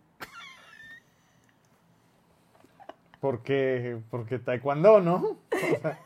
Porque, 3.19 3.97
porque 4.11 4.39
taekwondo, 4.39 4.99
¿no? 5.01 5.37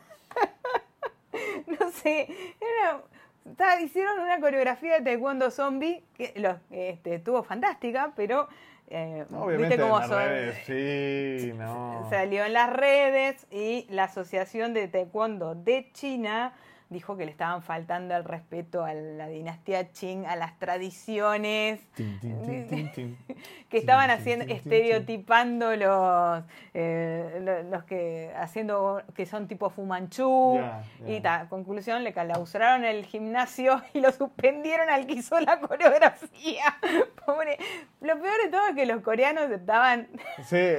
No 1.80 1.90
sé, 1.90 2.28
era- 2.60 3.80
hicieron 3.80 4.20
una 4.20 4.40
coreografía 4.40 4.94
de 4.94 5.02
taekwondo 5.02 5.50
zombie 5.50 6.02
que 6.14 6.32
este, 6.70 7.16
estuvo 7.16 7.42
fantástica, 7.42 8.12
pero 8.16 8.48
eh, 8.88 9.26
Obviamente 9.32 9.76
viste 9.76 9.82
cómo 9.82 9.96
en 9.96 10.00
las 10.00 10.08
son. 10.08 10.18
redes, 10.24 11.42
sí, 11.42 11.52
no. 11.54 12.06
Salió 12.10 12.44
en 12.44 12.52
las 12.54 12.72
redes 12.72 13.46
y 13.50 13.86
la 13.90 14.04
Asociación 14.04 14.72
de 14.74 14.88
Taekwondo 14.88 15.54
de 15.54 15.90
China 15.92 16.54
dijo 16.90 17.16
que 17.16 17.24
le 17.26 17.30
estaban 17.30 17.62
faltando 17.62 18.16
el 18.16 18.24
respeto 18.24 18.84
a 18.84 18.94
la 18.94 19.26
dinastía 19.28 19.88
Qing, 19.88 20.24
a 20.26 20.36
las 20.36 20.58
tradiciones, 20.58 21.80
tin, 21.94 22.18
tin, 22.20 22.90
tin. 22.92 23.18
que 23.68 23.76
estaban 23.78 24.10
haciendo, 24.10 24.46
estereotipando 24.48 25.76
los, 25.76 26.42
eh, 26.74 27.38
lo- 27.42 27.62
los 27.64 27.84
que 27.84 28.32
haciendo 28.36 29.02
que 29.14 29.26
son 29.26 29.48
tipo 29.48 29.68
Fumanchu 29.70 30.60
y 31.06 31.20
ta, 31.20 31.46
conclusión 31.50 32.04
le 32.04 32.12
clausuraron 32.14 32.84
el 32.84 33.04
gimnasio 33.04 33.82
y 33.92 34.00
lo 34.00 34.10
suspendieron 34.12 34.88
al 34.88 35.06
que 35.06 35.12
hizo 35.14 35.38
la 35.40 35.60
coreografía. 35.60 36.64
Pobre. 37.26 37.58
Lo 38.00 38.18
peor 38.20 38.36
de 38.44 38.48
todo 38.50 38.66
es 38.68 38.74
que 38.74 38.86
los 38.86 39.02
coreanos 39.02 39.50
estaban 39.50 40.08
Sí, 40.44 40.76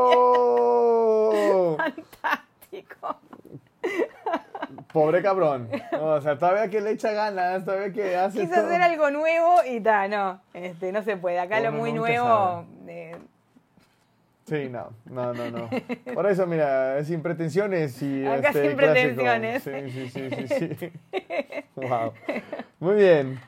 wow. 0.00 1.76
fantásticos. 1.76 3.16
Pobre 4.92 5.22
cabrón. 5.22 5.68
No, 5.92 6.04
o 6.14 6.20
sea, 6.20 6.38
todavía 6.38 6.68
que 6.70 6.80
le 6.80 6.92
echa 6.92 7.12
ganas, 7.12 7.64
todavía 7.64 7.92
que 7.92 8.16
hace 8.16 8.40
Quiso 8.40 8.54
todo. 8.54 8.66
hacer 8.66 8.82
algo 8.82 9.10
nuevo 9.10 9.56
y 9.68 9.80
ta, 9.80 10.08
no, 10.08 10.40
este, 10.54 10.92
no 10.92 11.02
se 11.02 11.16
puede. 11.16 11.38
Acá 11.38 11.60
Uno 11.60 11.70
lo 11.70 11.76
muy 11.78 11.92
nuevo 11.92 12.64
eh, 12.88 13.16
Sí, 14.46 14.68
no, 14.68 14.90
no, 15.04 15.32
no, 15.32 15.50
no. 15.50 15.70
Por 16.12 16.26
eso, 16.28 16.44
mira, 16.46 17.04
sin 17.04 17.22
pretensiones 17.22 18.02
y 18.02 18.26
Acá 18.26 18.48
este, 18.48 18.68
sin 18.68 18.76
clásico. 18.76 18.92
pretensiones. 19.22 19.62
Sí, 19.62 19.90
sí, 19.90 20.08
sí, 20.08 20.48
sí, 20.48 20.74
sí. 20.74 20.92
Wow. 21.76 22.12
Muy 22.80 22.96
bien. 22.96 23.40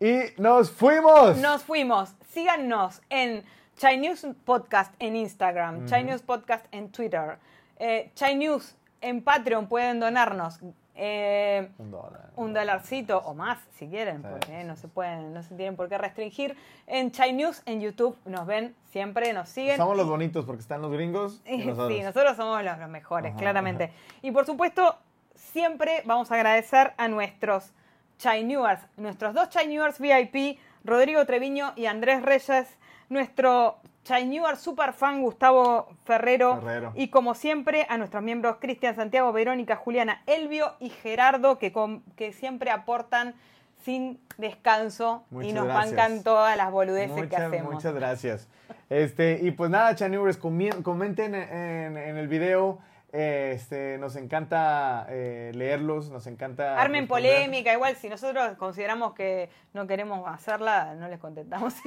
Y 0.00 0.20
nos 0.40 0.70
fuimos. 0.70 1.36
Nos 1.36 1.62
fuimos. 1.64 2.14
Síganos 2.30 3.02
en 3.10 3.44
Chai 3.76 3.98
News 3.98 4.26
Podcast 4.44 4.94
en 4.98 5.16
Instagram, 5.16 5.86
Chai 5.86 6.04
News 6.04 6.22
Podcast 6.22 6.64
en 6.72 6.90
Twitter, 6.90 7.38
eh, 7.78 8.10
Chai 8.14 8.36
News 8.36 8.76
en 9.04 9.22
Patreon 9.22 9.66
pueden 9.68 10.00
donarnos 10.00 10.60
eh, 10.96 11.70
Un 11.78 11.90
dólar. 11.90 12.30
un 12.36 12.54
dolarcito 12.54 13.18
o 13.18 13.34
más 13.34 13.58
si 13.76 13.88
quieren, 13.88 14.22
Sí, 14.22 14.28
porque 14.30 14.60
eh, 14.60 14.64
no 14.64 14.76
se 14.76 14.86
pueden, 14.88 15.34
no 15.34 15.42
se 15.42 15.54
tienen 15.56 15.74
por 15.76 15.88
qué 15.88 15.98
restringir. 15.98 16.56
En 16.86 17.10
Chai 17.10 17.32
News 17.32 17.62
en 17.66 17.80
YouTube 17.80 18.16
nos 18.24 18.46
ven 18.46 18.74
siempre, 18.90 19.32
nos 19.32 19.48
siguen. 19.48 19.76
Somos 19.76 19.96
los 19.96 20.06
bonitos 20.08 20.44
porque 20.44 20.60
están 20.60 20.82
los 20.82 20.92
gringos 20.92 21.40
y 21.46 21.58
nosotros. 21.58 21.88
Sí, 21.88 22.00
nosotros 22.02 22.36
somos 22.36 22.62
los, 22.62 22.78
los 22.78 22.88
mejores, 22.88 23.32
Ajá, 23.32 23.40
claramente. 23.40 23.92
Y 24.22 24.30
por 24.30 24.46
supuesto, 24.46 24.96
siempre 25.34 26.02
vamos 26.04 26.30
a 26.30 26.36
agradecer 26.36 26.92
a 26.96 27.08
nuestros 27.08 27.72
Chai 28.18 28.44
Newers, 28.44 28.80
nuestros 28.96 29.34
dos 29.34 29.48
Chai 29.48 29.66
Newers 29.66 29.98
VIP, 29.98 30.58
Rodrigo 30.84 31.26
Treviño 31.26 31.72
y 31.74 31.86
Andrés 31.86 32.22
Reyes, 32.22 32.68
nuestro 33.08 33.78
Newer 34.26 34.56
super 34.56 34.92
fan 34.92 35.22
Gustavo 35.22 35.88
Ferrero, 36.04 36.60
Ferrero. 36.60 36.92
y 36.94 37.08
como 37.08 37.34
siempre 37.34 37.86
a 37.88 37.96
nuestros 37.98 38.22
miembros 38.22 38.56
Cristian 38.60 38.94
Santiago, 38.94 39.32
Verónica, 39.32 39.76
Juliana, 39.76 40.22
Elvio 40.26 40.74
y 40.80 40.90
Gerardo 40.90 41.58
que, 41.58 41.72
com- 41.72 42.02
que 42.16 42.32
siempre 42.32 42.70
aportan 42.70 43.34
sin 43.82 44.18
descanso 44.38 45.24
y 45.42 45.52
nos 45.52 45.64
gracias. 45.66 45.90
bancan 45.96 46.22
todas 46.22 46.56
las 46.56 46.70
boludeces 46.70 47.26
que 47.28 47.36
hacemos. 47.36 47.74
muchas 47.74 47.94
gracias. 47.94 48.48
Este, 48.90 49.40
y 49.42 49.50
pues 49.50 49.70
nada, 49.70 49.94
Chanubers, 49.94 50.36
comenten 50.38 51.34
en, 51.34 51.96
en 51.96 52.16
el 52.16 52.28
video. 52.28 52.78
Este, 53.12 53.96
nos 53.98 54.16
encanta 54.16 55.06
eh, 55.08 55.52
leerlos, 55.54 56.10
nos 56.10 56.26
encanta. 56.26 56.80
Armen 56.80 57.02
responder. 57.02 57.36
polémica, 57.36 57.72
igual 57.72 57.94
si 57.96 58.08
nosotros 58.08 58.56
consideramos 58.56 59.14
que 59.14 59.50
no 59.72 59.86
queremos 59.86 60.26
hacerla, 60.26 60.94
no 60.94 61.08
les 61.08 61.18
contestamos. 61.20 61.74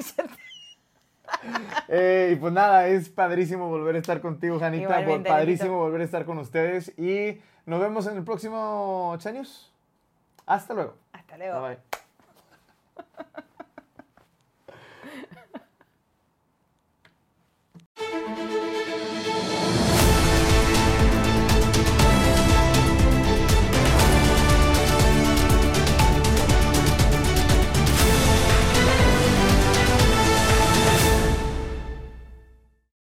Eh, 1.90 2.32
y 2.34 2.36
pues 2.36 2.52
nada, 2.52 2.88
es 2.88 3.08
padrísimo 3.08 3.70
volver 3.70 3.96
a 3.96 4.00
estar 4.00 4.20
contigo, 4.20 4.60
Janita. 4.60 5.06
Padrísimo 5.26 5.78
volver 5.78 6.02
a 6.02 6.04
estar 6.04 6.26
con 6.26 6.38
ustedes. 6.38 6.92
Y 6.98 7.40
nos 7.66 7.80
vemos 7.80 8.08
en 8.08 8.18
el 8.18 8.24
próximo 8.24 9.16
Chanews. 9.20 9.72
Hasta 10.46 10.74
luego. 10.74 10.96
Hasta 11.14 11.38
luego. 11.38 11.62
Bye 11.62 11.78
bye. 12.96 13.44